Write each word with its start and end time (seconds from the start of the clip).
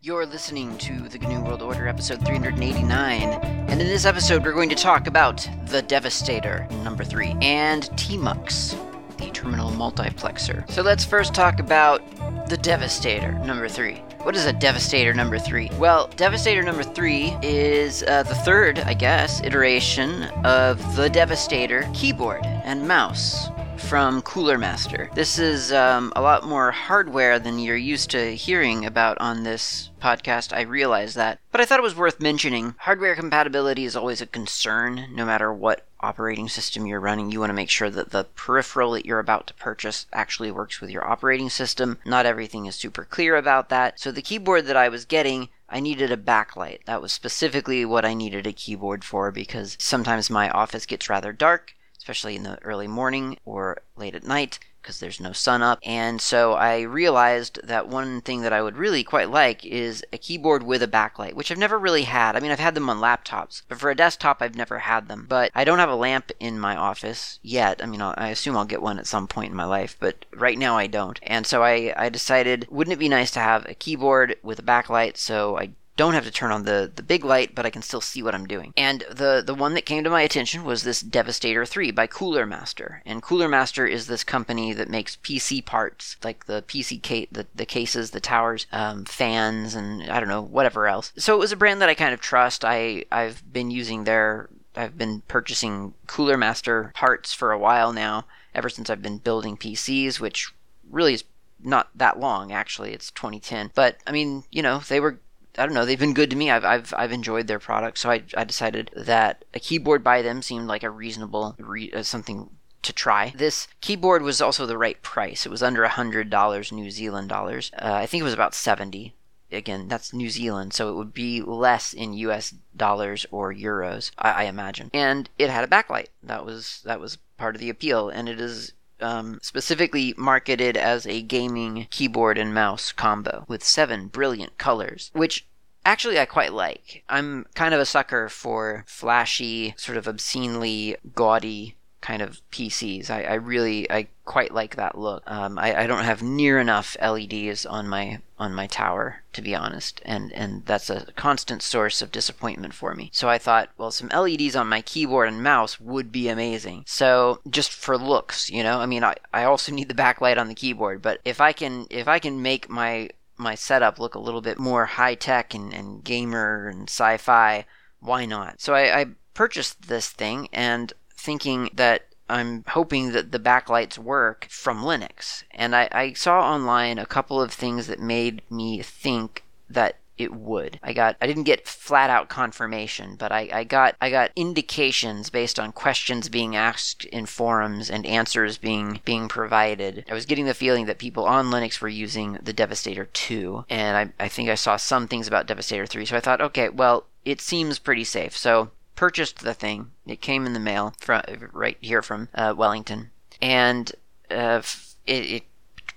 You're 0.00 0.26
listening 0.26 0.78
to 0.78 1.08
the 1.08 1.18
GNU 1.18 1.40
World 1.40 1.60
Order, 1.60 1.88
episode 1.88 2.24
389, 2.24 3.20
and 3.20 3.80
in 3.80 3.86
this 3.88 4.04
episode, 4.04 4.44
we're 4.44 4.52
going 4.52 4.68
to 4.68 4.76
talk 4.76 5.08
about 5.08 5.50
the 5.66 5.82
Devastator, 5.82 6.68
number 6.84 7.02
3, 7.02 7.34
and 7.42 7.82
TMUX, 7.96 8.78
the 9.16 9.28
terminal 9.32 9.72
multiplexer. 9.72 10.70
So 10.70 10.82
let's 10.82 11.04
first 11.04 11.34
talk 11.34 11.58
about 11.58 12.00
the 12.48 12.56
Devastator, 12.56 13.32
number 13.40 13.68
3. 13.68 13.94
What 14.22 14.36
is 14.36 14.46
a 14.46 14.52
Devastator 14.52 15.12
number 15.12 15.36
3? 15.36 15.70
Well, 15.80 16.06
Devastator 16.14 16.62
number 16.62 16.84
3 16.84 17.36
is 17.42 18.04
uh, 18.04 18.22
the 18.22 18.36
third, 18.36 18.78
I 18.78 18.94
guess, 18.94 19.42
iteration 19.42 20.22
of 20.44 20.94
the 20.94 21.10
Devastator 21.10 21.90
keyboard 21.92 22.44
and 22.44 22.86
mouse 22.86 23.48
from 23.78 24.22
Cooler 24.22 24.58
Master. 24.58 25.10
This 25.14 25.38
is 25.38 25.72
um, 25.72 26.12
a 26.14 26.20
lot 26.20 26.44
more 26.44 26.70
hardware 26.70 27.38
than 27.38 27.58
you're 27.58 27.76
used 27.76 28.10
to 28.10 28.34
hearing 28.34 28.84
about 28.84 29.18
on 29.18 29.44
this 29.44 29.90
podcast. 30.00 30.52
I 30.52 30.62
realize 30.62 31.14
that. 31.14 31.38
But 31.52 31.60
I 31.60 31.64
thought 31.64 31.78
it 31.78 31.82
was 31.84 31.96
worth 31.96 32.20
mentioning. 32.20 32.74
Hardware 32.78 33.14
compatibility 33.14 33.84
is 33.84 33.96
always 33.96 34.20
a 34.20 34.26
concern, 34.26 35.06
no 35.12 35.24
matter 35.24 35.52
what 35.52 35.86
operating 36.00 36.48
system 36.48 36.86
you're 36.86 37.00
running. 37.00 37.30
You 37.30 37.40
want 37.40 37.50
to 37.50 37.54
make 37.54 37.70
sure 37.70 37.90
that 37.90 38.10
the 38.10 38.24
peripheral 38.24 38.92
that 38.92 39.06
you're 39.06 39.18
about 39.18 39.46
to 39.48 39.54
purchase 39.54 40.06
actually 40.12 40.50
works 40.50 40.80
with 40.80 40.90
your 40.90 41.06
operating 41.06 41.50
system. 41.50 41.98
Not 42.04 42.26
everything 42.26 42.66
is 42.66 42.76
super 42.76 43.04
clear 43.04 43.36
about 43.36 43.68
that. 43.70 43.98
So 43.98 44.12
the 44.12 44.22
keyboard 44.22 44.66
that 44.66 44.76
I 44.76 44.88
was 44.88 45.04
getting 45.04 45.48
I 45.70 45.80
needed 45.80 46.10
a 46.10 46.16
backlight. 46.16 46.84
That 46.86 47.02
was 47.02 47.12
specifically 47.12 47.84
what 47.84 48.06
I 48.06 48.14
needed 48.14 48.46
a 48.46 48.52
keyboard 48.52 49.04
for 49.04 49.30
because 49.30 49.76
sometimes 49.78 50.30
my 50.30 50.48
office 50.48 50.86
gets 50.86 51.10
rather 51.10 51.32
dark 51.32 51.74
especially 52.08 52.36
in 52.36 52.42
the 52.42 52.58
early 52.64 52.88
morning 52.88 53.36
or 53.44 53.82
late 53.94 54.14
at 54.14 54.24
night 54.24 54.58
because 54.80 54.98
there's 54.98 55.20
no 55.20 55.32
sun 55.32 55.60
up. 55.60 55.78
And 55.82 56.22
so 56.22 56.54
I 56.54 56.80
realized 56.80 57.60
that 57.64 57.86
one 57.86 58.22
thing 58.22 58.40
that 58.40 58.52
I 58.52 58.62
would 58.62 58.78
really 58.78 59.04
quite 59.04 59.28
like 59.28 59.62
is 59.62 60.02
a 60.10 60.16
keyboard 60.16 60.62
with 60.62 60.82
a 60.82 60.88
backlight, 60.88 61.34
which 61.34 61.50
I've 61.50 61.58
never 61.58 61.78
really 61.78 62.04
had. 62.04 62.34
I 62.34 62.40
mean, 62.40 62.50
I've 62.50 62.58
had 62.58 62.74
them 62.74 62.88
on 62.88 62.96
laptops, 62.98 63.60
but 63.68 63.78
for 63.78 63.90
a 63.90 63.94
desktop, 63.94 64.38
I've 64.40 64.54
never 64.54 64.78
had 64.78 65.08
them. 65.08 65.26
But 65.28 65.50
I 65.54 65.64
don't 65.64 65.80
have 65.80 65.90
a 65.90 65.94
lamp 65.94 66.32
in 66.40 66.58
my 66.58 66.74
office 66.74 67.38
yet. 67.42 67.82
I 67.82 67.86
mean, 67.86 68.00
I'll, 68.00 68.14
i 68.16 68.28
assume 68.28 68.56
I'll 68.56 68.64
get 68.64 68.80
one 68.80 68.98
at 68.98 69.06
some 69.06 69.28
point 69.28 69.50
in 69.50 69.56
my 69.56 69.66
life, 69.66 69.94
but 70.00 70.24
right 70.34 70.56
now 70.56 70.78
I 70.78 70.86
don't. 70.86 71.20
And 71.22 71.46
so 71.46 71.62
I, 71.62 71.92
I 71.94 72.08
decided, 72.08 72.66
wouldn't 72.70 72.94
it 72.94 72.98
be 72.98 73.10
nice 73.10 73.32
to 73.32 73.40
have 73.40 73.68
a 73.68 73.74
keyboard 73.74 74.36
with 74.42 74.58
a 74.58 74.62
backlight? 74.62 75.18
So 75.18 75.58
I 75.58 75.72
don't 75.98 76.14
have 76.14 76.24
to 76.24 76.30
turn 76.30 76.52
on 76.52 76.62
the, 76.62 76.90
the 76.94 77.02
big 77.02 77.24
light, 77.24 77.56
but 77.56 77.66
I 77.66 77.70
can 77.70 77.82
still 77.82 78.00
see 78.00 78.22
what 78.22 78.34
I'm 78.34 78.46
doing. 78.46 78.72
And 78.76 79.04
the, 79.10 79.42
the 79.44 79.52
one 79.52 79.74
that 79.74 79.84
came 79.84 80.04
to 80.04 80.10
my 80.10 80.22
attention 80.22 80.64
was 80.64 80.84
this 80.84 81.00
Devastator 81.00 81.66
3 81.66 81.90
by 81.90 82.06
Cooler 82.06 82.46
Master. 82.46 83.02
And 83.04 83.20
Cooler 83.20 83.48
Master 83.48 83.84
is 83.84 84.06
this 84.06 84.22
company 84.22 84.72
that 84.72 84.88
makes 84.88 85.16
PC 85.16 85.64
parts, 85.64 86.16
like 86.22 86.46
the 86.46 86.62
PC 86.62 87.02
case, 87.02 87.26
the, 87.32 87.48
the 87.52 87.66
cases, 87.66 88.12
the 88.12 88.20
towers, 88.20 88.68
um, 88.70 89.04
fans, 89.06 89.74
and 89.74 90.04
I 90.04 90.20
don't 90.20 90.28
know, 90.28 90.40
whatever 90.40 90.86
else. 90.86 91.12
So 91.16 91.34
it 91.34 91.40
was 91.40 91.50
a 91.50 91.56
brand 91.56 91.82
that 91.82 91.88
I 91.88 91.94
kind 91.94 92.14
of 92.14 92.20
trust. 92.20 92.64
I, 92.64 93.04
I've 93.10 93.42
been 93.52 93.70
using 93.70 94.04
their 94.04 94.48
I've 94.76 94.96
been 94.96 95.22
purchasing 95.22 95.94
Cooler 96.06 96.36
Master 96.36 96.92
parts 96.94 97.34
for 97.34 97.50
a 97.50 97.58
while 97.58 97.92
now, 97.92 98.26
ever 98.54 98.68
since 98.68 98.88
I've 98.88 99.02
been 99.02 99.18
building 99.18 99.56
PCs, 99.56 100.20
which 100.20 100.52
really 100.88 101.14
is 101.14 101.24
not 101.60 101.88
that 101.96 102.20
long 102.20 102.52
actually. 102.52 102.92
It's 102.92 103.10
2010. 103.10 103.72
But 103.74 103.96
I 104.06 104.12
mean, 104.12 104.44
you 104.52 104.62
know, 104.62 104.78
they 104.88 105.00
were 105.00 105.18
I 105.58 105.66
don't 105.66 105.74
know. 105.74 105.84
They've 105.84 105.98
been 105.98 106.14
good 106.14 106.30
to 106.30 106.36
me. 106.36 106.50
I've 106.50 106.64
I've, 106.64 106.94
I've 106.96 107.12
enjoyed 107.12 107.46
their 107.46 107.58
product, 107.58 107.98
so 107.98 108.10
I, 108.10 108.22
I 108.36 108.44
decided 108.44 108.90
that 108.96 109.44
a 109.52 109.60
keyboard 109.60 110.04
by 110.04 110.22
them 110.22 110.40
seemed 110.42 110.68
like 110.68 110.82
a 110.82 110.90
reasonable 110.90 111.56
re- 111.58 111.92
uh, 111.92 112.02
something 112.02 112.50
to 112.82 112.92
try. 112.92 113.32
This 113.36 113.66
keyboard 113.80 114.22
was 114.22 114.40
also 114.40 114.64
the 114.64 114.78
right 114.78 115.00
price. 115.02 115.44
It 115.44 115.50
was 115.50 115.62
under 115.62 115.84
a 115.84 115.88
hundred 115.88 116.30
dollars 116.30 116.72
New 116.72 116.90
Zealand 116.90 117.28
dollars. 117.28 117.70
Uh, 117.76 117.92
I 117.92 118.06
think 118.06 118.20
it 118.20 118.24
was 118.24 118.34
about 118.34 118.54
seventy. 118.54 119.14
Again, 119.50 119.88
that's 119.88 120.12
New 120.12 120.28
Zealand, 120.28 120.74
so 120.74 120.90
it 120.90 120.96
would 120.96 121.14
be 121.14 121.40
less 121.40 121.94
in 121.94 122.12
U.S. 122.12 122.54
dollars 122.76 123.24
or 123.30 123.52
euros, 123.52 124.10
I, 124.18 124.30
I 124.30 124.42
imagine. 124.44 124.90
And 124.92 125.30
it 125.38 125.48
had 125.48 125.64
a 125.64 125.66
backlight. 125.66 126.08
That 126.22 126.44
was 126.44 126.82
that 126.84 127.00
was 127.00 127.16
part 127.38 127.54
of 127.54 127.60
the 127.60 127.70
appeal, 127.70 128.10
and 128.10 128.28
it 128.28 128.40
is 128.40 128.74
um, 129.00 129.38
specifically 129.42 130.14
marketed 130.16 130.76
as 130.76 131.06
a 131.06 131.22
gaming 131.22 131.86
keyboard 131.90 132.38
and 132.38 132.54
mouse 132.54 132.92
combo 132.92 133.44
with 133.48 133.64
seven 133.64 134.08
brilliant 134.08 134.58
colors, 134.58 135.10
which 135.14 135.46
actually 135.84 136.18
I 136.18 136.26
quite 136.26 136.52
like. 136.52 137.04
I'm 137.08 137.46
kind 137.54 137.74
of 137.74 137.80
a 137.80 137.86
sucker 137.86 138.28
for 138.28 138.84
flashy, 138.86 139.74
sort 139.76 139.98
of 139.98 140.06
obscenely 140.06 140.96
gaudy 141.14 141.76
kind 142.00 142.22
of 142.22 142.40
PCs. 142.50 143.10
I, 143.10 143.22
I 143.24 143.34
really 143.34 143.90
I 143.90 144.08
quite 144.28 144.52
like 144.52 144.76
that 144.76 144.98
look. 144.98 145.22
Um, 145.26 145.58
I, 145.58 145.84
I 145.84 145.86
don't 145.86 146.04
have 146.04 146.22
near 146.22 146.60
enough 146.60 146.98
LEDs 147.00 147.64
on 147.64 147.88
my 147.88 148.20
on 148.38 148.54
my 148.54 148.66
tower 148.66 149.22
to 149.32 149.40
be 149.40 149.54
honest, 149.54 150.02
and 150.04 150.30
and 150.34 150.66
that's 150.66 150.90
a 150.90 151.06
constant 151.16 151.62
source 151.62 152.02
of 152.02 152.12
disappointment 152.12 152.74
for 152.74 152.94
me. 152.94 153.08
So 153.10 153.30
I 153.30 153.38
thought, 153.38 153.70
well, 153.78 153.90
some 153.90 154.10
LEDs 154.10 154.54
on 154.54 154.68
my 154.68 154.82
keyboard 154.82 155.28
and 155.28 155.42
mouse 155.42 155.80
would 155.80 156.12
be 156.12 156.28
amazing. 156.28 156.84
So 156.86 157.40
just 157.48 157.72
for 157.72 157.96
looks, 157.96 158.50
you 158.50 158.62
know, 158.62 158.80
I 158.80 158.86
mean, 158.86 159.02
I, 159.02 159.14
I 159.32 159.44
also 159.44 159.72
need 159.76 159.88
the 159.88 159.94
backlight 159.94 160.36
on 160.36 160.48
the 160.48 160.54
keyboard, 160.54 161.00
but 161.00 161.20
if 161.24 161.40
I 161.40 161.52
can 161.52 161.86
if 161.88 162.06
I 162.06 162.18
can 162.18 162.42
make 162.42 162.68
my 162.68 163.08
my 163.38 163.54
setup 163.54 163.98
look 163.98 164.14
a 164.14 164.20
little 164.20 164.42
bit 164.42 164.58
more 164.58 164.84
high 164.84 165.14
tech 165.14 165.54
and, 165.54 165.72
and 165.72 166.04
gamer 166.04 166.68
and 166.68 166.82
sci-fi, 166.82 167.64
why 168.00 168.26
not? 168.26 168.60
So 168.60 168.74
I, 168.74 169.00
I 169.00 169.06
purchased 169.32 169.88
this 169.88 170.10
thing 170.10 170.48
and 170.52 170.92
thinking 171.16 171.70
that 171.72 172.07
I'm 172.28 172.64
hoping 172.68 173.12
that 173.12 173.32
the 173.32 173.38
backlights 173.38 173.98
work 173.98 174.46
from 174.50 174.82
Linux. 174.82 175.44
And 175.50 175.74
I, 175.74 175.88
I, 175.92 176.12
saw 176.12 176.40
online 176.40 176.98
a 176.98 177.06
couple 177.06 177.40
of 177.40 177.52
things 177.52 177.86
that 177.86 178.00
made 178.00 178.42
me 178.50 178.82
think 178.82 179.44
that 179.70 179.96
it 180.18 180.34
would. 180.34 180.80
I 180.82 180.92
got 180.92 181.16
I 181.20 181.26
didn't 181.26 181.44
get 181.44 181.66
flat 181.66 182.10
out 182.10 182.28
confirmation, 182.28 183.14
but 183.16 183.30
I, 183.32 183.48
I 183.52 183.64
got 183.64 183.94
I 184.00 184.10
got 184.10 184.32
indications 184.34 185.30
based 185.30 185.58
on 185.58 185.72
questions 185.72 186.28
being 186.28 186.56
asked 186.56 187.04
in 187.04 187.26
forums 187.26 187.88
and 187.88 188.04
answers 188.04 188.58
being 188.58 189.00
being 189.04 189.28
provided. 189.28 190.04
I 190.10 190.14
was 190.14 190.26
getting 190.26 190.46
the 190.46 190.54
feeling 190.54 190.86
that 190.86 190.98
people 190.98 191.24
on 191.24 191.46
Linux 191.46 191.80
were 191.80 191.88
using 191.88 192.38
the 192.42 192.52
Devastator 192.52 193.06
2, 193.06 193.64
and 193.70 193.96
I, 193.96 194.24
I 194.24 194.28
think 194.28 194.50
I 194.50 194.56
saw 194.56 194.76
some 194.76 195.06
things 195.06 195.28
about 195.28 195.46
Devastator 195.46 195.86
3, 195.86 196.04
so 196.04 196.16
I 196.16 196.20
thought, 196.20 196.40
okay, 196.40 196.68
well, 196.68 197.06
it 197.24 197.40
seems 197.40 197.78
pretty 197.78 198.04
safe. 198.04 198.36
So 198.36 198.70
purchased 198.98 199.38
the 199.38 199.54
thing. 199.54 199.92
It 200.06 200.20
came 200.20 200.44
in 200.44 200.54
the 200.54 200.58
mail 200.58 200.92
from 201.00 201.22
right 201.52 201.76
here 201.80 202.02
from 202.02 202.28
uh, 202.34 202.52
Wellington, 202.56 203.10
and 203.40 203.92
uh, 204.28 204.60
it, 205.06 205.24
it 205.24 205.42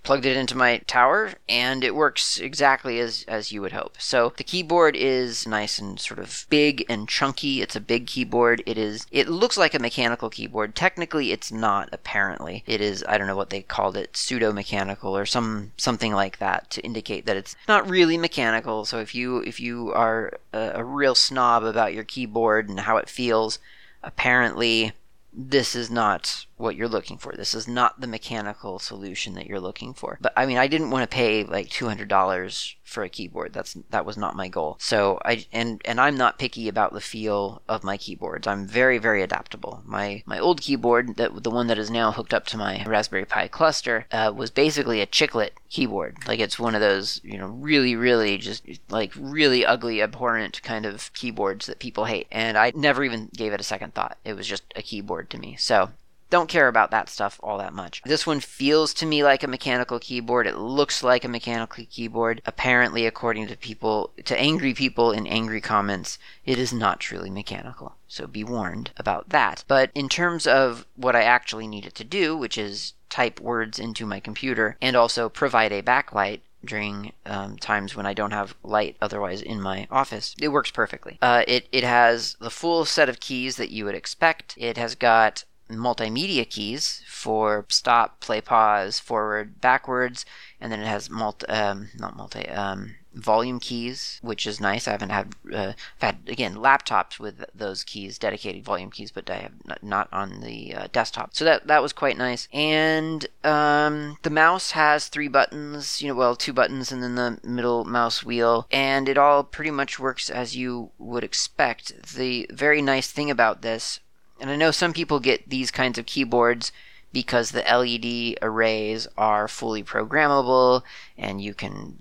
plugged 0.03 0.25
it 0.25 0.38
into 0.38 0.57
my 0.57 0.78
tower 0.88 1.34
and 1.47 1.84
it 1.84 1.95
works 1.95 2.39
exactly 2.39 3.00
as 3.00 3.23
as 3.28 3.51
you 3.51 3.62
would 3.62 3.72
hope. 3.72 3.95
So 4.00 4.34
the 4.38 4.44
keyboard 4.44 4.95
is 4.95 5.47
nice 5.47 5.78
and 5.79 6.00
sort 6.00 6.19
of 6.19 6.45
big 6.50 6.85
and 6.89 7.07
chunky. 7.07 7.62
It's 7.62 7.75
a 7.75 7.81
big 7.81 8.07
keyboard. 8.07 8.63
It 8.66 8.78
is 8.78 9.06
it 9.12 9.28
looks 9.28 9.57
like 9.57 9.73
a 9.73 9.79
mechanical 9.79 10.29
keyboard. 10.29 10.75
Technically 10.75 11.31
it's 11.31 11.51
not 11.51 11.89
apparently. 11.91 12.63
It 12.66 12.81
is 12.81 13.03
I 13.07 13.17
don't 13.17 13.28
know 13.28 13.35
what 13.35 13.51
they 13.51 13.62
called 13.62 13.95
it, 13.95 14.17
pseudo 14.17 14.51
mechanical 14.51 15.16
or 15.16 15.25
some 15.25 15.72
something 15.78 16.13
like 16.13 16.39
that 16.39 16.69
to 16.72 16.81
indicate 16.81 17.25
that 17.25 17.38
it's 17.38 17.56
not 17.68 17.89
really 17.89 18.18
mechanical. 18.18 18.85
So 18.85 19.00
if 19.00 19.13
you 19.13 19.39
if 19.39 19.59
you 19.59 19.91
are 19.94 20.39
a, 20.53 20.72
a 20.75 20.83
real 20.83 21.16
snob 21.16 21.63
about 21.63 21.94
your 21.94 22.03
keyboard 22.03 22.69
and 22.69 22.81
how 22.81 22.97
it 22.97 23.09
feels, 23.09 23.59
apparently 24.03 24.94
this 25.33 25.75
is 25.75 25.89
not 25.89 26.45
what 26.61 26.75
you're 26.75 26.88
looking 26.88 27.17
for. 27.17 27.33
This 27.35 27.53
is 27.53 27.67
not 27.67 27.99
the 27.99 28.07
mechanical 28.07 28.79
solution 28.79 29.33
that 29.35 29.47
you're 29.47 29.59
looking 29.59 29.94
for. 29.94 30.17
But 30.22 30.33
I 30.38 30.45
mean, 30.45 30.57
I 30.57 30.67
didn't 30.67 30.91
want 30.91 31.09
to 31.09 31.16
pay 31.16 31.44
like 31.44 31.69
$200 31.69 32.75
for 32.91 33.03
a 33.03 33.09
keyboard. 33.09 33.53
That's 33.53 33.77
that 33.89 34.05
was 34.05 34.17
not 34.17 34.35
my 34.35 34.49
goal. 34.49 34.77
So 34.79 35.19
I 35.23 35.45
and 35.51 35.81
and 35.85 36.00
I'm 36.00 36.17
not 36.17 36.38
picky 36.38 36.67
about 36.67 36.94
the 36.94 37.01
feel 37.01 37.61
of 37.67 37.83
my 37.83 37.97
keyboards. 37.97 38.45
I'm 38.45 38.67
very 38.67 38.97
very 38.97 39.23
adaptable. 39.23 39.81
My 39.85 40.23
my 40.25 40.38
old 40.38 40.61
keyboard, 40.61 41.16
that 41.16 41.44
the 41.44 41.50
one 41.50 41.67
that 41.67 41.79
is 41.79 41.89
now 41.89 42.11
hooked 42.11 42.33
up 42.33 42.45
to 42.47 42.57
my 42.57 42.83
Raspberry 42.85 43.25
Pi 43.25 43.47
cluster, 43.47 44.05
uh, 44.11 44.33
was 44.35 44.51
basically 44.51 45.01
a 45.01 45.07
chiclet 45.07 45.51
keyboard. 45.69 46.17
Like 46.27 46.39
it's 46.39 46.59
one 46.59 46.75
of 46.75 46.81
those 46.81 47.21
you 47.23 47.38
know 47.38 47.47
really 47.47 47.95
really 47.95 48.38
just 48.38 48.63
like 48.89 49.13
really 49.16 49.66
ugly 49.66 50.01
abhorrent 50.01 50.62
kind 50.62 50.86
of 50.86 51.12
keyboards 51.13 51.65
that 51.68 51.80
people 51.80 52.06
hate. 52.06 52.27
And 52.31 52.57
I 52.57 52.74
never 52.75 53.03
even 53.03 53.30
gave 53.36 53.53
it 53.53 53.62
a 53.62 53.63
second 53.63 53.94
thought. 53.94 54.18
It 54.25 54.33
was 54.33 54.47
just 54.47 54.63
a 54.75 54.81
keyboard 54.81 55.30
to 55.30 55.39
me. 55.39 55.56
So 55.56 55.91
don't 56.31 56.50
care 56.50 56.68
about 56.68 56.89
that 56.89 57.10
stuff 57.10 57.39
all 57.44 57.60
that 57.60 57.74
much. 57.74 58.01
This 58.04 58.25
one 58.25 58.39
feels 58.39 58.94
to 58.95 59.06
me 59.06 59.24
like 59.24 59.44
a 59.44 59.48
mechanical 59.48 60.00
keyboard. 60.00 60.48
It 60.48 60.57
looks 60.57 61.04
like 61.04 61.24
a 61.24 61.28
mechanical 61.28 61.86
keyboard. 61.86 62.42
Apparently, 62.45 63.06
according 63.06 63.48
to 63.48 63.57
people, 63.57 64.12
to 64.25 64.39
angry 64.39 64.74
people 64.74 65.12
in 65.12 65.28
angry 65.28 65.62
comments, 65.62 66.18
it 66.45 66.57
is 66.57 66.74
not 66.74 67.00
truly 67.00 67.30
mechanical. 67.30 67.95
So 68.07 68.25
be 68.25 68.44
warned 68.44 68.92
about 68.98 69.30
that. 69.30 69.63
But 69.68 69.92
in 69.94 70.10
terms 70.10 70.48
of 70.48 70.88
what 70.95 71.16
I 71.16 71.22
actually 71.24 71.68
need 71.68 71.86
it 71.86 71.95
to 71.95 72.04
do, 72.04 72.36
which 72.36 72.57
is 72.57 72.94
type 73.10 73.39
words 73.39 73.77
into 73.77 74.06
my 74.06 74.22
computer 74.22 74.77
and 74.81 74.95
also 74.95 75.30
provide 75.30 75.74
a 75.74 75.84
backlight, 75.84 76.39
during 76.63 77.12
um, 77.25 77.57
times 77.57 77.95
when 77.95 78.06
I 78.06 78.13
don't 78.13 78.31
have 78.31 78.56
light 78.63 78.95
otherwise 79.01 79.42
in 79.42 79.62
my 79.62 79.88
office. 79.89 80.36
It 80.39 80.50
works 80.50 80.72
perfectly. 80.72 81.18
Uh, 81.22 81.44
it, 81.48 81.68
it 81.72 81.84
has 81.84 82.36
the 82.39 82.51
full 82.51 82.86
set 82.86 83.10
of 83.10 83.19
keys 83.19 83.57
that 83.57 83.72
you 83.72 83.86
would 83.86 83.95
expect. 83.95 84.54
It 84.57 84.77
has 84.77 84.95
got 84.95 85.44
multimedia 85.77 86.50
keys 86.50 87.03
for 87.07 87.65
stop, 87.69 88.19
play, 88.19 88.41
pause, 88.41 89.00
forward, 89.00 89.62
backwards, 89.62 90.25
and 90.59 90.71
then 90.71 90.81
it 90.81 90.88
has 90.88 91.09
multi, 91.09 91.47
um, 91.47 91.89
not 91.97 92.15
multi, 92.15 92.47
um, 92.50 92.95
volume 93.13 93.59
keys, 93.59 94.19
which 94.21 94.47
is 94.47 94.62
nice. 94.62 94.88
I 94.88 94.91
haven't 94.91 95.09
had, 95.09 95.35
uh, 95.53 95.73
had 96.00 96.19
again 96.27 96.56
laptops 96.56 97.19
with 97.19 97.44
those 97.53 97.83
keys, 97.83 98.18
dedicated 98.18 98.63
volume 98.63 98.89
keys, 98.89 99.12
but 99.12 99.29
I 99.29 99.35
have 99.35 99.51
not, 99.65 99.83
not 99.83 100.07
on 100.12 100.41
the 100.41 100.73
uh, 100.73 100.88
desktop. 100.91 101.33
So 101.33 101.44
that 101.45 101.68
that 101.68 101.81
was 101.81 101.94
quite 101.94 102.17
nice. 102.17 102.47
And 102.53 103.25
um, 103.44 104.17
the 104.24 104.29
mouse 104.29 104.71
has 104.71 105.07
three 105.07 105.27
buttons, 105.27 106.01
you 106.01 106.07
know, 106.07 106.15
well, 106.15 106.35
two 106.35 106.53
buttons, 106.53 106.91
and 106.91 107.03
then 107.03 107.15
the 107.15 107.39
middle 107.44 107.83
mouse 107.83 108.24
wheel, 108.24 108.67
and 108.71 109.09
it 109.09 109.17
all 109.17 109.44
pretty 109.44 109.71
much 109.71 110.00
works 110.00 110.29
as 110.29 110.56
you 110.56 110.91
would 110.97 111.24
expect. 111.24 112.13
The 112.15 112.47
very 112.51 112.81
nice 112.81 113.12
thing 113.12 113.29
about 113.29 113.62
this, 113.62 114.00
and 114.41 114.49
I 114.49 114.55
know 114.55 114.71
some 114.71 114.91
people 114.91 115.19
get 115.19 115.49
these 115.49 115.71
kinds 115.71 115.97
of 115.97 116.07
keyboards 116.07 116.71
because 117.13 117.51
the 117.51 117.61
LED 117.61 118.39
arrays 118.41 119.07
are 119.17 119.47
fully 119.47 119.83
programmable 119.83 120.81
and 121.17 121.39
you 121.39 121.53
can 121.53 121.99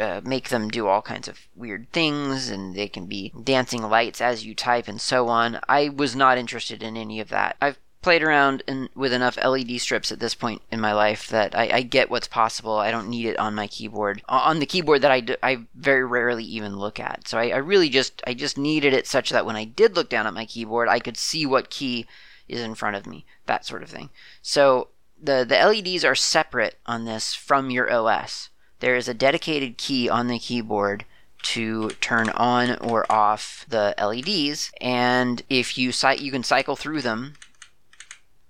uh, 0.00 0.20
make 0.24 0.48
them 0.48 0.68
do 0.68 0.86
all 0.86 1.02
kinds 1.02 1.28
of 1.28 1.38
weird 1.54 1.90
things 1.92 2.48
and 2.48 2.74
they 2.74 2.88
can 2.88 3.06
be 3.06 3.32
dancing 3.44 3.82
lights 3.82 4.20
as 4.20 4.46
you 4.46 4.54
type 4.54 4.88
and 4.88 5.00
so 5.00 5.28
on. 5.28 5.60
I 5.68 5.90
was 5.90 6.16
not 6.16 6.38
interested 6.38 6.82
in 6.82 6.96
any 6.96 7.20
of 7.20 7.28
that. 7.28 7.56
I've 7.60 7.78
played 8.02 8.22
around 8.22 8.62
in, 8.66 8.88
with 8.94 9.12
enough 9.12 9.38
LED 9.42 9.80
strips 9.80 10.12
at 10.12 10.20
this 10.20 10.34
point 10.34 10.62
in 10.70 10.80
my 10.80 10.92
life 10.92 11.28
that 11.28 11.54
I, 11.56 11.70
I, 11.72 11.82
get 11.82 12.10
what's 12.10 12.28
possible. 12.28 12.76
I 12.76 12.90
don't 12.90 13.08
need 13.08 13.26
it 13.26 13.38
on 13.38 13.54
my 13.54 13.66
keyboard. 13.66 14.22
On 14.28 14.60
the 14.60 14.66
keyboard 14.66 15.02
that 15.02 15.10
I, 15.10 15.22
I 15.42 15.64
very 15.74 16.04
rarely 16.04 16.44
even 16.44 16.78
look 16.78 17.00
at. 17.00 17.26
So 17.26 17.38
I, 17.38 17.48
I 17.48 17.56
really 17.56 17.88
just 17.88 18.22
I 18.26 18.34
just 18.34 18.56
needed 18.56 18.92
it 18.92 19.06
such 19.06 19.30
that 19.30 19.46
when 19.46 19.56
I 19.56 19.64
did 19.64 19.96
look 19.96 20.08
down 20.08 20.26
at 20.26 20.34
my 20.34 20.46
keyboard, 20.46 20.88
I 20.88 21.00
could 21.00 21.16
see 21.16 21.44
what 21.44 21.70
key 21.70 22.06
is 22.48 22.60
in 22.60 22.74
front 22.74 22.96
of 22.96 23.06
me, 23.06 23.24
that 23.46 23.66
sort 23.66 23.82
of 23.82 23.90
thing. 23.90 24.10
So 24.42 24.88
the 25.20 25.44
the 25.48 25.56
LEDs 25.56 26.04
are 26.04 26.14
separate 26.14 26.78
on 26.86 27.04
this 27.04 27.34
from 27.34 27.70
your 27.70 27.92
OS 27.92 28.50
there 28.80 28.96
is 28.96 29.08
a 29.08 29.14
dedicated 29.14 29.76
key 29.76 30.08
on 30.08 30.28
the 30.28 30.38
keyboard 30.38 31.04
to 31.42 31.90
turn 32.00 32.28
on 32.30 32.76
or 32.78 33.10
off 33.10 33.64
the 33.68 33.94
LEDs, 33.98 34.72
and 34.80 35.42
if 35.48 35.78
you 35.78 35.92
you 36.18 36.32
can 36.32 36.42
cycle 36.42 36.76
through 36.76 37.02
them, 37.02 37.34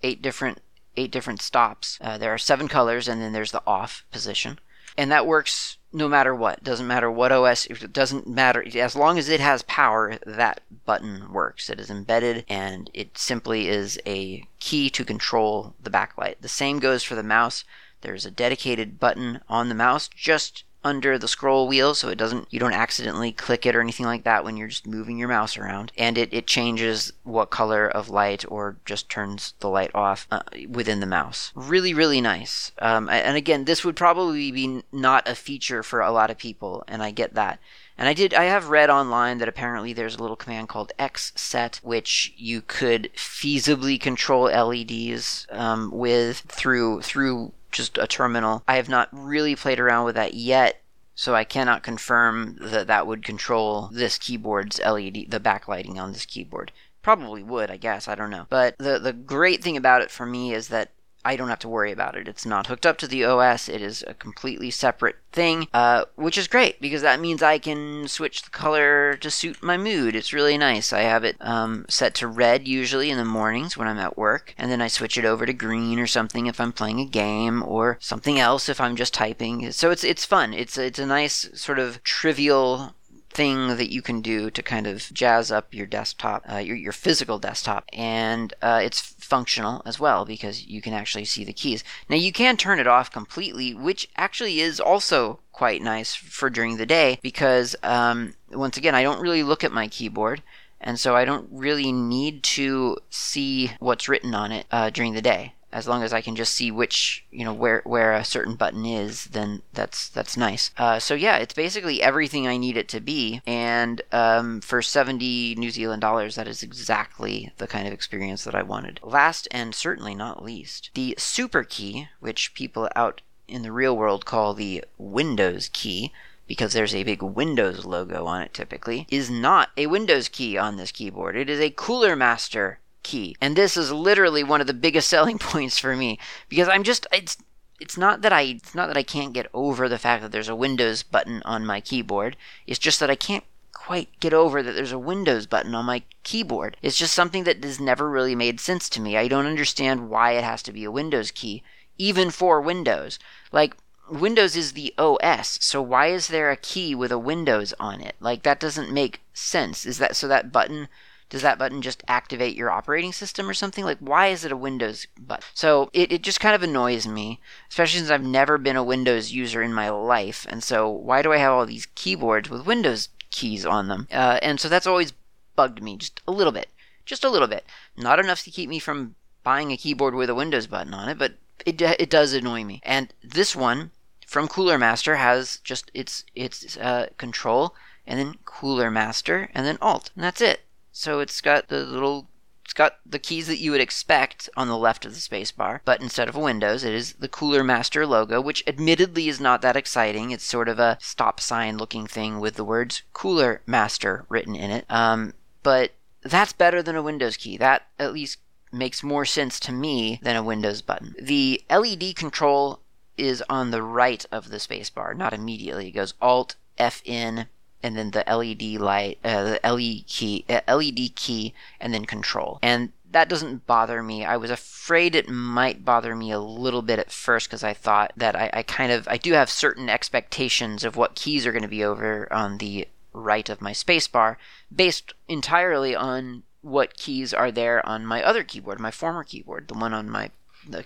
eight 0.03 0.23
different 0.23 0.61
eight 0.97 1.11
different 1.11 1.41
stops. 1.41 1.99
Uh, 2.01 2.19
there 2.19 2.35
are 2.35 2.39
seven 2.39 2.69
colors, 2.69 3.09
and 3.09 3.23
then 3.23 3.33
there's 3.33 3.53
the 3.53 3.63
off 3.67 4.05
position, 4.11 4.59
and 4.97 5.11
that 5.11 5.27
works 5.27 5.79
no 5.93 6.09
matter 6.09 6.35
what. 6.35 6.63
Doesn't 6.63 6.87
matter 6.87 7.11
what 7.11 7.33
OS. 7.33 7.67
It 7.67 7.93
doesn't 7.93 8.27
matter 8.27 8.65
as 8.77 8.97
long 8.97 9.19
as 9.19 9.29
it 9.29 9.41
has 9.41 9.63
power. 9.63 10.19
That 10.27 10.61
button 10.85 11.33
works. 11.33 11.71
It 11.71 11.81
is 11.81 11.91
embedded, 11.91 12.45
and 12.49 12.91
it 12.93 13.17
simply 13.17 13.69
is 13.69 13.99
a 14.05 14.45
key 14.59 14.91
to 14.91 15.05
control 15.05 15.75
the 15.83 15.91
backlight. 15.91 16.37
The 16.41 16.49
same 16.49 16.79
goes 16.79 17.03
for 17.03 17.15
the 17.15 17.23
mouse. 17.23 17.65
There's 18.01 18.27
a 18.27 18.31
dedicated 18.31 19.01
button 19.01 19.41
on 19.49 19.69
the 19.69 19.75
mouse 19.75 20.09
just 20.09 20.65
under 20.85 21.19
the 21.19 21.29
scroll 21.29 21.67
wheel 21.67 21.95
so 21.95 22.09
it 22.09 22.19
doesn't 22.19 22.47
you 22.51 22.61
don't 22.61 22.73
accidentally 22.73 23.33
click 23.33 23.67
it 23.67 23.75
or 23.75 23.81
anything 23.81 24.07
like 24.07 24.25
that 24.25 24.45
when 24.45 24.57
you're 24.57 24.69
just 24.69 24.87
moving 24.87 25.19
your 25.19 25.29
mouse 25.29 25.57
around. 25.57 25.93
And 25.97 26.17
it, 26.17 26.33
it 26.33 26.47
changes 26.47 27.13
what 27.25 27.51
color 27.51 27.89
of 27.89 28.09
light 28.09 28.45
or 28.49 28.77
just 28.85 29.09
turns 29.09 29.55
the 29.61 29.69
light 29.69 29.91
off 29.95 30.27
uh, 30.31 30.43
within 30.69 31.01
the 31.01 31.07
mouse. 31.07 31.53
Really 31.55 31.93
really 31.93 32.21
nice. 32.21 32.73
Um, 32.79 33.09
and 33.09 33.37
again 33.37 33.65
this 33.65 33.85
would 33.85 33.97
probably 33.97 34.53
be 34.53 34.83
not 34.93 35.29
a 35.29 35.35
feature 35.35 35.83
for 35.83 36.01
a 36.01 36.13
lot 36.13 36.31
of 36.31 36.39
people 36.39 36.85
and 36.87 37.03
i 37.03 37.11
get 37.11 37.35
that. 37.35 37.59
And 37.97 38.07
I 38.07 38.15
did 38.15 38.33
I 38.33 38.45
have 38.45 38.69
read 38.69 38.91
online 38.91 39.39
that 39.39 39.49
apparently 39.49 39.93
there's 39.93 40.15
a 40.15 40.23
little 40.23 40.37
command 40.37 40.69
called 40.69 40.93
xset 40.99 41.79
which 41.79 42.33
you 42.37 42.63
could 42.63 43.11
feasibly 43.17 44.01
control 44.01 44.45
LEDs 44.45 45.49
um, 45.51 45.91
with 45.91 46.39
through 46.49 47.03
through 47.03 47.53
just 47.73 47.99
a 47.99 48.07
terminal. 48.07 48.63
I 48.67 48.77
have 48.77 48.89
not 48.89 49.09
really 49.13 49.57
played 49.57 49.81
around 49.81 50.05
with 50.05 50.15
that 50.15 50.35
yet, 50.35 50.83
so 51.15 51.35
I 51.35 51.45
cannot 51.45 51.83
confirm 51.83 52.57
that 52.61 52.87
that 52.87 53.07
would 53.07 53.25
control 53.25 53.91
this 53.93 54.19
keyboard's 54.19 54.81
LED, 54.81 55.27
the 55.29 55.41
backlighting 55.41 55.97
on 55.97 56.13
this 56.13 56.27
keyboard. 56.27 56.73
Probably 57.03 57.43
would, 57.43 57.71
I 57.71 57.77
guess. 57.77 58.09
I 58.09 58.15
don't 58.15 58.31
know. 58.31 58.47
But 58.51 58.77
the 58.79 58.99
the 58.99 59.13
great 59.13 59.63
thing 59.63 59.77
about 59.77 60.03
it 60.03 60.11
for 60.11 60.27
me 60.27 60.53
is 60.53 60.69
that 60.69 60.91
I 61.25 61.37
don't 61.37 61.49
have 61.49 61.59
to 61.61 61.69
worry 61.69 61.93
about 61.93 62.17
it. 62.17 62.29
It's 62.29 62.47
not 62.47 62.69
hooked 62.69 62.87
up 62.87 62.99
to 62.99 63.07
the 63.07 63.25
OS. 63.25 63.69
It 63.69 63.83
is 63.83 64.05
a 64.07 64.15
completely 64.15 64.71
separate 64.71 65.17
thing, 65.33 65.69
uh, 65.75 66.05
which 66.17 66.39
is 66.39 66.49
great 66.49 66.81
because 66.81 67.03
that 67.03 67.21
means 67.21 67.43
I 67.43 67.59
can 67.59 68.09
switch 68.09 68.43
the 68.43 68.51
color 68.51 69.17
to 69.17 69.31
suit 69.31 69.63
my 69.63 69.77
mood. 69.77 70.15
It's 70.15 70.33
really 70.33 70.57
nice. 70.57 70.93
I 70.93 71.01
have 71.01 71.25
it 71.25 71.37
um, 71.41 71.85
set 71.89 72.15
to 72.17 72.27
red 72.29 72.67
usually 72.67 73.11
in 73.11 73.19
the 73.19 73.25
mornings 73.25 73.77
when 73.77 73.89
I'm 73.89 73.99
at 73.99 74.17
work, 74.17 74.55
and 74.57 74.71
then 74.71 74.81
I 74.81 74.89
switch 74.89 75.19
it 75.19 75.25
over 75.25 75.45
to 75.45 75.53
green 75.53 75.99
or 75.99 76.07
something 76.07 76.47
if 76.47 76.61
I'm 76.61 76.73
playing 76.73 77.01
a 77.01 77.05
game, 77.05 77.63
or 77.63 77.99
something 78.01 78.39
else 78.39 78.69
if 78.69 78.81
I'm 78.81 78.97
just 78.97 79.15
typing. 79.15 79.71
So 79.73 79.91
it's 79.91 80.05
it's 80.05 80.25
fun. 80.25 80.55
It's 80.55 80.79
it's 80.79 80.99
a 80.99 81.07
nice 81.07 81.49
sort 81.55 81.79
of 81.79 82.03
trivial 82.05 82.95
thing 83.31 83.69
that 83.69 83.93
you 83.93 84.03
can 84.03 84.21
do 84.21 84.51
to 84.51 84.63
kind 84.63 84.87
of 84.87 85.13
jazz 85.13 85.51
up 85.51 85.73
your 85.75 85.87
desktop, 85.87 86.45
uh, 86.51 86.57
your, 86.57 86.77
your 86.77 86.93
physical 86.93 87.39
desktop. 87.39 87.85
And 87.93 88.55
uh, 88.63 88.81
it's 88.83 89.01
functional 89.01 89.83
as 89.85 90.01
well 90.01 90.25
because 90.25 90.67
you 90.67 90.81
can 90.81 90.93
actually 90.93 91.25
see 91.25 91.45
the 91.45 91.53
keys. 91.53 91.85
Now, 92.09 92.17
you 92.17 92.33
can 92.33 92.57
turn 92.57 92.79
it 92.79 92.87
off 92.87 93.11
completely, 93.11 93.75
which 93.75 94.09
actually 94.17 94.61
is 94.61 94.81
also 94.81 95.41
quite 95.53 95.83
nice 95.83 96.15
for 96.15 96.51
during 96.51 96.77
the 96.77 96.87
day 96.87 97.19
because, 97.23 97.77
um, 97.83 98.35
once 98.51 98.77
again, 98.77 98.95
I 98.95 99.03
don't 99.03 99.21
really 99.21 99.43
look 99.43 99.65
at 99.65 99.73
my 99.73 99.89
keyboard 99.89 100.43
and 100.81 100.99
so 100.99 101.17
I 101.17 101.25
don't 101.25 101.49
really 101.51 101.91
need 101.93 102.43
to 102.45 102.99
see 103.11 103.73
what's 103.81 104.09
written 104.09 104.35
on 104.35 104.53
it 104.53 104.67
uh, 104.71 104.91
during 104.91 105.15
the 105.15 105.23
day 105.23 105.55
as 105.73 105.87
long 105.87 106.03
as 106.03 106.13
I 106.13 106.21
can 106.21 106.35
just 106.35 106.55
see 106.55 106.71
which 106.71 107.25
you 107.31 107.45
know 107.45 107.53
where 107.53 107.83
where 107.85 108.13
a 108.15 108.25
certain 108.25 108.55
button 108.55 108.87
is, 108.87 109.27
then 109.27 109.63
that's 109.73 110.09
that's 110.09 110.37
nice. 110.37 110.71
Uh, 110.79 110.99
so 110.99 111.15
yeah, 111.15 111.37
it's 111.37 111.55
basically 111.55 112.03
everything 112.03 112.47
I 112.47 112.57
need 112.57 112.77
it 112.77 112.89
to 112.89 113.01
be, 113.01 113.43
and 113.47 114.01
um, 114.13 114.61
for 114.61 114.81
70 114.81 115.55
New 115.57 115.71
Zealand 115.71 116.01
dollars, 116.01 116.37
that 116.37 116.49
is 116.49 116.63
exactly 116.63 117.53
the 117.59 117.67
kind 117.67 117.87
of 117.87 117.93
experience 117.93 118.45
that 118.45 118.55
I 118.55 118.63
wanted. 118.63 119.01
Last 119.03 119.47
and 119.51 119.75
certainly 119.75 120.15
not 120.15 120.43
least, 120.43 120.91
the 120.95 121.15
Super 121.19 121.65
Key, 121.65 122.09
which 122.21 122.55
people 122.55 122.89
out 122.97 123.21
in 123.47 123.63
the 123.63 123.73
real 123.73 123.97
world 123.97 124.25
call 124.25 124.55
the 124.55 124.85
Windows 124.97 125.71
key, 125.73 126.13
because 126.47 126.73
there's 126.73 126.95
a 126.95 127.05
big 127.05 127.23
Windows 127.23 127.85
logo 127.85 128.25
on 128.27 128.43
it 128.43 128.55
typically, 128.55 129.07
is 129.11 129.31
not 129.31 129.71
a 129.77 129.87
Windows 129.87 130.29
key 130.29 130.57
on 130.57 130.77
this 130.77 130.93
keyboard. 130.93 131.37
It 131.37 131.51
is 131.51 131.61
a 131.61 131.71
Cooler 131.71 132.17
Master 132.17 132.79
key. 133.09 133.35
And 133.41 133.57
this 133.57 133.77
is 133.77 133.91
literally 133.91 134.45
one 134.45 134.61
of 134.61 134.67
the 134.67 134.75
biggest 134.75 135.09
selling 135.15 135.39
points 135.39 135.79
for 135.79 135.97
me 135.97 136.19
because 136.49 136.69
I'm 136.69 136.85
just 136.85 137.07
it's 137.13 137.39
it's 137.81 137.97
not 137.97 138.23
that 138.23 138.33
I 138.33 138.43
it's 138.43 138.75
not 138.75 138.89
that 138.89 138.97
I 138.97 139.03
can't 139.03 139.33
get 139.33 139.49
over 139.55 139.89
the 139.89 139.99
fact 139.99 140.23
that 140.23 140.31
there's 140.31 140.49
a 140.49 140.55
Windows 140.57 141.03
button 141.03 141.43
on 141.45 141.67
my 141.67 141.81
keyboard. 141.81 142.37
It's 142.67 142.79
just 142.79 143.01
that 143.01 143.11
I 143.11 143.17
can't 143.17 143.45
quite 143.73 144.09
get 144.21 144.35
over 144.35 144.63
that 144.63 144.73
there's 144.73 144.93
a 144.93 144.99
Windows 144.99 145.47
button 145.47 145.75
on 145.75 145.87
my 145.87 146.03
keyboard. 146.23 146.77
It's 146.83 146.99
just 146.99 147.15
something 147.15 147.45
that 147.45 147.65
has 147.65 147.81
never 147.81 148.11
really 148.11 148.35
made 148.35 148.61
sense 148.61 148.89
to 148.91 149.01
me. 149.01 149.17
I 149.17 149.29
don't 149.29 149.47
understand 149.47 150.11
why 150.11 150.33
it 150.33 150.45
has 150.45 150.63
to 150.65 150.73
be 150.73 150.85
a 150.85 150.91
Windows 150.91 151.31
key 151.31 151.63
even 151.97 152.31
for 152.31 152.61
Windows. 152.61 153.19
Like 153.51 153.75
Windows 154.11 154.57
is 154.57 154.73
the 154.73 154.95
OS, 154.99 155.59
so 155.61 155.83
why 155.83 156.09
is 156.09 156.29
there 156.29 156.51
a 156.51 156.57
key 156.57 156.95
with 156.95 157.13
a 157.13 157.19
Windows 157.19 157.75
on 157.79 158.01
it? 158.01 158.17
Like 158.21 158.43
that 158.43 158.61
doesn't 158.61 158.93
make 158.93 159.21
sense. 159.33 159.87
Is 159.87 159.99
that 159.99 160.17
so 160.17 160.29
that 160.29 160.53
button 160.53 160.89
does 161.31 161.43
that 161.43 161.59
button 161.59 161.83
just 161.83 162.03
activate 162.09 162.57
your 162.57 162.71
operating 162.71 163.13
system 163.13 163.49
or 163.49 163.55
something? 163.55 163.85
Like, 163.85 163.99
why 163.99 164.29
is 164.29 164.45
it 164.45 164.53
a 164.53 164.57
Windows 164.57 165.07
button? 165.19 165.45
So 165.55 165.91
it, 165.93 166.11
it 166.11 166.23
just 166.23 166.41
kind 166.41 166.55
of 166.55 166.63
annoys 166.63 167.07
me, 167.07 167.41
especially 167.69 167.99
since 167.99 168.11
I've 168.11 168.25
never 168.25 168.57
been 168.57 168.77
a 168.77 168.85
Windows 168.85 169.31
user 169.33 169.63
in 169.63 169.75
my 169.75 169.91
life. 169.91 170.47
And 170.49 170.65
so, 170.65 170.89
why 170.89 171.23
do 171.23 171.33
I 171.33 171.37
have 171.37 171.53
all 171.53 171.67
these 171.67 171.87
keyboards 171.95 172.49
with 172.49 172.67
Windows 172.67 173.11
keys 173.31 173.67
on 173.67 173.89
them? 173.89 174.09
Uh, 174.11 174.39
and 174.43 174.59
so 174.59 174.69
that's 174.69 174.87
always 174.87 175.13
bugged 175.55 175.83
me 175.83 175.97
just 175.97 176.21
a 176.27 176.33
little 176.33 176.53
bit. 176.53 176.69
Just 177.05 177.25
a 177.25 177.31
little 177.31 177.49
bit. 177.49 177.65
Not 177.97 178.19
enough 178.19 178.43
to 178.45 178.51
keep 178.51 178.69
me 178.69 178.79
from 178.79 179.15
buying 179.43 179.73
a 179.73 179.77
keyboard 179.77 180.15
with 180.15 180.31
a 180.31 180.35
Windows 180.35 180.67
button 180.67 180.95
on 180.95 181.09
it, 181.09 181.19
but 181.19 181.35
it, 181.67 181.81
it 181.81 182.11
does 182.11 182.33
annoy 182.33 182.65
me. 182.65 182.81
And 182.85 183.13
this 183.23 183.55
one 183.57 183.91
from 184.27 184.47
Cooler 184.47 184.79
Master 184.79 185.17
has 185.17 185.59
just 185.65 185.91
its 185.95 186.25
its 186.35 186.77
uh, 186.77 187.09
control 187.17 187.75
and 188.07 188.19
then 188.19 188.35
Cooler 188.45 188.91
Master 188.91 189.51
and 189.55 189.67
then 189.67 189.79
Alt, 189.81 190.11
and 190.15 190.25
that's 190.25 190.41
it. 190.41 190.61
So 190.99 191.21
it's 191.21 191.41
got 191.41 191.69
the 191.69 191.85
little 191.85 192.29
it's 192.65 192.75
got 192.75 192.97
the 193.07 193.21
keys 193.21 193.47
that 193.47 193.61
you 193.61 193.71
would 193.71 193.81
expect 193.81 194.51
on 194.57 194.67
the 194.67 194.77
left 194.77 195.05
of 195.05 195.15
the 195.15 195.21
spacebar, 195.21 195.79
but 195.85 196.03
instead 196.03 196.29
of 196.29 196.35
a 196.35 196.41
Windows, 196.41 196.83
it 196.83 196.93
is 196.93 197.13
the 197.13 197.29
Cooler 197.29 197.63
Master 197.63 198.05
logo, 198.05 198.41
which 198.41 198.65
admittedly 198.67 199.29
is 199.29 199.41
not 199.41 199.63
that 199.63 199.77
exciting. 199.77 200.33
It's 200.33 200.43
sort 200.43 200.69
of 200.69 200.81
a 200.81 200.99
stop 201.01 201.39
sign 201.39 201.79
looking 201.79 202.09
thing 202.09 202.41
with 202.41 202.57
the 202.57 202.65
words 202.65 203.05
Cooler 203.13 203.63
Master 203.65 204.27
written 204.29 204.57
in 204.57 204.73
it. 204.73 204.87
Um, 204.89 205.35
but 205.63 205.93
that's 206.23 206.53
better 206.53 206.83
than 206.83 206.97
a 206.97 207.03
Windows 207.03 207.37
key. 207.37 207.57
That 207.57 207.87
at 208.01 208.13
least 208.13 208.39
makes 208.73 209.05
more 209.05 209.25
sense 209.25 209.61
to 209.61 209.73
me 209.73 210.19
than 210.25 210.35
a 210.35 210.43
Windows 210.43 210.83
button. 210.83 211.15
The 211.17 211.63
LED 211.71 212.17
control 212.17 212.81
is 213.17 213.41
on 213.49 213.71
the 213.71 213.85
right 213.85 214.27
of 214.33 214.51
the 214.51 214.57
spacebar, 214.57 215.17
not 215.17 215.33
immediately. 215.33 215.89
It 215.89 215.93
goes 215.93 216.15
Alt 216.21 216.57
Fn 216.77 217.47
and 217.83 217.97
then 217.97 218.11
the 218.11 218.25
LED 218.27 218.81
light, 218.81 219.19
uh, 219.25 219.45
the 219.45 219.61
LED 219.63 220.07
key, 220.07 220.45
uh, 220.49 220.61
LED 220.67 221.15
key, 221.15 221.55
and 221.81 221.95
then 221.95 222.05
control. 222.05 222.59
And 222.63 222.93
that 223.11 223.29
doesn't 223.29 223.67
bother 223.67 224.03
me. 224.03 224.25
I 224.25 224.37
was 224.37 224.51
afraid 224.51 225.15
it 225.15 225.29
might 225.29 225.85
bother 225.85 226.15
me 226.15 226.31
a 226.31 226.39
little 226.39 226.83
bit 226.83 226.99
at 226.99 227.11
first 227.11 227.49
because 227.49 227.65
I 227.65 227.73
thought 227.73 228.13
that 228.17 228.37
I, 228.37 228.51
I 228.53 228.63
kind 228.63 228.93
of 228.93 229.09
I 229.09 229.17
do 229.17 229.33
have 229.33 229.51
certain 229.51 229.89
expectations 229.89 230.85
of 230.85 230.97
what 230.97 231.15
keys 231.15 231.47
are 231.47 231.53
going 231.53 231.63
to 231.63 231.69
be 231.69 231.85
over 231.85 232.31
on 232.33 232.59
the 232.59 232.89
right 233.13 233.49
of 233.49 233.63
my 233.63 233.73
spacebar 233.73 234.37
based 234.75 235.15
entirely 235.27 235.95
on 235.97 236.43
what 236.61 236.97
keys 236.97 237.33
are 237.33 237.51
there 237.51 237.85
on 237.87 238.05
my 238.05 238.23
other 238.23 238.45
keyboard, 238.45 238.79
my 238.79 238.91
former 238.91 239.25
keyboard, 239.25 239.69
the 239.69 239.75
one 239.75 239.95
on 239.95 240.11
my 240.11 240.31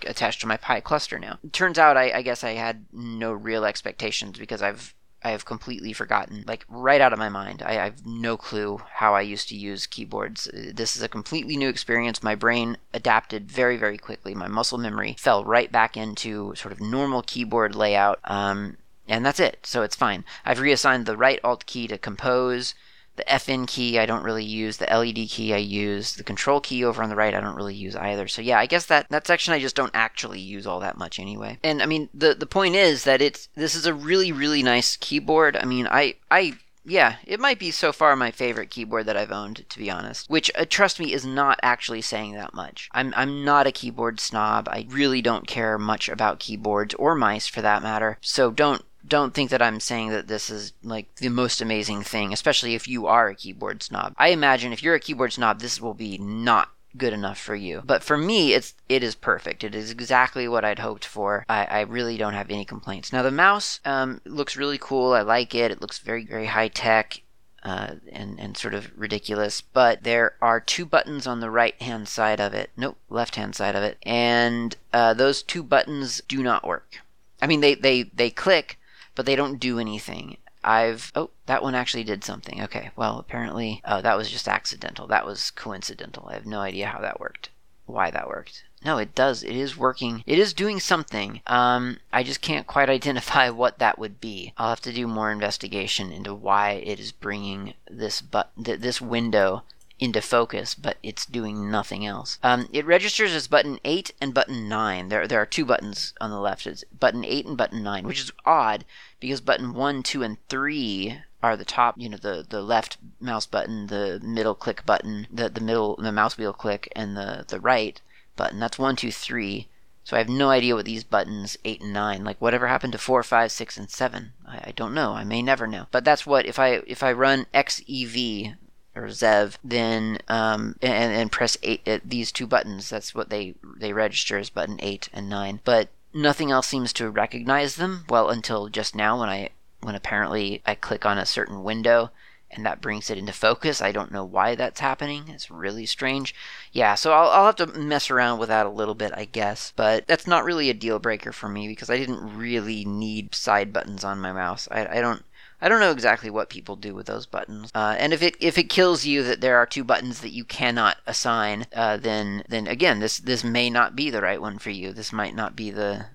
attached 0.05 0.39
to 0.41 0.47
my 0.47 0.55
Pi 0.55 0.79
cluster 0.79 1.19
now. 1.19 1.39
It 1.43 1.51
turns 1.51 1.77
out 1.77 1.97
I, 1.97 2.11
I 2.11 2.21
guess 2.21 2.43
I 2.43 2.51
had 2.51 2.85
no 2.93 3.33
real 3.33 3.65
expectations 3.65 4.37
because 4.37 4.61
I've 4.61 4.93
I 5.23 5.29
have 5.31 5.45
completely 5.45 5.93
forgotten, 5.93 6.43
like 6.47 6.65
right 6.67 7.01
out 7.01 7.13
of 7.13 7.19
my 7.19 7.29
mind. 7.29 7.61
I, 7.63 7.71
I, 7.71 7.85
have 7.85 8.05
no 8.05 8.35
clue 8.35 8.81
how 8.95 9.15
I 9.15 9.21
used 9.21 9.47
to 9.49 9.55
use 9.55 9.87
keyboards. 9.87 10.49
This 10.53 10.95
is 10.95 11.01
a 11.01 11.07
completely 11.07 11.55
new 11.55 11.69
experience. 11.69 12.21
My 12.21 12.35
brain 12.35 12.77
adapted 12.93 13.49
very, 13.49 13.77
very 13.77 13.97
quickly. 13.97 14.35
My 14.35 14.47
muscle 14.47 14.77
memory 14.77 15.15
fell 15.17 15.45
right 15.45 15.71
back 15.71 15.95
into 15.95 16.53
sort 16.55 16.71
of 16.71 16.81
normal 16.81 17.21
keyboard 17.21 17.73
layout. 17.73 18.19
Um, 18.25 18.77
and 19.07 19.25
that's 19.25 19.39
it. 19.39 19.59
So 19.63 19.81
it's 19.81 19.95
fine. 19.95 20.23
I've 20.45 20.59
reassigned 20.59 21.05
the 21.05 21.17
right 21.17 21.39
alt 21.43 21.65
key 21.65 21.87
to 21.87 21.97
compose. 21.97 22.75
The 23.15 23.23
FN 23.25 23.67
key 23.67 23.99
I 23.99 24.05
don't 24.05 24.23
really 24.23 24.43
use. 24.43 24.77
The 24.77 24.85
LED 24.85 25.29
key 25.29 25.53
I 25.53 25.57
use. 25.57 26.15
The 26.15 26.23
control 26.23 26.59
key 26.59 26.83
over 26.83 27.03
on 27.03 27.09
the 27.09 27.15
right 27.15 27.33
I 27.33 27.41
don't 27.41 27.55
really 27.55 27.75
use 27.75 27.95
either. 27.95 28.27
So 28.27 28.41
yeah, 28.41 28.59
I 28.59 28.65
guess 28.65 28.85
that 28.87 29.09
that 29.09 29.27
section 29.27 29.53
I 29.53 29.59
just 29.59 29.75
don't 29.75 29.91
actually 29.93 30.39
use 30.39 30.65
all 30.65 30.79
that 30.79 30.97
much 30.97 31.19
anyway. 31.19 31.59
And 31.63 31.81
I 31.81 31.85
mean 31.85 32.09
the 32.13 32.33
the 32.33 32.45
point 32.45 32.75
is 32.75 33.03
that 33.03 33.21
it's 33.21 33.49
this 33.55 33.75
is 33.75 33.85
a 33.85 33.93
really 33.93 34.31
really 34.31 34.63
nice 34.63 34.95
keyboard. 34.97 35.55
I 35.55 35.65
mean 35.65 35.87
I 35.87 36.15
I 36.31 36.57
yeah, 36.85 37.15
it 37.23 37.39
might 37.39 37.59
be 37.59 37.71
so 37.71 37.93
far 37.93 38.15
my 38.15 38.31
favorite 38.31 38.69
keyboard 38.69 39.05
that 39.05 39.15
I've 39.15 39.31
owned, 39.31 39.65
to 39.69 39.79
be 39.79 39.89
honest. 39.89 40.29
Which, 40.29 40.51
uh, 40.55 40.65
trust 40.67 40.99
me, 40.99 41.13
is 41.13 41.25
not 41.25 41.59
actually 41.63 42.01
saying 42.01 42.33
that 42.33 42.53
much. 42.53 42.89
I'm 42.91 43.13
I'm 43.15 43.45
not 43.45 43.67
a 43.67 43.71
keyboard 43.71 44.19
snob. 44.19 44.67
I 44.69 44.85
really 44.89 45.21
don't 45.21 45.47
care 45.47 45.77
much 45.77 46.09
about 46.09 46.39
keyboards 46.39 46.93
or 46.95 47.15
mice, 47.15 47.47
for 47.47 47.61
that 47.61 47.83
matter. 47.83 48.17
So 48.21 48.51
don't 48.51 48.83
don't 49.13 49.35
think 49.35 49.51
that 49.51 49.61
I'm 49.61 49.79
saying 49.79 50.09
that 50.09 50.27
this 50.27 50.49
is 50.49 50.73
like 50.81 51.13
the 51.17 51.29
most 51.29 51.61
amazing 51.61 52.01
thing, 52.01 52.33
especially 52.33 52.73
if 52.73 52.87
you 52.87 53.05
are 53.05 53.27
a 53.27 53.35
keyboard 53.35 53.83
snob. 53.83 54.15
I 54.17 54.29
imagine 54.29 54.73
if 54.73 54.81
you're 54.81 54.95
a 54.95 54.99
keyboard 54.99 55.33
snob, 55.33 55.59
this 55.59 55.79
will 55.79 55.93
be 55.93 56.17
not 56.17 56.69
good 56.97 57.13
enough 57.13 57.37
for 57.37 57.53
you. 57.53 57.83
But 57.85 58.03
for 58.03 58.17
me, 58.17 58.53
it's 58.53 58.73
it 58.89 59.03
is 59.03 59.13
perfect. 59.13 59.63
It 59.63 59.75
is 59.75 59.91
exactly 59.91 60.47
what 60.47 60.65
I'd 60.65 60.79
hoped 60.79 61.05
for. 61.05 61.45
I, 61.47 61.65
I 61.65 61.81
really 61.81 62.17
don't 62.17 62.33
have 62.33 62.49
any 62.49 62.65
complaints. 62.65 63.13
Now 63.13 63.21
the 63.21 63.29
mouse 63.29 63.79
um, 63.85 64.19
looks 64.25 64.57
really 64.57 64.79
cool. 64.79 65.13
I 65.13 65.21
like 65.21 65.53
it. 65.53 65.69
It 65.69 65.79
looks 65.79 65.99
very 65.99 66.25
very 66.25 66.47
high 66.47 66.69
tech. 66.69 67.21
Uh, 67.61 67.95
and 68.11 68.39
and 68.39 68.57
sort 68.57 68.73
of 68.73 68.91
ridiculous, 68.97 69.61
but 69.61 70.03
there 70.03 70.33
are 70.41 70.59
two 70.59 70.85
buttons 70.85 71.25
on 71.25 71.39
the 71.39 71.49
right 71.51 71.81
hand 71.81 72.09
side 72.09 72.41
of 72.41 72.53
it. 72.53 72.71
Nope, 72.75 72.97
left 73.09 73.35
hand 73.35 73.55
side 73.55 73.75
of 73.75 73.83
it, 73.83 73.97
and 74.03 74.75
uh, 74.91 75.13
those 75.13 75.41
two 75.43 75.63
buttons 75.63 76.21
do 76.27 76.43
not 76.43 76.67
work. 76.67 76.97
I 77.41 77.47
mean, 77.47 77.61
they 77.61 77.75
they 77.75 78.03
they 78.03 78.29
click, 78.29 78.77
but 79.15 79.25
they 79.25 79.35
don't 79.35 79.59
do 79.59 79.79
anything. 79.79 80.37
I've 80.63 81.11
oh 81.15 81.31
that 81.45 81.61
one 81.61 81.75
actually 81.75 82.03
did 82.03 82.23
something. 82.23 82.61
Okay, 82.61 82.91
well 82.95 83.19
apparently 83.19 83.81
oh 83.85 84.01
that 84.01 84.17
was 84.17 84.29
just 84.29 84.47
accidental. 84.47 85.07
That 85.07 85.25
was 85.25 85.51
coincidental. 85.51 86.27
I 86.29 86.33
have 86.33 86.45
no 86.45 86.59
idea 86.59 86.87
how 86.87 87.01
that 87.01 87.19
worked. 87.19 87.49
Why 87.85 88.11
that 88.11 88.27
worked. 88.27 88.63
No, 88.85 88.97
it 88.97 89.15
does. 89.15 89.43
It 89.43 89.55
is 89.55 89.77
working. 89.77 90.23
It 90.25 90.39
is 90.39 90.53
doing 90.53 90.79
something. 90.79 91.41
Um, 91.47 91.99
I 92.11 92.23
just 92.23 92.41
can't 92.41 92.67
quite 92.67 92.89
identify 92.97 93.49
what 93.49 93.79
that 93.79 93.97
would 93.97 94.19
be. 94.19 94.53
I'll 94.57 94.69
have 94.69 94.81
to 94.81 94.93
do 94.93 95.07
more 95.07 95.31
investigation 95.31 96.11
into 96.11 96.33
why 96.33 96.71
it 96.71 96.99
is 96.99 97.11
bringing 97.11 97.73
this 97.89 98.21
but 98.21 98.51
th- 98.61 98.79
this 98.79 99.01
window 99.01 99.63
into 100.03 100.21
focus, 100.21 100.75
but 100.75 100.97
it's 101.01 101.25
doing 101.25 101.71
nothing 101.71 102.05
else. 102.05 102.37
Um, 102.43 102.67
it 102.73 102.85
registers 102.85 103.33
as 103.33 103.47
button 103.47 103.79
8 103.85 104.11
and 104.19 104.33
button 104.33 104.67
9. 104.67 105.07
There, 105.07 105.25
there 105.25 105.41
are 105.41 105.45
two 105.45 105.63
buttons 105.63 106.13
on 106.19 106.29
the 106.29 106.41
left. 106.41 106.67
It's 106.67 106.83
button 106.99 107.23
8 107.23 107.45
and 107.45 107.57
button 107.57 107.81
9, 107.81 108.05
which 108.05 108.19
is 108.19 108.33
odd 108.45 108.83
because 109.21 109.39
button 109.39 109.73
1, 109.73 110.03
2, 110.03 110.21
and 110.21 110.37
3 110.49 111.21
are 111.41 111.55
the 111.55 111.63
top, 111.63 111.95
you 111.97 112.09
know, 112.09 112.17
the, 112.17 112.45
the 112.47 112.61
left 112.61 112.97
mouse 113.21 113.45
button, 113.45 113.87
the 113.87 114.19
middle 114.21 114.55
click 114.55 114.85
button, 114.85 115.25
the, 115.31 115.47
the 115.47 115.61
middle, 115.61 115.95
the 115.95 116.11
mouse 116.11 116.37
wheel 116.37 116.51
click, 116.51 116.91
and 116.97 117.15
the, 117.15 117.45
the 117.47 117.61
right 117.61 118.01
button. 118.35 118.59
That's 118.59 118.77
1, 118.77 118.97
2, 118.97 119.09
3. 119.09 119.69
So 120.03 120.17
I 120.17 120.19
have 120.19 120.27
no 120.27 120.49
idea 120.49 120.75
what 120.75 120.83
these 120.83 121.05
buttons 121.05 121.55
8 121.63 121.79
and 121.79 121.93
9, 121.93 122.25
like 122.25 122.41
whatever 122.41 122.67
happened 122.67 122.91
to 122.91 122.99
4, 122.99 123.23
5, 123.23 123.51
6, 123.53 123.77
and 123.77 123.89
7. 123.89 124.33
I, 124.45 124.57
I 124.65 124.73
don't 124.75 124.93
know. 124.93 125.13
I 125.13 125.23
may 125.23 125.41
never 125.41 125.65
know. 125.65 125.87
But 125.91 126.03
that's 126.03 126.25
what, 126.25 126.45
if 126.45 126.59
I 126.59 126.81
if 126.87 127.01
I 127.01 127.13
run 127.13 127.45
XEV, 127.53 128.57
or 128.95 129.07
Zev, 129.07 129.57
then 129.63 130.19
um, 130.27 130.75
and, 130.81 131.13
and 131.13 131.31
press 131.31 131.57
eight 131.63 131.81
uh, 131.87 131.99
these 132.03 132.31
two 132.31 132.47
buttons. 132.47 132.89
That's 132.89 133.15
what 133.15 133.29
they 133.29 133.55
they 133.77 133.93
register 133.93 134.37
as 134.37 134.49
button 134.49 134.77
eight 134.81 135.09
and 135.13 135.29
nine. 135.29 135.59
But 135.63 135.89
nothing 136.13 136.51
else 136.51 136.67
seems 136.67 136.93
to 136.93 137.09
recognize 137.09 137.75
them. 137.75 138.05
Well, 138.09 138.29
until 138.29 138.69
just 138.69 138.95
now 138.95 139.19
when 139.19 139.29
I 139.29 139.49
when 139.81 139.95
apparently 139.95 140.61
I 140.65 140.75
click 140.75 141.05
on 141.05 141.17
a 141.17 141.25
certain 141.25 141.63
window 141.63 142.11
and 142.55 142.65
that 142.65 142.81
brings 142.81 143.09
it 143.09 143.17
into 143.17 143.33
focus. 143.33 143.81
I 143.81 143.91
don't 143.91 144.11
know 144.11 144.23
why 144.23 144.55
that's 144.55 144.79
happening. 144.79 145.27
It's 145.27 145.49
really 145.49 145.85
strange. 145.85 146.35
Yeah, 146.71 146.95
so 146.95 147.11
I'll, 147.11 147.29
I'll 147.29 147.45
have 147.47 147.55
to 147.57 147.67
mess 147.67 148.11
around 148.11 148.39
with 148.39 148.49
that 148.49 148.65
a 148.65 148.69
little 148.69 148.93
bit, 148.93 149.11
I 149.15 149.25
guess. 149.25 149.73
But 149.75 150.07
that's 150.07 150.27
not 150.27 150.45
really 150.45 150.69
a 150.69 150.75
deal 150.75 150.99
breaker 150.99 151.31
for 151.31 151.49
me 151.49 151.67
because 151.67 151.89
I 151.89 151.97
didn't 151.97 152.37
really 152.37 152.85
need 152.85 153.33
side 153.33 153.73
buttons 153.73 154.03
on 154.03 154.21
my 154.21 154.31
mouse. 154.31 154.67
I, 154.71 154.97
I 154.97 155.01
don't 155.01 155.23
I 155.63 155.69
don't 155.69 155.79
know 155.79 155.91
exactly 155.91 156.29
what 156.29 156.49
people 156.49 156.75
do 156.75 156.93
with 156.93 157.05
those 157.05 157.25
buttons. 157.25 157.71
Uh, 157.73 157.95
and 157.97 158.11
if 158.11 158.21
it 158.21 158.35
if 158.41 158.57
it 158.57 158.69
kills 158.69 159.05
you 159.05 159.23
that 159.23 159.39
there 159.39 159.55
are 159.55 159.65
two 159.65 159.85
buttons 159.85 160.19
that 160.19 160.33
you 160.33 160.43
cannot 160.43 160.97
assign, 161.07 161.67
uh, 161.73 161.95
then 161.95 162.43
then 162.49 162.67
again 162.67 162.99
this 162.99 163.17
this 163.17 163.45
may 163.45 163.69
not 163.69 163.95
be 163.95 164.09
the 164.09 164.21
right 164.21 164.41
one 164.41 164.59
for 164.59 164.71
you. 164.71 164.91
This 164.91 165.13
might 165.13 165.33
not 165.33 165.55
be 165.55 165.71
the 165.71 166.07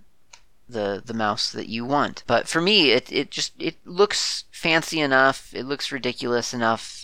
the 0.68 1.02
the 1.02 1.14
mouse 1.14 1.50
that 1.50 1.66
you 1.66 1.86
want. 1.86 2.24
But 2.26 2.46
for 2.46 2.60
me, 2.60 2.90
it 2.90 3.10
it 3.10 3.30
just 3.30 3.54
it 3.58 3.76
looks 3.86 4.44
fancy 4.50 5.00
enough. 5.00 5.54
It 5.54 5.64
looks 5.64 5.90
ridiculous 5.90 6.52
enough 6.52 6.97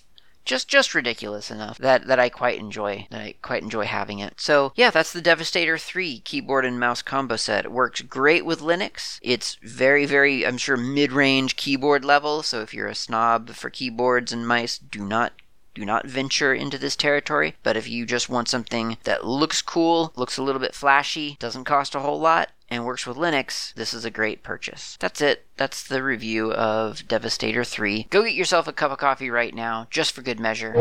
just 0.44 0.68
just 0.68 0.94
ridiculous 0.94 1.50
enough 1.50 1.78
that 1.78 2.06
that 2.06 2.18
I 2.18 2.28
quite 2.28 2.58
enjoy 2.58 3.06
that 3.10 3.20
I 3.20 3.34
quite 3.42 3.62
enjoy 3.62 3.84
having 3.84 4.18
it. 4.18 4.34
So 4.40 4.72
yeah, 4.76 4.90
that's 4.90 5.12
the 5.12 5.22
Devastator 5.22 5.78
3 5.78 6.20
keyboard 6.20 6.64
and 6.64 6.78
mouse 6.78 7.02
combo 7.02 7.36
set. 7.36 7.64
It 7.64 7.72
works 7.72 8.02
great 8.02 8.44
with 8.44 8.60
Linux. 8.60 9.18
It's 9.22 9.56
very 9.62 10.06
very 10.06 10.46
I'm 10.46 10.58
sure 10.58 10.76
mid-range 10.76 11.56
keyboard 11.56 12.04
level. 12.04 12.42
So 12.42 12.60
if 12.60 12.74
you're 12.74 12.88
a 12.88 12.94
snob 12.94 13.50
for 13.50 13.70
keyboards 13.70 14.32
and 14.32 14.46
mice, 14.46 14.78
do 14.78 15.04
not 15.04 15.32
do 15.74 15.84
not 15.84 16.06
venture 16.06 16.54
into 16.54 16.78
this 16.78 16.96
territory. 16.96 17.56
But 17.62 17.76
if 17.76 17.88
you 17.88 18.06
just 18.06 18.28
want 18.28 18.48
something 18.48 18.96
that 19.04 19.26
looks 19.26 19.60
cool, 19.60 20.12
looks 20.14 20.38
a 20.38 20.42
little 20.42 20.60
bit 20.60 20.74
flashy, 20.74 21.36
doesn't 21.40 21.64
cost 21.64 21.94
a 21.94 22.00
whole 22.00 22.20
lot, 22.20 22.50
and 22.68 22.84
works 22.84 23.06
with 23.06 23.16
Linux, 23.16 23.72
this 23.74 23.94
is 23.94 24.04
a 24.04 24.10
great 24.10 24.42
purchase. 24.42 24.96
That's 25.00 25.20
it. 25.20 25.46
That's 25.56 25.86
the 25.86 26.02
review 26.02 26.52
of 26.52 27.06
Devastator 27.06 27.64
3. 27.64 28.08
Go 28.10 28.22
get 28.24 28.34
yourself 28.34 28.66
a 28.66 28.72
cup 28.72 28.90
of 28.90 28.98
coffee 28.98 29.30
right 29.30 29.54
now, 29.54 29.86
just 29.90 30.12
for 30.12 30.22
good 30.22 30.40
measure. 30.40 30.74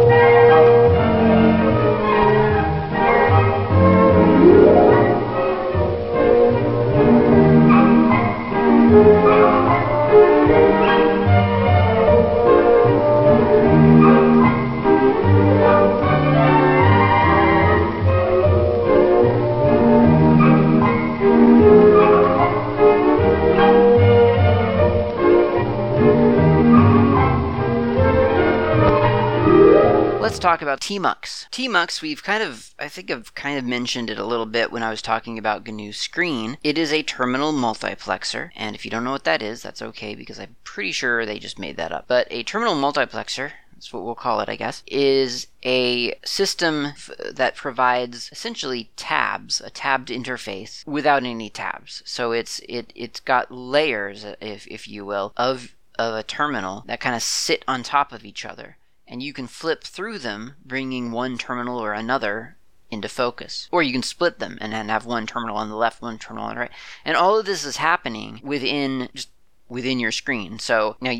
Talk 30.44 30.62
about 30.62 30.82
TMUX. 30.82 31.50
TMUX, 31.52 32.02
we've 32.02 32.22
kind 32.22 32.44
of, 32.44 32.76
I 32.78 32.90
think 32.90 33.10
I've 33.10 33.34
kind 33.34 33.58
of 33.58 33.64
mentioned 33.64 34.10
it 34.10 34.20
a 34.20 34.26
little 34.26 34.46
bit 34.46 34.74
when 34.74 34.84
I 34.84 34.90
was 34.90 35.02
talking 35.02 35.40
about 35.40 35.66
GNU 35.66 35.94
Screen. 35.94 36.58
It 36.64 36.78
is 36.78 36.92
a 36.92 37.02
terminal 37.02 37.54
multiplexer, 37.54 38.50
and 38.56 38.76
if 38.76 38.84
you 38.84 38.92
don't 38.92 39.06
know 39.06 39.12
what 39.12 39.24
that 39.24 39.42
is, 39.42 39.62
that's 39.62 39.82
okay 39.82 40.16
because 40.16 40.40
I'm 40.40 40.58
pretty 40.66 40.92
sure 40.92 41.26
they 41.26 41.40
just 41.40 41.58
made 41.58 41.78
that 41.78 41.94
up. 41.94 42.06
But 42.08 42.28
a 42.30 42.44
terminal 42.44 42.76
multiplexer 42.76 43.54
that's 43.74 43.92
what 43.92 44.04
we'll 44.04 44.16
call 44.16 44.40
it, 44.40 44.48
I 44.48 44.56
guess, 44.56 44.82
is 44.88 45.48
a 45.66 46.14
system 46.24 46.86
f- 46.86 47.10
that 47.32 47.56
provides 47.56 48.30
essentially 48.32 48.90
tabs, 48.96 49.60
a 49.60 49.70
tabbed 49.70 50.08
interface 50.08 50.88
without 50.88 51.24
any 51.24 51.50
tabs. 51.50 52.02
So 52.06 52.32
it's 52.32 52.60
it 52.70 52.94
it's 52.96 53.20
got 53.20 53.52
layers, 53.52 54.26
if 54.40 54.68
if 54.68 54.88
you 54.88 55.04
will, 55.04 55.34
of 55.36 55.76
of 56.00 56.16
a 56.16 56.24
terminal 56.24 56.84
that 56.88 57.02
kind 57.02 57.16
of 57.16 57.22
sit 57.22 57.66
on 57.68 57.84
top 57.84 58.14
of 58.14 58.24
each 58.24 58.46
other 58.46 58.78
and 59.14 59.22
you 59.22 59.32
can 59.32 59.46
flip 59.46 59.84
through 59.84 60.18
them, 60.18 60.56
bringing 60.66 61.12
one 61.12 61.38
terminal 61.38 61.78
or 61.78 61.94
another 61.94 62.58
into 62.90 63.08
focus. 63.08 63.70
Or 63.72 63.84
you 63.84 63.94
can 63.94 64.02
split 64.02 64.40
them 64.40 64.58
and 64.60 64.74
then 64.74 64.90
have 64.90 65.06
one 65.06 65.28
terminal 65.28 65.56
on 65.56 65.70
the 65.70 65.76
left, 65.76 66.02
one 66.02 66.18
terminal 66.18 66.48
on 66.48 66.56
the 66.56 66.62
right. 66.62 66.72
And 67.06 67.16
all 67.16 67.38
of 67.38 67.46
this 67.46 67.64
is 67.64 67.78
happening 67.78 68.42
within 68.44 69.10
just 69.14 69.30
within 69.70 70.00
your 70.00 70.12
screen. 70.12 70.58
So 70.58 70.98
now 71.00 71.14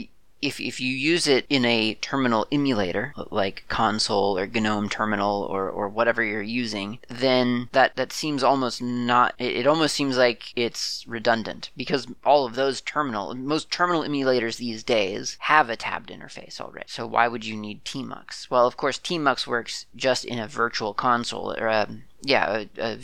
if, 0.44 0.60
if 0.60 0.80
you 0.80 0.94
use 0.94 1.28
it 1.28 1.46
in 1.50 1.64
a 1.66 1.94
terminal 1.96 2.46
emulator, 2.52 3.14
like 3.32 3.64
Konsole 3.70 4.40
or 4.40 4.46
GNOME 4.46 4.90
terminal 4.90 5.44
or, 5.44 5.70
or 5.70 5.88
whatever 5.88 6.24
you're 6.24 6.42
using, 6.42 7.00
then 7.08 7.70
that, 7.72 7.96
that 7.96 8.12
seems 8.12 8.44
almost 8.44 8.82
not, 8.82 9.34
it, 9.40 9.56
it 9.58 9.68
almost 9.68 9.96
seems 9.96 10.18
like 10.18 10.52
it's 10.56 11.06
redundant 11.08 11.72
because 11.78 12.08
all 12.26 12.46
of 12.46 12.56
those 12.56 12.82
terminal, 12.82 13.34
most 13.34 13.72
terminal 13.72 14.04
emulators 14.04 14.58
these 14.58 14.84
days 14.84 15.38
have 15.42 15.70
a 15.70 15.78
tabbed 15.78 16.10
interface 16.10 16.60
already. 16.60 16.88
So 16.90 17.08
why 17.08 17.28
would 17.28 17.46
you 17.46 17.56
need 17.56 17.86
tmux? 17.86 18.50
Well, 18.50 18.68
of 18.68 18.78
course, 18.78 19.00
tmux 19.00 19.48
works 19.48 19.86
just 19.96 20.26
in 20.26 20.40
a 20.40 20.48
virtual 20.48 20.94
console 20.94 21.56
or 21.58 21.68
a, 21.68 21.88
yeah, 22.22 22.66
a, 22.78 22.82
a 22.82 23.00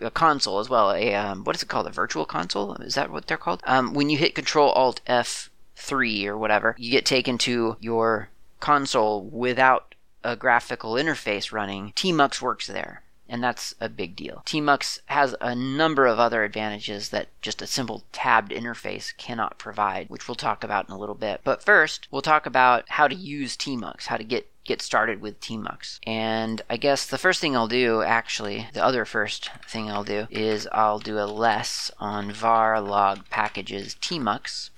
a 0.00 0.10
console 0.10 0.58
as 0.58 0.68
well. 0.68 0.92
A 0.92 1.14
um, 1.14 1.44
what 1.44 1.56
is 1.56 1.62
it 1.62 1.68
called? 1.68 1.86
A 1.86 1.90
virtual 1.90 2.26
console? 2.26 2.74
Is 2.74 2.96
that 2.96 3.10
what 3.10 3.26
they're 3.26 3.36
called? 3.36 3.62
Um, 3.64 3.94
when 3.94 4.10
you 4.10 4.18
hit 4.18 4.34
Control 4.34 4.70
Alt 4.72 5.00
F 5.06 5.50
three 5.84 6.26
or 6.26 6.36
whatever, 6.36 6.74
you 6.78 6.90
get 6.90 7.06
taken 7.06 7.38
to 7.38 7.76
your 7.80 8.28
console 8.60 9.22
without 9.22 9.94
a 10.22 10.34
graphical 10.34 10.94
interface 10.94 11.52
running. 11.52 11.92
Tmux 11.94 12.40
works 12.40 12.66
there. 12.66 13.02
And 13.26 13.42
that's 13.42 13.74
a 13.80 13.88
big 13.88 14.16
deal. 14.16 14.42
Tmux 14.44 15.00
has 15.06 15.34
a 15.40 15.54
number 15.54 16.06
of 16.06 16.18
other 16.18 16.44
advantages 16.44 17.08
that 17.08 17.28
just 17.40 17.62
a 17.62 17.66
simple 17.66 18.04
tabbed 18.12 18.52
interface 18.52 19.16
cannot 19.16 19.58
provide, 19.58 20.10
which 20.10 20.28
we'll 20.28 20.34
talk 20.34 20.62
about 20.62 20.88
in 20.88 20.94
a 20.94 20.98
little 20.98 21.14
bit. 21.14 21.40
But 21.42 21.62
first, 21.62 22.06
we'll 22.10 22.22
talk 22.22 22.44
about 22.44 22.84
how 22.90 23.08
to 23.08 23.14
use 23.14 23.56
Tmux, 23.56 24.06
how 24.06 24.18
to 24.18 24.24
get 24.24 24.50
get 24.64 24.80
started 24.80 25.20
with 25.20 25.40
tmux. 25.40 25.98
And 26.06 26.62
I 26.70 26.76
guess 26.78 27.06
the 27.06 27.18
first 27.18 27.40
thing 27.40 27.54
I'll 27.54 27.68
do, 27.68 28.02
actually, 28.02 28.68
the 28.72 28.82
other 28.82 29.04
first 29.04 29.50
thing 29.68 29.90
I'll 29.90 30.04
do, 30.04 30.26
is 30.30 30.66
I'll 30.72 30.98
do 30.98 31.18
a 31.18 31.26
less 31.26 31.90
on 32.00 32.32
var 32.32 32.80
log 32.80 33.28
packages 33.28 33.94
tmux, 34.00 34.70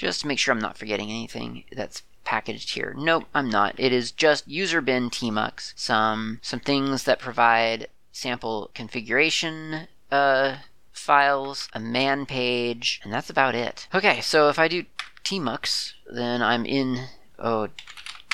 just 0.00 0.22
to 0.22 0.26
make 0.26 0.38
sure 0.38 0.52
I'm 0.52 0.60
not 0.60 0.78
forgetting 0.78 1.10
anything 1.10 1.64
that's 1.72 2.02
packaged 2.24 2.74
here. 2.74 2.94
Nope, 2.96 3.24
I'm 3.34 3.50
not. 3.50 3.74
It 3.78 3.92
is 3.92 4.12
just 4.12 4.48
user 4.48 4.80
bin 4.80 5.10
tmux, 5.10 5.72
some 5.76 6.38
some 6.42 6.60
things 6.60 7.04
that 7.04 7.18
provide 7.18 7.88
sample 8.12 8.70
configuration 8.74 9.88
uh, 10.10 10.56
files, 10.92 11.68
a 11.72 11.80
man 11.80 12.26
page, 12.26 13.00
and 13.04 13.12
that's 13.12 13.30
about 13.30 13.54
it. 13.54 13.88
Okay, 13.94 14.20
so 14.20 14.48
if 14.48 14.58
I 14.58 14.68
do 14.68 14.84
tmux, 15.24 15.92
then 16.10 16.42
I'm 16.42 16.64
in. 16.64 17.06
Oh, 17.38 17.68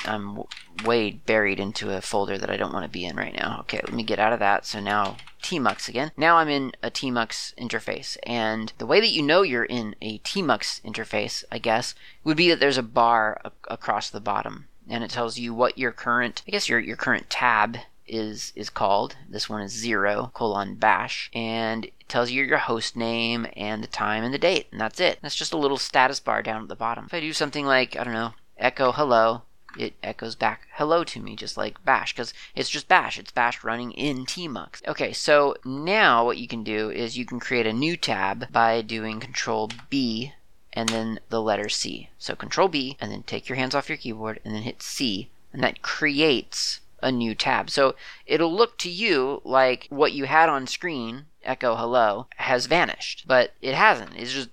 I'm 0.05 0.43
way 0.85 1.11
buried 1.11 1.59
into 1.59 1.95
a 1.95 2.01
folder 2.01 2.37
that 2.37 2.49
I 2.49 2.57
don't 2.57 2.73
want 2.73 2.85
to 2.85 2.91
be 2.91 3.05
in 3.05 3.15
right 3.15 3.35
now. 3.35 3.57
Okay, 3.61 3.79
let 3.83 3.93
me 3.93 4.03
get 4.03 4.19
out 4.19 4.33
of 4.33 4.39
that. 4.39 4.65
So 4.65 4.79
now 4.79 5.17
tmux 5.41 5.87
again. 5.87 6.11
Now 6.17 6.37
I'm 6.37 6.49
in 6.49 6.73
a 6.83 6.91
tmux 6.91 7.55
interface, 7.55 8.17
and 8.23 8.73
the 8.77 8.85
way 8.85 8.99
that 8.99 9.11
you 9.11 9.21
know 9.21 9.41
you're 9.41 9.63
in 9.63 9.95
a 10.01 10.19
tmux 10.19 10.81
interface, 10.81 11.43
I 11.51 11.59
guess, 11.59 11.95
would 12.23 12.37
be 12.37 12.49
that 12.49 12.59
there's 12.59 12.77
a 12.77 12.83
bar 12.83 13.39
a- 13.43 13.51
across 13.69 14.09
the 14.09 14.19
bottom, 14.19 14.67
and 14.89 15.03
it 15.03 15.11
tells 15.11 15.37
you 15.37 15.53
what 15.53 15.77
your 15.77 15.91
current, 15.91 16.43
I 16.47 16.51
guess 16.51 16.69
your 16.69 16.79
your 16.79 16.97
current 16.97 17.29
tab 17.29 17.77
is 18.07 18.53
is 18.55 18.69
called. 18.69 19.15
This 19.29 19.49
one 19.49 19.61
is 19.61 19.71
zero 19.71 20.31
colon 20.33 20.75
bash, 20.75 21.29
and 21.33 21.85
it 21.85 21.93
tells 22.07 22.31
you 22.31 22.43
your 22.43 22.57
host 22.57 22.95
name 22.95 23.47
and 23.55 23.83
the 23.83 23.87
time 23.87 24.23
and 24.23 24.33
the 24.33 24.39
date, 24.39 24.67
and 24.71 24.79
that's 24.79 24.99
it. 24.99 25.19
That's 25.21 25.35
just 25.35 25.53
a 25.53 25.57
little 25.57 25.77
status 25.77 26.19
bar 26.19 26.41
down 26.41 26.63
at 26.63 26.67
the 26.69 26.75
bottom. 26.75 27.05
If 27.05 27.13
I 27.13 27.19
do 27.19 27.33
something 27.33 27.65
like 27.65 27.95
I 27.95 28.03
don't 28.03 28.13
know, 28.13 28.33
echo 28.57 28.91
hello, 28.91 29.43
it 29.77 29.93
echoes 30.03 30.35
back 30.35 30.67
hello 30.73 31.03
to 31.03 31.19
me, 31.19 31.35
just 31.35 31.57
like 31.57 31.83
bash, 31.85 32.13
because 32.13 32.33
it's 32.55 32.69
just 32.69 32.87
bash. 32.87 33.17
It's 33.17 33.31
bash 33.31 33.63
running 33.63 33.91
in 33.91 34.25
tmux. 34.25 34.85
Okay, 34.87 35.13
so 35.13 35.55
now 35.63 36.25
what 36.25 36.37
you 36.37 36.47
can 36.47 36.63
do 36.63 36.89
is 36.89 37.17
you 37.17 37.25
can 37.25 37.39
create 37.39 37.67
a 37.67 37.73
new 37.73 37.97
tab 37.97 38.51
by 38.51 38.81
doing 38.81 39.19
control 39.19 39.69
B 39.89 40.33
and 40.73 40.89
then 40.89 41.19
the 41.29 41.41
letter 41.41 41.69
C. 41.69 42.09
So 42.17 42.35
control 42.35 42.67
B 42.67 42.97
and 42.99 43.11
then 43.11 43.23
take 43.23 43.49
your 43.49 43.55
hands 43.55 43.73
off 43.73 43.89
your 43.89 43.97
keyboard 43.97 44.39
and 44.43 44.53
then 44.53 44.63
hit 44.63 44.81
C, 44.81 45.29
and 45.51 45.63
that 45.63 45.81
creates 45.81 46.81
a 47.01 47.11
new 47.11 47.35
tab. 47.35 47.69
So 47.69 47.95
it'll 48.25 48.53
look 48.53 48.77
to 48.79 48.89
you 48.89 49.41
like 49.43 49.87
what 49.89 50.13
you 50.13 50.25
had 50.25 50.49
on 50.49 50.67
screen, 50.67 51.25
echo 51.43 51.75
hello, 51.75 52.27
has 52.37 52.65
vanished, 52.65 53.25
but 53.27 53.53
it 53.61 53.75
hasn't. 53.75 54.15
It's 54.15 54.33
just 54.33 54.49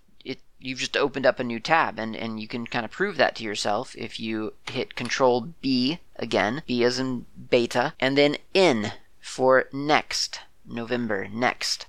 you've 0.65 0.79
just 0.79 0.97
opened 0.97 1.27
up 1.27 1.39
a 1.39 1.45
new 1.45 1.61
tab 1.61 1.99
and, 1.99 2.17
and 2.17 2.41
you 2.41 2.49
can 2.49 2.67
kind 2.67 2.85
of 2.85 2.91
prove 2.91 3.17
that 3.17 3.37
to 3.37 3.45
yourself 3.45 3.95
if 3.97 4.19
you 4.19 4.55
hit 4.71 4.95
control 4.95 5.53
B 5.61 6.01
again, 6.17 6.63
B 6.67 6.83
as 6.85 6.99
in 6.99 7.27
beta, 7.51 7.95
and 8.01 8.17
then 8.17 8.37
N 8.55 8.93
for 9.21 9.67
next, 9.73 10.41
November, 10.67 11.29
next. 11.29 11.87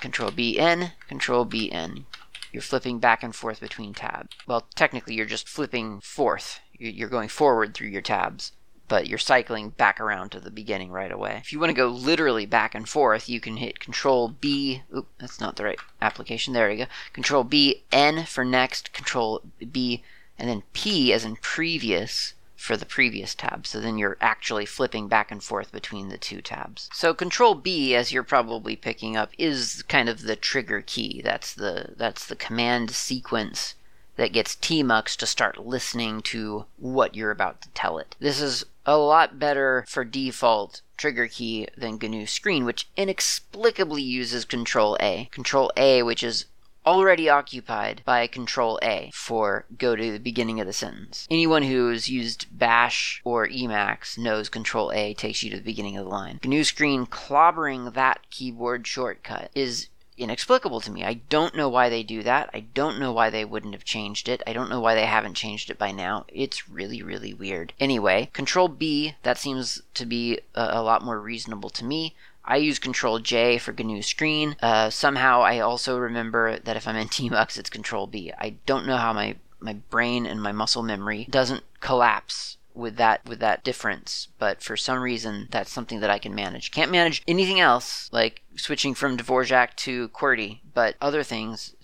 Control 0.00 0.30
B 0.30 0.58
N, 0.58 0.92
control 1.06 1.44
B 1.44 1.70
N. 1.70 2.06
You're 2.50 2.62
flipping 2.62 2.98
back 2.98 3.22
and 3.22 3.34
forth 3.34 3.60
between 3.60 3.94
tabs. 3.94 4.36
Well, 4.46 4.66
technically 4.74 5.14
you're 5.14 5.26
just 5.26 5.48
flipping 5.48 6.00
forth. 6.00 6.60
You're 6.72 7.08
going 7.08 7.28
forward 7.28 7.74
through 7.74 7.88
your 7.88 8.02
tabs 8.02 8.52
but 8.92 9.06
you're 9.06 9.16
cycling 9.16 9.70
back 9.70 9.98
around 9.98 10.28
to 10.28 10.38
the 10.38 10.50
beginning 10.50 10.90
right 10.92 11.10
away. 11.10 11.38
If 11.40 11.50
you 11.50 11.58
want 11.58 11.70
to 11.70 11.74
go 11.74 11.88
literally 11.88 12.44
back 12.44 12.74
and 12.74 12.86
forth, 12.86 13.26
you 13.26 13.40
can 13.40 13.56
hit 13.56 13.80
Control 13.80 14.28
B. 14.28 14.82
Oop, 14.94 15.08
that's 15.16 15.40
not 15.40 15.56
the 15.56 15.64
right 15.64 15.78
application. 16.02 16.52
There 16.52 16.70
you 16.70 16.84
go. 16.84 16.90
Control 17.14 17.42
B, 17.42 17.84
N 17.90 18.26
for 18.26 18.44
next, 18.44 18.92
Control 18.92 19.40
B, 19.72 20.02
and 20.38 20.46
then 20.46 20.64
P 20.74 21.10
as 21.10 21.24
in 21.24 21.36
previous 21.36 22.34
for 22.54 22.76
the 22.76 22.84
previous 22.84 23.34
tab. 23.34 23.66
So 23.66 23.80
then 23.80 23.96
you're 23.96 24.18
actually 24.20 24.66
flipping 24.66 25.08
back 25.08 25.30
and 25.30 25.42
forth 25.42 25.72
between 25.72 26.10
the 26.10 26.18
two 26.18 26.42
tabs. 26.42 26.90
So 26.92 27.14
Control 27.14 27.54
B, 27.54 27.94
as 27.94 28.12
you're 28.12 28.22
probably 28.22 28.76
picking 28.76 29.16
up, 29.16 29.30
is 29.38 29.82
kind 29.88 30.10
of 30.10 30.20
the 30.20 30.36
trigger 30.36 30.82
key. 30.82 31.22
That's 31.24 31.54
the 31.54 31.94
that's 31.96 32.26
the 32.26 32.36
command 32.36 32.90
sequence 32.90 33.74
that 34.16 34.32
gets 34.32 34.56
tmux 34.56 35.16
to 35.16 35.26
start 35.26 35.66
listening 35.66 36.22
to 36.22 36.66
what 36.76 37.14
you're 37.14 37.30
about 37.30 37.62
to 37.62 37.68
tell 37.70 37.98
it. 37.98 38.16
This 38.20 38.40
is 38.40 38.64
a 38.84 38.96
lot 38.96 39.38
better 39.38 39.84
for 39.88 40.04
default 40.04 40.82
trigger 40.96 41.28
key 41.28 41.68
than 41.76 41.98
GNU 42.00 42.26
Screen, 42.26 42.64
which 42.64 42.88
inexplicably 42.96 44.02
uses 44.02 44.44
Control 44.44 44.96
A. 45.00 45.28
Control 45.32 45.72
A, 45.76 46.02
which 46.02 46.22
is 46.22 46.46
already 46.84 47.28
occupied 47.28 48.02
by 48.04 48.26
Control 48.26 48.78
A 48.82 49.10
for 49.14 49.64
go 49.78 49.94
to 49.94 50.12
the 50.12 50.18
beginning 50.18 50.60
of 50.60 50.66
the 50.66 50.72
sentence. 50.72 51.26
Anyone 51.30 51.62
who's 51.62 52.08
used 52.08 52.46
Bash 52.56 53.20
or 53.24 53.46
Emacs 53.46 54.18
knows 54.18 54.48
Control 54.48 54.92
A 54.92 55.14
takes 55.14 55.42
you 55.42 55.50
to 55.50 55.56
the 55.56 55.62
beginning 55.62 55.96
of 55.96 56.04
the 56.04 56.10
line. 56.10 56.40
GNU 56.44 56.64
Screen 56.64 57.06
clobbering 57.06 57.94
that 57.94 58.28
keyboard 58.30 58.86
shortcut 58.86 59.50
is 59.54 59.88
inexplicable 60.22 60.80
to 60.80 60.90
me. 60.90 61.04
I 61.04 61.14
don't 61.14 61.54
know 61.54 61.68
why 61.68 61.88
they 61.88 62.02
do 62.02 62.22
that. 62.22 62.50
I 62.54 62.60
don't 62.60 62.98
know 62.98 63.12
why 63.12 63.30
they 63.30 63.44
wouldn't 63.44 63.74
have 63.74 63.84
changed 63.84 64.28
it. 64.28 64.42
I 64.46 64.52
don't 64.52 64.70
know 64.70 64.80
why 64.80 64.94
they 64.94 65.06
haven't 65.06 65.34
changed 65.34 65.70
it 65.70 65.78
by 65.78 65.92
now. 65.92 66.24
It's 66.28 66.68
really, 66.68 67.02
really 67.02 67.34
weird. 67.34 67.72
Anyway, 67.78 68.30
Control 68.32 68.68
B, 68.68 69.14
that 69.22 69.38
seems 69.38 69.82
to 69.94 70.06
be 70.06 70.40
a, 70.54 70.68
a 70.72 70.82
lot 70.82 71.04
more 71.04 71.20
reasonable 71.20 71.70
to 71.70 71.84
me. 71.84 72.14
I 72.44 72.56
use 72.56 72.78
Control 72.78 73.18
J 73.18 73.58
for 73.58 73.72
GNU 73.72 74.02
Screen. 74.02 74.56
Uh, 74.60 74.90
somehow, 74.90 75.42
I 75.42 75.60
also 75.60 75.98
remember 75.98 76.58
that 76.58 76.76
if 76.76 76.88
I'm 76.88 76.96
in 76.96 77.08
Tmux, 77.16 77.56
it's 77.58 77.70
Control 77.70 78.06
B. 78.06 78.32
I 78.38 78.56
don't 78.66 78.86
know 78.86 78.96
how 78.96 79.12
my 79.12 79.36
my 79.60 79.74
brain 79.90 80.26
and 80.26 80.42
my 80.42 80.50
muscle 80.50 80.82
memory 80.82 81.24
doesn't 81.30 81.62
collapse 81.78 82.56
with 82.74 82.96
that 82.96 83.24
with 83.26 83.38
that 83.40 83.64
difference 83.64 84.28
but 84.38 84.62
for 84.62 84.76
some 84.76 85.02
reason 85.02 85.48
that's 85.50 85.70
something 85.70 86.00
that 86.00 86.10
i 86.10 86.18
can 86.18 86.34
manage. 86.34 86.70
Can't 86.70 86.90
manage 86.90 87.22
anything 87.26 87.60
else 87.60 88.08
like 88.12 88.42
switching 88.56 88.94
from 88.94 89.16
dvorak 89.16 89.74
to 89.76 90.08
qwerty 90.08 90.60
but 90.74 90.96
other 91.00 91.22
things 91.22 91.74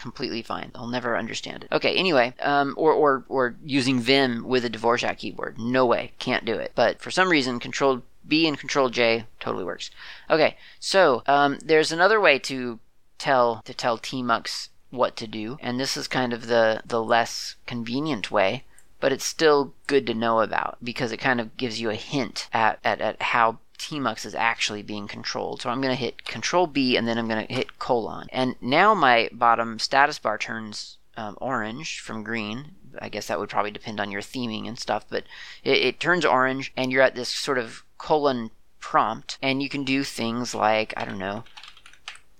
completely 0.00 0.40
fine. 0.40 0.70
I'll 0.74 0.86
never 0.86 1.16
understand 1.16 1.64
it. 1.64 1.74
Okay 1.74 1.94
anyway 1.94 2.34
um, 2.40 2.74
or, 2.76 2.92
or 2.92 3.24
or 3.28 3.56
using 3.64 4.00
vim 4.00 4.44
with 4.44 4.64
a 4.64 4.70
dvorak 4.70 5.18
keyboard. 5.18 5.58
No 5.58 5.84
way. 5.84 6.12
Can't 6.18 6.44
do 6.44 6.54
it. 6.54 6.72
But 6.74 7.00
for 7.00 7.10
some 7.10 7.28
reason 7.28 7.60
control 7.60 8.02
b 8.26 8.46
and 8.46 8.58
control 8.58 8.88
j 8.88 9.26
totally 9.38 9.64
works. 9.64 9.90
Okay 10.30 10.56
so 10.78 11.22
um, 11.26 11.58
there's 11.62 11.92
another 11.92 12.20
way 12.20 12.38
to 12.38 12.80
tell 13.18 13.60
to 13.64 13.74
tell 13.74 13.98
tmux 13.98 14.68
what 14.88 15.14
to 15.16 15.26
do 15.26 15.56
and 15.60 15.78
this 15.78 15.96
is 15.96 16.08
kind 16.08 16.32
of 16.32 16.46
the 16.46 16.82
the 16.84 17.02
less 17.02 17.56
convenient 17.66 18.30
way 18.30 18.64
but 19.00 19.12
it's 19.12 19.24
still 19.24 19.74
good 19.86 20.06
to 20.06 20.14
know 20.14 20.40
about 20.40 20.78
because 20.82 21.10
it 21.10 21.16
kind 21.16 21.40
of 21.40 21.56
gives 21.56 21.80
you 21.80 21.90
a 21.90 21.94
hint 21.94 22.48
at, 22.52 22.78
at, 22.84 23.00
at 23.00 23.20
how 23.22 23.58
Tmux 23.78 24.26
is 24.26 24.34
actually 24.34 24.82
being 24.82 25.08
controlled. 25.08 25.62
So 25.62 25.70
I'm 25.70 25.80
going 25.80 25.94
to 25.94 26.00
hit 26.00 26.24
Control 26.24 26.66
B 26.66 26.96
and 26.96 27.08
then 27.08 27.18
I'm 27.18 27.28
going 27.28 27.46
to 27.46 27.52
hit 27.52 27.78
colon. 27.78 28.28
And 28.30 28.56
now 28.60 28.94
my 28.94 29.30
bottom 29.32 29.78
status 29.78 30.18
bar 30.18 30.36
turns 30.38 30.98
um, 31.16 31.36
orange 31.40 31.98
from 31.98 32.22
green. 32.22 32.72
I 32.98 33.08
guess 33.08 33.28
that 33.28 33.38
would 33.38 33.48
probably 33.48 33.70
depend 33.70 34.00
on 34.00 34.10
your 34.10 34.20
theming 34.20 34.68
and 34.68 34.78
stuff, 34.78 35.06
but 35.08 35.24
it, 35.64 35.78
it 35.78 36.00
turns 36.00 36.24
orange 36.24 36.72
and 36.76 36.92
you're 36.92 37.02
at 37.02 37.14
this 37.14 37.28
sort 37.28 37.58
of 37.58 37.84
colon 37.98 38.50
prompt 38.80 39.38
and 39.40 39.62
you 39.62 39.68
can 39.68 39.84
do 39.84 40.04
things 40.04 40.54
like, 40.54 40.92
I 40.96 41.04
don't 41.04 41.18
know, 41.18 41.44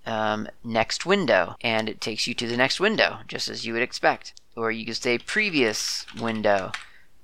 um, 0.05 0.47
next 0.63 1.05
window, 1.05 1.55
and 1.61 1.87
it 1.87 2.01
takes 2.01 2.27
you 2.27 2.33
to 2.33 2.47
the 2.47 2.57
next 2.57 2.79
window, 2.79 3.19
just 3.27 3.49
as 3.49 3.65
you 3.65 3.73
would 3.73 3.83
expect. 3.83 4.33
Or 4.55 4.71
you 4.71 4.85
could 4.85 4.97
say 4.97 5.17
previous 5.17 6.05
window, 6.19 6.71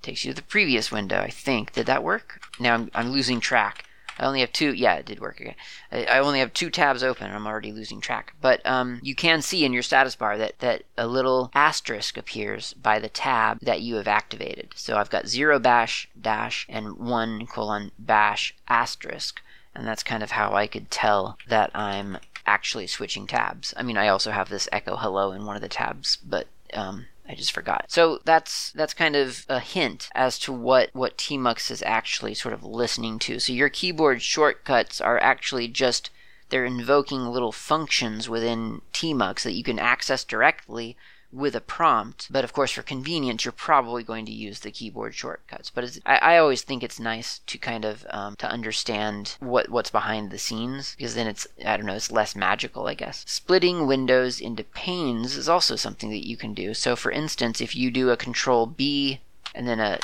takes 0.02 0.24
you 0.24 0.32
to 0.32 0.36
the 0.36 0.48
previous 0.48 0.92
window. 0.92 1.20
I 1.20 1.30
think 1.30 1.74
did 1.74 1.86
that 1.88 2.04
work? 2.04 2.42
Now 2.60 2.74
I'm, 2.74 2.92
I'm 2.94 3.12
losing 3.12 3.40
track 3.40 3.88
I 4.20 4.26
only 4.26 4.40
have 4.40 4.52
two. 4.52 4.74
Yeah, 4.74 4.96
it 4.96 5.06
did 5.06 5.20
work 5.20 5.40
again. 5.40 5.56
I, 5.92 6.20
only 6.20 6.40
have 6.40 6.54
two 6.54 6.70
tabs 6.70 7.04
open. 7.04 7.32
I'm 7.32 7.46
already 7.46 7.72
losing 7.72 8.02
track. 8.02 8.34
But 8.42 8.66
um, 8.66 9.00
you 9.04 9.16
can 9.16 9.42
see 9.42 9.64
in 9.64 9.74
your 9.74 9.84
status 9.84 10.16
bar 10.16 10.38
that 10.38 10.60
that 10.60 10.84
a 10.98 11.08
little 11.08 11.52
asterisk 11.54 12.18
appears 12.18 12.74
by 12.74 13.00
the 13.00 13.10
tab 13.10 13.60
that 13.62 13.82
you 13.82 13.96
have 13.96 14.08
activated. 14.08 14.74
So 14.76 14.98
I've 14.98 15.10
got 15.10 15.28
zero 15.28 15.60
bash 15.60 16.10
dash 16.20 16.66
and 16.70 16.98
one 16.98 17.46
colon 17.46 17.92
bash 18.00 18.56
asterisk, 18.68 19.42
and 19.76 19.86
that's 19.86 20.04
kind 20.04 20.24
of 20.24 20.32
how 20.32 20.54
I 20.54 20.68
could 20.68 20.90
tell 20.90 21.38
that 21.48 21.72
I'm 21.76 22.18
actually 22.46 22.88
switching 22.88 23.28
tabs. 23.28 23.74
I 23.78 23.84
mean, 23.84 23.98
I 23.98 24.08
also 24.08 24.32
have 24.32 24.50
this 24.50 24.70
echo 24.72 24.96
hello 24.96 25.32
in 25.32 25.46
one 25.46 25.56
of 25.56 25.62
the 25.62 25.70
tabs, 25.70 26.18
but 26.18 26.48
um, 26.74 27.06
I 27.30 27.36
just 27.36 27.52
forgot. 27.52 27.86
So 27.90 28.20
that's 28.24 28.72
that's 28.72 28.94
kind 28.94 29.16
of 29.16 29.46
a 29.50 29.60
hint 29.60 30.10
as 30.16 30.40
to 30.40 30.54
what 30.54 30.90
what 30.94 31.18
Tmux 31.18 31.70
is 31.70 31.84
actually 31.84 32.34
sort 32.34 32.54
of 32.54 32.64
listening 32.64 33.20
to. 33.20 33.40
So 33.40 33.52
your 33.54 33.70
keyboard 33.70 34.22
shortcuts 34.22 35.02
are 35.02 35.20
actually 35.20 35.68
just 35.68 36.10
they're 36.50 36.66
invoking 36.66 37.26
little 37.28 37.52
functions 37.52 38.30
within 38.30 38.82
Tmux 38.94 39.44
that 39.44 39.54
you 39.54 39.64
can 39.64 39.80
access 39.80 40.24
directly 40.24 40.96
with 41.32 41.56
a 41.56 41.62
prompt. 41.62 42.28
But 42.32 42.44
of 42.44 42.54
course, 42.54 42.72
for 42.72 42.82
convenience, 42.82 43.44
you're 43.44 43.52
probably 43.52 44.04
going 44.04 44.26
to 44.26 44.32
use 44.32 44.62
the 44.62 44.72
keyboard 44.72 45.14
shortcuts. 45.14 45.70
But 45.70 46.00
I, 46.06 46.18
I, 46.18 46.38
always 46.38 46.62
think 46.62 46.84
it's 46.84 47.00
nice 47.00 47.40
to 47.48 47.58
kind 47.58 47.84
of 47.84 48.06
um, 48.10 48.36
to 48.38 48.50
understand 48.50 49.36
what 49.40 49.70
what's 49.70 49.90
behind 49.90 50.32
the 50.32 50.38
scenes 50.38 50.96
because 50.96 51.16
then 51.16 51.28
it's 51.28 51.46
I 51.66 51.78
don't 51.78 51.86
know 51.86 51.96
it's 51.96 52.12
less 52.12 52.36
magical 52.36 52.88
I 52.88 52.94
guess. 52.94 53.26
Splitting 53.28 53.88
windows 53.88 54.40
into 54.40 54.64
panes 54.64 55.36
is 55.36 55.50
also 55.50 55.76
something 55.76 56.10
that 56.12 56.28
you 56.28 56.38
can 56.38 56.54
do. 56.54 56.74
So 56.74 56.96
for 56.96 57.12
instance, 57.12 57.60
if 57.60 57.76
you 57.76 57.92
do 57.92 58.10
a 58.10 58.18
Control 58.18 58.66
B 58.66 59.20
and 59.54 59.68
then 59.68 59.80
a 59.80 60.00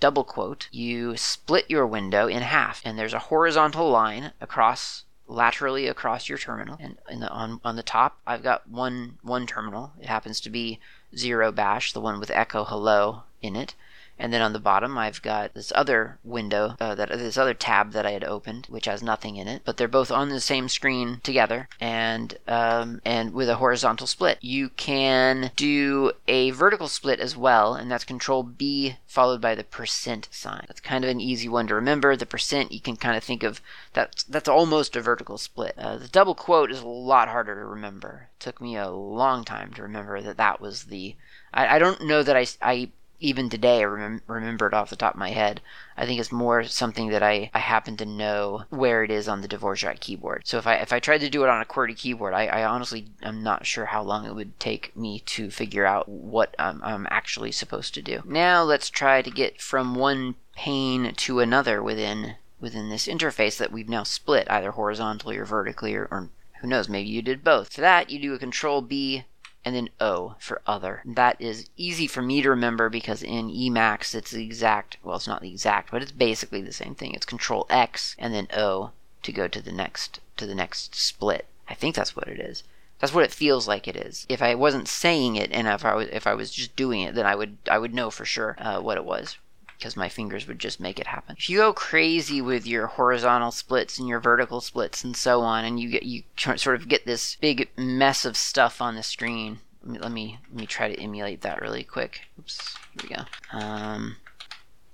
double 0.00 0.24
quote, 0.24 0.68
you 0.70 1.16
split 1.16 1.68
your 1.68 1.86
window 1.86 2.28
in 2.28 2.42
half, 2.42 2.80
and 2.84 2.98
there's 2.98 3.14
a 3.14 3.18
horizontal 3.18 3.90
line 3.90 4.32
across 4.40 5.04
laterally 5.28 5.86
across 5.86 6.28
your 6.28 6.38
terminal. 6.38 6.78
And 6.80 7.22
the, 7.22 7.28
on 7.28 7.60
on 7.64 7.76
the 7.76 7.82
top, 7.82 8.18
I've 8.26 8.42
got 8.42 8.68
one 8.68 9.18
one 9.22 9.46
terminal. 9.46 9.92
It 10.00 10.06
happens 10.06 10.40
to 10.40 10.50
be 10.50 10.80
zero 11.16 11.52
bash, 11.52 11.92
the 11.92 12.00
one 12.00 12.18
with 12.18 12.30
echo 12.30 12.64
hello 12.64 13.22
in 13.40 13.54
it. 13.54 13.74
And 14.18 14.32
then 14.32 14.42
on 14.42 14.52
the 14.52 14.58
bottom, 14.58 14.98
I've 14.98 15.22
got 15.22 15.54
this 15.54 15.72
other 15.74 16.18
window, 16.24 16.74
uh, 16.80 16.94
that 16.96 17.10
this 17.10 17.38
other 17.38 17.54
tab 17.54 17.92
that 17.92 18.04
I 18.04 18.10
had 18.10 18.24
opened, 18.24 18.66
which 18.68 18.86
has 18.86 19.02
nothing 19.02 19.36
in 19.36 19.46
it. 19.46 19.62
But 19.64 19.76
they're 19.76 19.88
both 19.88 20.10
on 20.10 20.28
the 20.28 20.40
same 20.40 20.68
screen 20.68 21.20
together, 21.22 21.68
and 21.80 22.36
um, 22.48 23.00
and 23.04 23.32
with 23.32 23.48
a 23.48 23.56
horizontal 23.56 24.06
split. 24.06 24.38
You 24.40 24.70
can 24.70 25.52
do 25.54 26.12
a 26.26 26.50
vertical 26.50 26.88
split 26.88 27.20
as 27.20 27.36
well, 27.36 27.74
and 27.74 27.90
that's 27.90 28.04
Control 28.04 28.42
B 28.42 28.96
followed 29.06 29.40
by 29.40 29.54
the 29.54 29.64
percent 29.64 30.28
sign. 30.30 30.64
That's 30.66 30.80
kind 30.80 31.04
of 31.04 31.10
an 31.10 31.20
easy 31.20 31.48
one 31.48 31.66
to 31.68 31.74
remember. 31.74 32.16
The 32.16 32.26
percent 32.26 32.72
you 32.72 32.80
can 32.80 32.96
kind 32.96 33.16
of 33.16 33.22
think 33.22 33.42
of 33.42 33.60
that 33.92 34.24
that's 34.28 34.48
almost 34.48 34.96
a 34.96 35.00
vertical 35.00 35.38
split. 35.38 35.74
Uh, 35.78 35.96
the 35.96 36.08
double 36.08 36.34
quote 36.34 36.70
is 36.70 36.80
a 36.80 36.88
lot 36.88 37.28
harder 37.28 37.54
to 37.54 37.64
remember. 37.64 38.28
It 38.36 38.40
took 38.40 38.60
me 38.60 38.76
a 38.76 38.90
long 38.90 39.44
time 39.44 39.72
to 39.74 39.82
remember 39.82 40.20
that 40.20 40.36
that 40.36 40.60
was 40.60 40.84
the 40.84 41.14
I, 41.52 41.76
I, 41.76 41.78
don't 41.78 42.02
know 42.02 42.22
that 42.22 42.36
I, 42.36 42.46
I 42.60 42.90
even 43.20 43.50
today 43.50 43.80
I 43.80 43.84
rem- 43.84 44.22
remember 44.26 44.66
it 44.68 44.74
off 44.74 44.90
the 44.90 44.96
top 44.96 45.14
of 45.14 45.18
my 45.18 45.30
head. 45.30 45.60
I 45.96 46.06
think 46.06 46.20
it's 46.20 46.30
more 46.30 46.62
something 46.64 47.08
that 47.08 47.22
I, 47.22 47.50
I 47.52 47.58
happen 47.58 47.96
to 47.96 48.06
know 48.06 48.64
where 48.70 49.02
it 49.02 49.10
is 49.10 49.28
on 49.28 49.40
the 49.40 49.48
Dvorak 49.48 50.00
keyboard. 50.00 50.46
So 50.46 50.58
if 50.58 50.66
I 50.66 50.74
if 50.74 50.92
I 50.92 51.00
tried 51.00 51.22
to 51.22 51.30
do 51.30 51.42
it 51.42 51.48
on 51.48 51.60
a 51.60 51.64
QWERTY 51.64 51.96
keyboard, 51.96 52.34
I, 52.34 52.46
I 52.46 52.64
honestly 52.64 53.06
am 53.22 53.42
not 53.42 53.66
sure 53.66 53.86
how 53.86 54.02
long 54.02 54.24
it 54.24 54.34
would 54.34 54.58
take 54.60 54.96
me 54.96 55.20
to 55.20 55.50
figure 55.50 55.84
out 55.84 56.08
what 56.08 56.54
I'm, 56.58 56.80
I'm 56.84 57.06
actually 57.10 57.52
supposed 57.52 57.94
to 57.94 58.02
do. 58.02 58.22
Now 58.24 58.62
let's 58.62 58.90
try 58.90 59.22
to 59.22 59.30
get 59.30 59.60
from 59.60 59.94
one 59.94 60.36
pane 60.54 61.14
to 61.14 61.40
another 61.40 61.82
within 61.82 62.36
within 62.60 62.88
this 62.88 63.06
interface 63.06 63.56
that 63.58 63.72
we've 63.72 63.88
now 63.88 64.02
split 64.02 64.46
either 64.50 64.72
horizontally 64.72 65.36
or 65.36 65.44
vertically 65.44 65.94
or, 65.94 66.08
or 66.10 66.28
who 66.60 66.66
knows 66.66 66.88
maybe 66.88 67.08
you 67.08 67.22
did 67.22 67.44
both. 67.44 67.72
For 67.72 67.80
that 67.80 68.10
you 68.10 68.18
do 68.20 68.34
a 68.34 68.38
control 68.38 68.80
B 68.80 69.24
and 69.64 69.74
then 69.74 69.90
O 70.00 70.36
for 70.38 70.62
other. 70.66 71.02
That 71.04 71.40
is 71.40 71.68
easy 71.76 72.06
for 72.06 72.22
me 72.22 72.42
to 72.42 72.50
remember 72.50 72.88
because 72.88 73.22
in 73.22 73.50
Emacs 73.50 74.14
it's 74.14 74.30
the 74.30 74.44
exact, 74.44 74.98
well, 75.02 75.16
it's 75.16 75.28
not 75.28 75.42
the 75.42 75.50
exact, 75.50 75.90
but 75.90 76.02
it's 76.02 76.12
basically 76.12 76.62
the 76.62 76.72
same 76.72 76.94
thing. 76.94 77.12
It's 77.14 77.26
Control 77.26 77.66
X 77.68 78.16
and 78.18 78.32
then 78.32 78.48
O 78.54 78.92
to 79.22 79.32
go 79.32 79.48
to 79.48 79.60
the 79.60 79.72
next 79.72 80.20
to 80.36 80.46
the 80.46 80.54
next 80.54 80.94
split. 80.94 81.46
I 81.68 81.74
think 81.74 81.94
that's 81.94 82.16
what 82.16 82.28
it 82.28 82.40
is. 82.40 82.62
That's 82.98 83.12
what 83.12 83.24
it 83.24 83.32
feels 83.32 83.68
like 83.68 83.86
it 83.86 83.96
is. 83.96 84.26
If 84.28 84.42
I 84.42 84.54
wasn't 84.54 84.88
saying 84.88 85.36
it 85.36 85.52
and 85.52 85.68
if 85.68 85.84
I 85.84 85.94
was 85.94 86.08
if 86.12 86.26
I 86.26 86.34
was 86.34 86.50
just 86.50 86.74
doing 86.76 87.02
it, 87.02 87.14
then 87.14 87.26
I 87.26 87.34
would 87.34 87.58
I 87.70 87.78
would 87.78 87.94
know 87.94 88.10
for 88.10 88.24
sure 88.24 88.56
uh, 88.58 88.80
what 88.80 88.96
it 88.96 89.04
was 89.04 89.36
because 89.78 89.96
my 89.96 90.08
fingers 90.08 90.48
would 90.48 90.58
just 90.58 90.80
make 90.80 90.98
it 90.98 91.06
happen. 91.06 91.36
If 91.38 91.48
you 91.48 91.58
go 91.58 91.72
crazy 91.72 92.42
with 92.42 92.66
your 92.66 92.88
horizontal 92.88 93.52
splits 93.52 93.98
and 93.98 94.08
your 94.08 94.18
vertical 94.18 94.60
splits 94.60 95.04
and 95.04 95.16
so 95.16 95.40
on, 95.42 95.64
and 95.64 95.78
you 95.78 95.88
get 95.90 96.02
you 96.02 96.24
sort 96.36 96.80
of 96.80 96.88
get 96.88 97.06
this 97.06 97.36
big 97.36 97.70
mess 97.76 98.24
of 98.24 98.36
stuff 98.36 98.82
on 98.82 98.96
the 98.96 99.02
screen. 99.02 99.60
Let 99.84 100.10
me 100.10 100.38
let 100.50 100.60
me, 100.60 100.66
try 100.66 100.92
to 100.92 101.00
emulate 101.00 101.42
that 101.42 101.62
really 101.62 101.84
quick. 101.84 102.22
Oops, 102.38 102.76
here 102.92 103.08
we 103.08 103.16
go. 103.16 103.56
Um, 103.56 104.16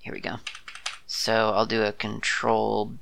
here 0.00 0.12
we 0.12 0.20
go. 0.20 0.36
So 1.06 1.50
I'll 1.54 1.66
do 1.66 1.82
a 1.82 1.92
Control 1.92 2.92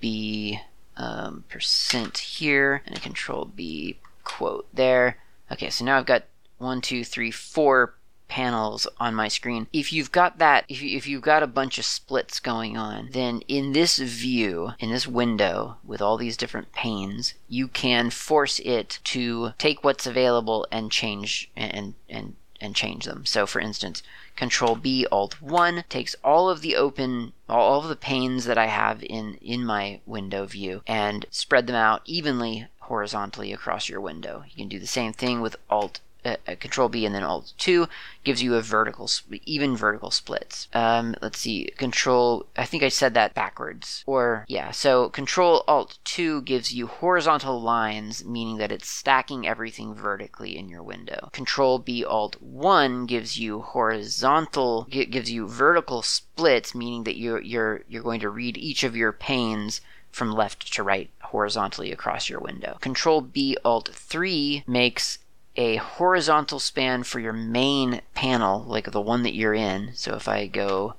B 0.00 0.60
um, 0.96 1.44
percent 1.48 2.18
here 2.18 2.82
and 2.86 2.96
a 2.96 3.00
Control 3.00 3.46
B 3.46 3.98
quote 4.22 4.66
there. 4.74 5.18
Okay, 5.50 5.70
so 5.70 5.84
now 5.84 5.98
I've 5.98 6.06
got 6.06 6.24
one, 6.58 6.80
two, 6.80 7.04
three, 7.04 7.30
four 7.30 7.94
panels 8.28 8.86
on 8.98 9.14
my 9.14 9.28
screen. 9.28 9.66
If 9.72 9.92
you've 9.92 10.12
got 10.12 10.38
that, 10.38 10.64
if, 10.68 10.82
you, 10.82 10.96
if 10.96 11.06
you've 11.06 11.22
got 11.22 11.42
a 11.42 11.46
bunch 11.46 11.78
of 11.78 11.84
splits 11.84 12.40
going 12.40 12.76
on, 12.76 13.10
then 13.12 13.42
in 13.48 13.72
this 13.72 13.98
view, 13.98 14.72
in 14.78 14.90
this 14.90 15.06
window 15.06 15.76
with 15.84 16.00
all 16.02 16.16
these 16.16 16.36
different 16.36 16.72
panes, 16.72 17.34
you 17.48 17.68
can 17.68 18.10
force 18.10 18.60
it 18.60 18.98
to 19.04 19.52
take 19.58 19.84
what's 19.84 20.06
available 20.06 20.66
and 20.70 20.90
change 20.90 21.50
and 21.56 21.94
and 22.08 22.36
and 22.60 22.74
change 22.74 23.04
them. 23.04 23.26
So 23.26 23.46
for 23.46 23.60
instance, 23.60 24.02
Control 24.36 24.74
B 24.74 25.06
Alt 25.12 25.42
1 25.42 25.84
takes 25.88 26.16
all 26.24 26.48
of 26.48 26.60
the 26.60 26.76
open 26.76 27.32
all 27.48 27.80
of 27.80 27.88
the 27.88 27.96
panes 27.96 28.46
that 28.46 28.58
I 28.58 28.66
have 28.66 29.02
in 29.02 29.34
in 29.34 29.64
my 29.64 30.00
window 30.06 30.46
view 30.46 30.82
and 30.86 31.26
spread 31.30 31.66
them 31.66 31.76
out 31.76 32.02
evenly 32.04 32.66
horizontally 32.80 33.52
across 33.52 33.88
your 33.88 34.00
window. 34.00 34.44
You 34.48 34.56
can 34.56 34.68
do 34.68 34.78
the 34.78 34.86
same 34.86 35.12
thing 35.12 35.40
with 35.40 35.56
Alt 35.70 36.00
uh, 36.24 36.36
uh, 36.46 36.54
Control 36.58 36.88
B 36.88 37.04
and 37.04 37.14
then 37.14 37.22
Alt 37.22 37.52
2 37.58 37.86
gives 38.22 38.42
you 38.42 38.54
a 38.54 38.62
vertical, 38.62 39.08
even 39.44 39.76
vertical 39.76 40.10
splits. 40.10 40.68
Um, 40.72 41.14
let's 41.20 41.38
see, 41.38 41.72
Control, 41.76 42.46
I 42.56 42.64
think 42.64 42.82
I 42.82 42.88
said 42.88 43.14
that 43.14 43.34
backwards. 43.34 44.02
Or, 44.06 44.44
yeah, 44.48 44.70
so 44.70 45.08
Control 45.10 45.64
Alt 45.68 45.98
2 46.04 46.42
gives 46.42 46.72
you 46.72 46.86
horizontal 46.86 47.60
lines, 47.60 48.24
meaning 48.24 48.58
that 48.58 48.72
it's 48.72 48.88
stacking 48.88 49.46
everything 49.46 49.94
vertically 49.94 50.56
in 50.56 50.68
your 50.68 50.82
window. 50.82 51.28
Control 51.32 51.78
B 51.78 52.04
Alt 52.04 52.40
1 52.40 53.06
gives 53.06 53.38
you 53.38 53.60
horizontal, 53.60 54.84
gives 54.84 55.30
you 55.30 55.46
vertical 55.48 56.02
splits, 56.02 56.74
meaning 56.74 57.04
that 57.04 57.18
you're, 57.18 57.40
you're, 57.40 57.82
you're 57.88 58.02
going 58.02 58.20
to 58.20 58.30
read 58.30 58.56
each 58.56 58.84
of 58.84 58.96
your 58.96 59.12
panes 59.12 59.80
from 60.14 60.32
left 60.32 60.72
to 60.72 60.82
right 60.82 61.10
horizontally 61.22 61.90
across 61.90 62.28
your 62.28 62.38
window. 62.38 62.78
Control 62.80 63.20
B 63.20 63.56
Alt 63.64 63.90
3 63.92 64.62
makes 64.66 65.18
a 65.56 65.76
horizontal 65.76 66.58
span 66.58 67.02
for 67.02 67.20
your 67.20 67.32
main 67.32 68.00
panel, 68.14 68.64
like 68.64 68.90
the 68.90 69.00
one 69.00 69.22
that 69.22 69.34
you're 69.34 69.54
in. 69.54 69.92
So 69.94 70.14
if 70.14 70.28
I 70.28 70.46
go 70.46 70.94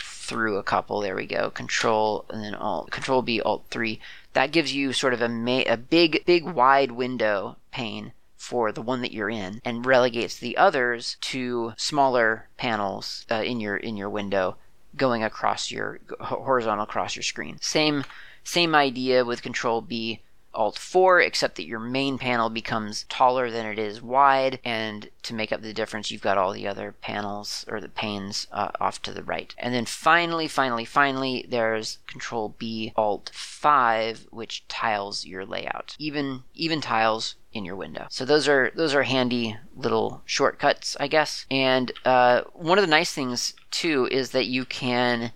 through 0.00 0.56
a 0.56 0.62
couple, 0.62 1.00
there 1.00 1.16
we 1.16 1.26
go, 1.26 1.50
Control 1.50 2.24
and 2.30 2.42
then 2.42 2.54
Alt, 2.54 2.90
Control 2.90 3.22
B, 3.22 3.40
Alt 3.40 3.66
3, 3.70 4.00
that 4.34 4.52
gives 4.52 4.74
you 4.74 4.92
sort 4.92 5.14
of 5.14 5.22
a, 5.22 5.28
ma- 5.28 5.62
a 5.66 5.76
big, 5.76 6.24
big 6.26 6.44
wide 6.44 6.92
window 6.92 7.56
pane 7.70 8.12
for 8.36 8.70
the 8.72 8.82
one 8.82 9.02
that 9.02 9.12
you're 9.12 9.28
in 9.28 9.60
and 9.64 9.84
relegates 9.84 10.38
the 10.38 10.56
others 10.56 11.16
to 11.20 11.74
smaller 11.76 12.48
panels 12.56 13.26
uh, 13.30 13.42
in 13.44 13.60
your 13.60 13.76
in 13.76 13.96
your 13.96 14.08
window 14.08 14.56
going 14.96 15.22
across 15.24 15.70
your 15.70 15.98
horizontal 16.20 16.84
across 16.84 17.16
your 17.16 17.22
screen. 17.22 17.58
Same 17.60 18.04
same 18.44 18.74
idea 18.74 19.24
with 19.24 19.42
control 19.42 19.80
b 19.80 20.22
Alt 20.58 20.76
4, 20.76 21.20
except 21.20 21.54
that 21.54 21.68
your 21.68 21.78
main 21.78 22.18
panel 22.18 22.50
becomes 22.50 23.04
taller 23.08 23.48
than 23.48 23.64
it 23.64 23.78
is 23.78 24.02
wide, 24.02 24.58
and 24.64 25.08
to 25.22 25.32
make 25.32 25.52
up 25.52 25.62
the 25.62 25.72
difference, 25.72 26.10
you've 26.10 26.20
got 26.20 26.36
all 26.36 26.52
the 26.52 26.66
other 26.66 26.90
panels 27.00 27.64
or 27.68 27.80
the 27.80 27.88
panes 27.88 28.48
uh, 28.50 28.70
off 28.80 29.00
to 29.02 29.12
the 29.12 29.22
right. 29.22 29.54
And 29.56 29.72
then 29.72 29.84
finally, 29.84 30.48
finally, 30.48 30.84
finally, 30.84 31.46
there's 31.48 31.98
Control 32.08 32.56
B 32.58 32.92
Alt 32.96 33.30
5, 33.32 34.26
which 34.30 34.66
tiles 34.66 35.24
your 35.24 35.46
layout. 35.46 35.94
Even 35.96 36.42
even 36.54 36.80
tiles 36.80 37.36
in 37.52 37.64
your 37.64 37.76
window. 37.76 38.08
So 38.10 38.24
those 38.24 38.48
are 38.48 38.72
those 38.74 38.94
are 38.94 39.04
handy 39.04 39.56
little 39.76 40.22
shortcuts, 40.24 40.96
I 40.98 41.06
guess. 41.06 41.46
And 41.52 41.92
uh, 42.04 42.42
one 42.52 42.78
of 42.78 42.82
the 42.82 42.90
nice 42.90 43.12
things 43.12 43.54
too 43.70 44.08
is 44.10 44.30
that 44.30 44.46
you 44.46 44.64
can 44.64 45.30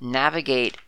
navigate 0.00 0.78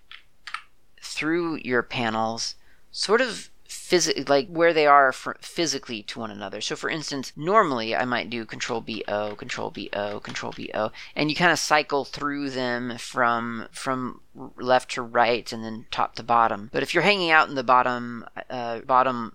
through 1.01 1.61
your 1.63 1.83
panels 1.85 2.57
sort 2.91 3.21
of 3.21 3.51
phys- 3.89 4.29
like 4.29 4.49
where 4.49 4.73
they 4.73 4.87
are 4.87 5.13
physically 5.13 6.03
to 6.05 6.19
one 6.21 6.31
another. 6.31 6.61
So 6.61 6.77
for 6.77 6.91
instance, 6.91 7.33
normally 7.37 7.97
I 7.97 8.05
might 8.05 8.31
do 8.31 8.45
control 8.45 8.81
B 8.81 9.03
O, 9.09 9.35
control 9.35 9.71
B 9.71 9.89
O, 9.93 10.21
control 10.21 10.53
B 10.55 10.71
O, 10.75 10.91
and 11.17 11.31
you 11.31 11.37
kind 11.37 11.53
of 11.53 11.59
cycle 11.59 12.05
through 12.05 12.51
them 12.51 12.99
from 12.99 13.69
from 13.73 14.21
left 14.57 14.91
to 14.93 15.03
right 15.03 15.53
and 15.53 15.65
then 15.65 15.87
top 15.91 16.15
to 16.17 16.23
bottom. 16.23 16.71
But 16.73 16.83
if 16.83 16.93
you're 16.93 17.03
hanging 17.03 17.31
out 17.31 17.49
in 17.49 17.55
the 17.55 17.63
bottom 17.63 18.27
uh, 18.51 18.81
bottom 18.81 19.35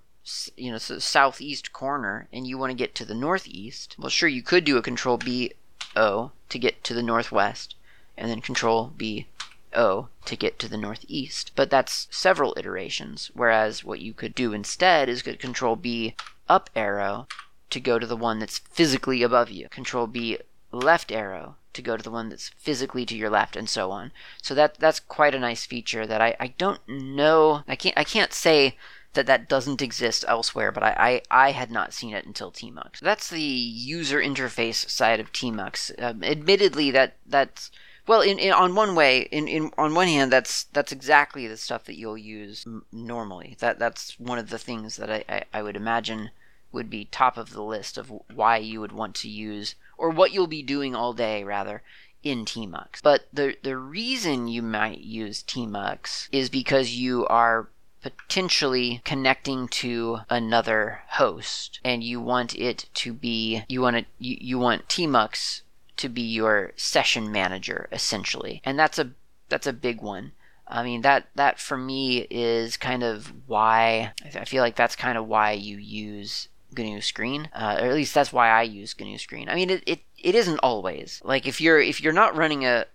you 0.55 0.71
know 0.71 0.77
southeast 0.77 1.73
corner 1.73 2.27
and 2.31 2.47
you 2.47 2.57
want 2.57 2.71
to 2.71 2.77
get 2.77 2.95
to 2.95 3.05
the 3.05 3.15
northeast, 3.15 3.95
well 3.97 4.09
sure 4.09 4.29
you 4.29 4.43
could 4.43 4.63
do 4.63 4.77
a 4.77 4.81
control 4.81 5.17
B 5.17 5.53
O 5.95 6.31
to 6.49 6.59
get 6.59 6.83
to 6.83 6.93
the 6.93 7.03
northwest 7.03 7.75
and 8.15 8.29
then 8.29 8.41
control 8.41 8.93
B 8.95 9.27
O 9.75 10.09
to 10.25 10.35
get 10.35 10.59
to 10.59 10.67
the 10.67 10.77
northeast. 10.77 11.51
But 11.55 11.69
that's 11.69 12.07
several 12.11 12.53
iterations, 12.57 13.31
whereas 13.33 13.83
what 13.83 13.99
you 13.99 14.13
could 14.13 14.35
do 14.35 14.53
instead 14.53 15.09
is 15.09 15.21
get 15.21 15.39
control 15.39 15.75
B 15.75 16.15
up 16.47 16.69
arrow 16.75 17.27
to 17.69 17.79
go 17.79 17.99
to 17.99 18.07
the 18.07 18.17
one 18.17 18.39
that's 18.39 18.59
physically 18.59 19.23
above 19.23 19.49
you. 19.49 19.69
Control 19.69 20.07
B 20.07 20.37
left 20.71 21.11
arrow 21.11 21.55
to 21.73 21.81
go 21.81 21.97
to 21.97 22.03
the 22.03 22.11
one 22.11 22.29
that's 22.29 22.49
physically 22.49 23.05
to 23.05 23.17
your 23.17 23.29
left 23.29 23.55
and 23.55 23.69
so 23.69 23.91
on. 23.91 24.11
So 24.41 24.53
that 24.55 24.75
that's 24.79 24.99
quite 24.99 25.35
a 25.35 25.39
nice 25.39 25.65
feature 25.65 26.05
that 26.05 26.21
I, 26.21 26.35
I 26.39 26.47
don't 26.47 26.81
know 26.87 27.63
I 27.67 27.75
can't 27.75 27.97
I 27.97 28.03
can't 28.03 28.33
say 28.33 28.77
that 29.13 29.27
that 29.27 29.47
doesn't 29.47 29.81
exist 29.81 30.25
elsewhere, 30.27 30.71
but 30.71 30.83
I, 30.83 31.21
I, 31.31 31.47
I 31.47 31.51
had 31.51 31.71
not 31.71 31.93
seen 31.93 32.13
it 32.13 32.25
until 32.25 32.51
Tmux. 32.51 32.99
That's 32.99 33.29
the 33.29 33.41
user 33.41 34.19
interface 34.19 34.89
side 34.89 35.19
of 35.19 35.31
Tmux. 35.31 35.91
Um, 36.01 36.23
admittedly, 36.23 36.91
that 36.91 37.17
that's 37.25 37.71
well, 38.05 38.21
in, 38.21 38.37
in, 38.37 38.51
on 38.51 38.75
one 38.75 38.95
way, 38.95 39.21
in, 39.31 39.47
in 39.47 39.71
on 39.77 39.95
one 39.95 40.07
hand, 40.07 40.31
that's 40.31 40.65
that's 40.65 40.91
exactly 40.91 41.47
the 41.47 41.57
stuff 41.57 41.85
that 41.85 41.97
you'll 41.97 42.17
use 42.17 42.63
m- 42.65 42.85
normally. 42.91 43.55
That 43.59 43.79
that's 43.79 44.19
one 44.19 44.39
of 44.39 44.49
the 44.49 44.59
things 44.59 44.97
that 44.97 45.09
I, 45.09 45.23
I, 45.29 45.43
I 45.53 45.63
would 45.63 45.75
imagine 45.75 46.31
would 46.71 46.89
be 46.89 47.05
top 47.05 47.37
of 47.37 47.51
the 47.51 47.63
list 47.63 47.97
of 47.97 48.11
why 48.33 48.57
you 48.57 48.81
would 48.81 48.91
want 48.91 49.15
to 49.15 49.29
use 49.29 49.75
or 49.97 50.09
what 50.09 50.33
you'll 50.33 50.47
be 50.47 50.63
doing 50.63 50.95
all 50.95 51.13
day 51.13 51.43
rather 51.43 51.81
in 52.23 52.45
Tmux. 52.45 53.01
But 53.01 53.27
the 53.31 53.55
the 53.63 53.77
reason 53.77 54.47
you 54.47 54.61
might 54.61 54.99
use 54.99 55.43
Tmux 55.43 56.27
is 56.31 56.49
because 56.49 56.91
you 56.91 57.25
are 57.27 57.69
potentially 58.03 59.01
connecting 59.05 59.69
to 59.69 60.19
another 60.29 61.03
host 61.11 61.79
and 61.85 62.03
you 62.03 62.19
want 62.19 62.53
it 62.53 62.89
to 62.93 63.13
be 63.13 63.63
you 63.69 63.81
want 63.81 63.95
it 63.95 64.05
you, 64.19 64.37
you 64.41 64.59
want 64.59 64.85
tmux 64.89 65.61
to 65.97 66.09
be 66.09 66.21
your 66.21 66.71
session 66.75 67.31
manager 67.31 67.87
essentially, 67.91 68.61
and 68.63 68.77
that's 68.77 68.99
a 68.99 69.11
that's 69.49 69.67
a 69.67 69.73
big 69.73 70.01
one. 70.01 70.33
I 70.67 70.83
mean 70.83 71.01
that 71.01 71.27
that 71.35 71.59
for 71.59 71.77
me 71.77 72.27
is 72.29 72.77
kind 72.77 73.03
of 73.03 73.33
why 73.47 74.13
I 74.35 74.45
feel 74.45 74.63
like 74.63 74.75
that's 74.75 74.95
kind 74.95 75.17
of 75.17 75.27
why 75.27 75.51
you 75.51 75.77
use 75.77 76.47
GNU 76.75 77.01
Screen, 77.01 77.49
uh, 77.53 77.77
or 77.79 77.87
at 77.87 77.93
least 77.93 78.13
that's 78.13 78.33
why 78.33 78.49
I 78.49 78.63
use 78.63 78.95
GNU 78.99 79.17
Screen. 79.17 79.49
I 79.49 79.55
mean 79.55 79.69
it, 79.69 79.83
it 79.85 79.99
it 80.17 80.35
isn't 80.35 80.59
always 80.59 81.21
like 81.23 81.47
if 81.47 81.59
you're 81.61 81.79
if 81.79 82.01
you're 82.01 82.13
not 82.13 82.35
running 82.35 82.65
a 82.65 82.85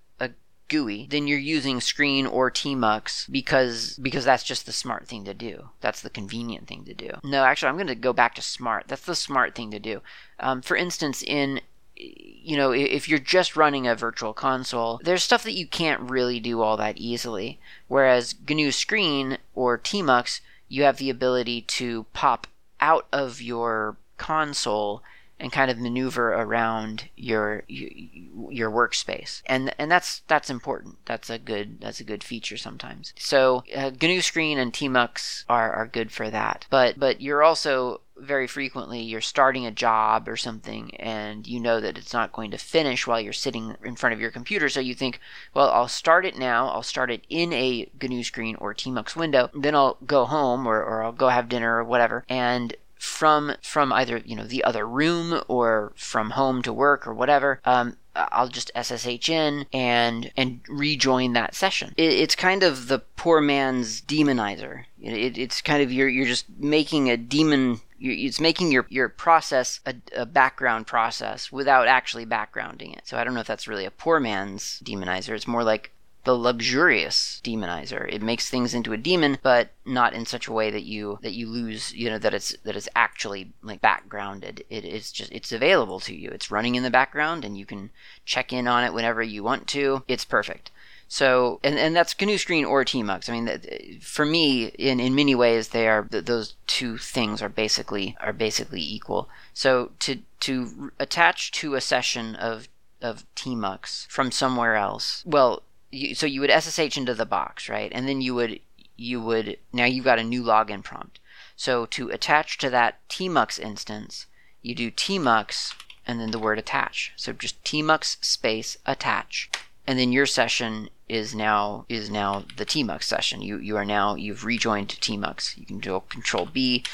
GUI, 0.68 1.06
then 1.08 1.26
you're 1.26 1.38
using 1.38 1.80
Screen 1.80 2.26
or 2.26 2.50
Tmux 2.50 3.30
because 3.30 3.98
because 4.00 4.24
that's 4.24 4.44
just 4.44 4.66
the 4.66 4.72
smart 4.72 5.08
thing 5.08 5.24
to 5.24 5.34
do. 5.34 5.70
That's 5.80 6.02
the 6.02 6.10
convenient 6.10 6.68
thing 6.68 6.84
to 6.84 6.94
do. 6.94 7.10
No, 7.24 7.44
actually, 7.44 7.70
I'm 7.70 7.76
going 7.76 7.86
to 7.88 7.94
go 7.94 8.12
back 8.12 8.34
to 8.34 8.42
smart. 8.42 8.84
That's 8.88 9.04
the 9.04 9.14
smart 9.14 9.54
thing 9.54 9.70
to 9.70 9.78
do. 9.78 10.02
Um, 10.38 10.62
for 10.62 10.76
instance, 10.76 11.22
in 11.22 11.60
you 11.98 12.56
know, 12.56 12.70
if 12.70 13.08
you're 13.08 13.18
just 13.18 13.56
running 13.56 13.86
a 13.86 13.94
virtual 13.94 14.32
console, 14.32 15.00
there's 15.02 15.24
stuff 15.24 15.42
that 15.42 15.56
you 15.56 15.66
can't 15.66 16.10
really 16.10 16.40
do 16.40 16.60
all 16.62 16.76
that 16.76 16.96
easily. 16.96 17.58
Whereas 17.88 18.34
GNU 18.48 18.70
Screen 18.70 19.38
or 19.54 19.78
Tmux, 19.78 20.40
you 20.68 20.84
have 20.84 20.98
the 20.98 21.10
ability 21.10 21.62
to 21.62 22.06
pop 22.12 22.46
out 22.80 23.06
of 23.12 23.42
your 23.42 23.96
console 24.16 25.02
and 25.40 25.52
kind 25.52 25.70
of 25.70 25.78
maneuver 25.78 26.32
around 26.32 27.08
your 27.16 27.62
your 27.68 28.70
workspace, 28.70 29.42
and 29.46 29.72
and 29.78 29.90
that's 29.90 30.22
that's 30.26 30.50
important. 30.50 30.96
That's 31.04 31.30
a 31.30 31.38
good 31.38 31.80
that's 31.80 32.00
a 32.00 32.04
good 32.04 32.24
feature 32.24 32.56
sometimes. 32.56 33.12
So 33.18 33.62
uh, 33.74 33.90
GNU 33.90 34.20
Screen 34.20 34.58
and 34.58 34.72
Tmux 34.72 35.44
are 35.48 35.72
are 35.72 35.86
good 35.86 36.10
for 36.10 36.28
that. 36.30 36.66
But 36.70 36.98
but 36.98 37.20
you're 37.20 37.42
also 37.42 38.00
very 38.20 38.46
frequently 38.46 39.00
you're 39.00 39.20
starting 39.20 39.66
a 39.66 39.70
job 39.70 40.28
or 40.28 40.36
something 40.36 40.94
and 40.96 41.46
you 41.46 41.60
know 41.60 41.80
that 41.80 41.98
it's 41.98 42.12
not 42.12 42.32
going 42.32 42.50
to 42.50 42.58
finish 42.58 43.06
while 43.06 43.20
you're 43.20 43.32
sitting 43.32 43.76
in 43.84 43.96
front 43.96 44.12
of 44.12 44.20
your 44.20 44.30
computer. 44.30 44.68
So 44.68 44.80
you 44.80 44.94
think 44.94 45.20
well 45.54 45.70
I'll 45.70 45.88
start 45.88 46.26
it 46.26 46.36
now. 46.36 46.68
I'll 46.68 46.82
start 46.82 47.10
it 47.10 47.24
in 47.28 47.52
a 47.52 47.90
GNU 48.00 48.22
screen 48.22 48.56
or 48.56 48.74
Tmux 48.74 49.16
window. 49.16 49.50
Then 49.54 49.74
I'll 49.74 49.98
go 50.04 50.24
home 50.24 50.66
or, 50.66 50.82
or 50.82 51.02
I'll 51.02 51.12
go 51.12 51.28
have 51.28 51.48
dinner 51.48 51.76
or 51.76 51.84
whatever. 51.84 52.24
And 52.28 52.74
from 52.98 53.54
from 53.62 53.92
either 53.92 54.18
you 54.18 54.34
know 54.34 54.44
the 54.44 54.64
other 54.64 54.86
room 54.86 55.40
or 55.48 55.92
from 55.94 56.30
home 56.30 56.62
to 56.62 56.72
work 56.72 57.06
or 57.06 57.14
whatever 57.14 57.60
um, 57.64 57.96
I'll 58.32 58.48
just 58.48 58.70
SSH 58.74 59.28
in 59.28 59.66
and 59.72 60.30
and 60.36 60.60
rejoin 60.68 61.32
that 61.34 61.54
session. 61.54 61.94
It, 61.96 62.12
it's 62.12 62.34
kind 62.34 62.62
of 62.62 62.88
the 62.88 62.98
poor 62.98 63.40
man's 63.40 64.00
demonizer. 64.00 64.84
It, 65.00 65.38
it's 65.38 65.62
kind 65.62 65.82
of 65.82 65.92
you're 65.92 66.08
you're 66.08 66.26
just 66.26 66.46
making 66.58 67.10
a 67.10 67.16
daemon. 67.16 67.80
It's 68.00 68.40
making 68.40 68.70
your 68.70 68.86
your 68.88 69.08
process 69.08 69.80
a, 69.84 69.94
a, 70.14 70.24
background 70.26 70.86
process 70.86 71.50
without 71.50 71.88
actually 71.88 72.26
backgrounding 72.26 72.96
it. 72.96 73.06
So 73.08 73.16
I 73.16 73.24
don't 73.24 73.34
know 73.34 73.40
if 73.40 73.46
that's 73.46 73.66
really 73.66 73.84
a 73.84 73.90
poor 73.90 74.20
man's 74.20 74.80
demonizer. 74.84 75.30
It's 75.30 75.48
more 75.48 75.64
like 75.64 75.92
the 76.28 76.36
luxurious 76.36 77.40
demonizer. 77.42 78.06
It 78.12 78.20
makes 78.20 78.50
things 78.50 78.74
into 78.74 78.92
a 78.92 78.98
demon, 78.98 79.38
but 79.42 79.70
not 79.86 80.12
in 80.12 80.26
such 80.26 80.46
a 80.46 80.52
way 80.52 80.70
that 80.70 80.82
you 80.82 81.18
that 81.22 81.32
you 81.32 81.48
lose, 81.48 81.94
you 81.94 82.10
know, 82.10 82.18
that 82.18 82.34
it's 82.34 82.54
that 82.64 82.76
it's 82.76 82.88
actually 82.94 83.54
like 83.62 83.80
backgrounded. 83.80 84.62
It 84.68 84.84
is 84.84 85.10
just 85.10 85.32
it's 85.32 85.52
available 85.52 86.00
to 86.00 86.14
you. 86.14 86.28
It's 86.28 86.50
running 86.50 86.74
in 86.74 86.82
the 86.82 86.90
background, 86.90 87.46
and 87.46 87.56
you 87.56 87.64
can 87.64 87.88
check 88.26 88.52
in 88.52 88.68
on 88.68 88.84
it 88.84 88.92
whenever 88.92 89.22
you 89.22 89.42
want 89.42 89.68
to. 89.68 90.02
It's 90.06 90.26
perfect. 90.26 90.70
So, 91.08 91.60
and, 91.64 91.78
and 91.78 91.96
that's 91.96 92.14
GNU 92.20 92.36
Screen 92.36 92.66
or 92.66 92.84
Tmux. 92.84 93.30
I 93.30 93.40
mean, 93.40 94.00
for 94.02 94.26
me, 94.26 94.66
in, 94.66 95.00
in 95.00 95.14
many 95.14 95.34
ways, 95.34 95.68
they 95.68 95.88
are 95.88 96.06
those 96.10 96.56
two 96.66 96.98
things 96.98 97.40
are 97.40 97.48
basically 97.48 98.18
are 98.20 98.34
basically 98.34 98.82
equal. 98.82 99.30
So 99.54 99.92
to 100.00 100.18
to 100.40 100.92
attach 100.98 101.52
to 101.52 101.74
a 101.74 101.80
session 101.80 102.34
of 102.34 102.68
of 103.00 103.24
Tmux 103.34 104.06
from 104.08 104.30
somewhere 104.30 104.74
else, 104.76 105.22
well, 105.24 105.62
you, 105.90 106.14
so 106.14 106.26
you 106.26 106.40
would 106.40 106.50
SSH 106.50 106.96
into 106.96 107.14
the 107.14 107.26
box, 107.26 107.68
right? 107.68 107.90
And 107.94 108.08
then 108.08 108.20
you 108.20 108.34
would 108.34 108.60
you 108.96 109.20
would 109.20 109.58
now 109.72 109.84
you've 109.84 110.04
got 110.04 110.18
a 110.18 110.24
new 110.24 110.42
login 110.42 110.82
prompt. 110.82 111.18
So 111.56 111.86
to 111.86 112.10
attach 112.10 112.58
to 112.58 112.70
that 112.70 113.06
tmux 113.08 113.58
instance, 113.58 114.26
you 114.62 114.74
do 114.74 114.90
tmux 114.90 115.74
and 116.06 116.20
then 116.20 116.30
the 116.30 116.38
word 116.38 116.58
attach. 116.58 117.12
So 117.16 117.32
just 117.32 117.62
tmux 117.64 118.22
space 118.24 118.78
attach, 118.86 119.50
and 119.86 119.98
then 119.98 120.12
your 120.12 120.26
session 120.26 120.88
is 121.08 121.34
now 121.34 121.86
is 121.88 122.10
now 122.10 122.44
the 122.56 122.66
tmux 122.66 123.04
session. 123.04 123.42
You 123.42 123.58
you 123.58 123.76
are 123.76 123.84
now 123.84 124.14
you've 124.14 124.44
rejoined 124.44 124.88
tmux. 124.88 125.56
You 125.56 125.64
can 125.64 125.78
do 125.78 126.02
control 126.08 126.46
B 126.46 126.84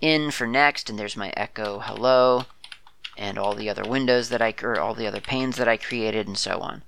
in 0.00 0.30
for 0.30 0.46
next, 0.46 0.88
and 0.88 0.98
there's 0.98 1.16
my 1.16 1.30
echo 1.30 1.80
hello, 1.80 2.46
and 3.16 3.38
all 3.38 3.54
the 3.54 3.68
other 3.68 3.84
windows 3.84 4.28
that 4.28 4.40
I 4.40 4.54
or 4.62 4.78
all 4.78 4.94
the 4.94 5.06
other 5.06 5.20
panes 5.20 5.56
that 5.56 5.68
I 5.68 5.76
created, 5.76 6.26
and 6.26 6.38
so 6.38 6.60
on. 6.60 6.82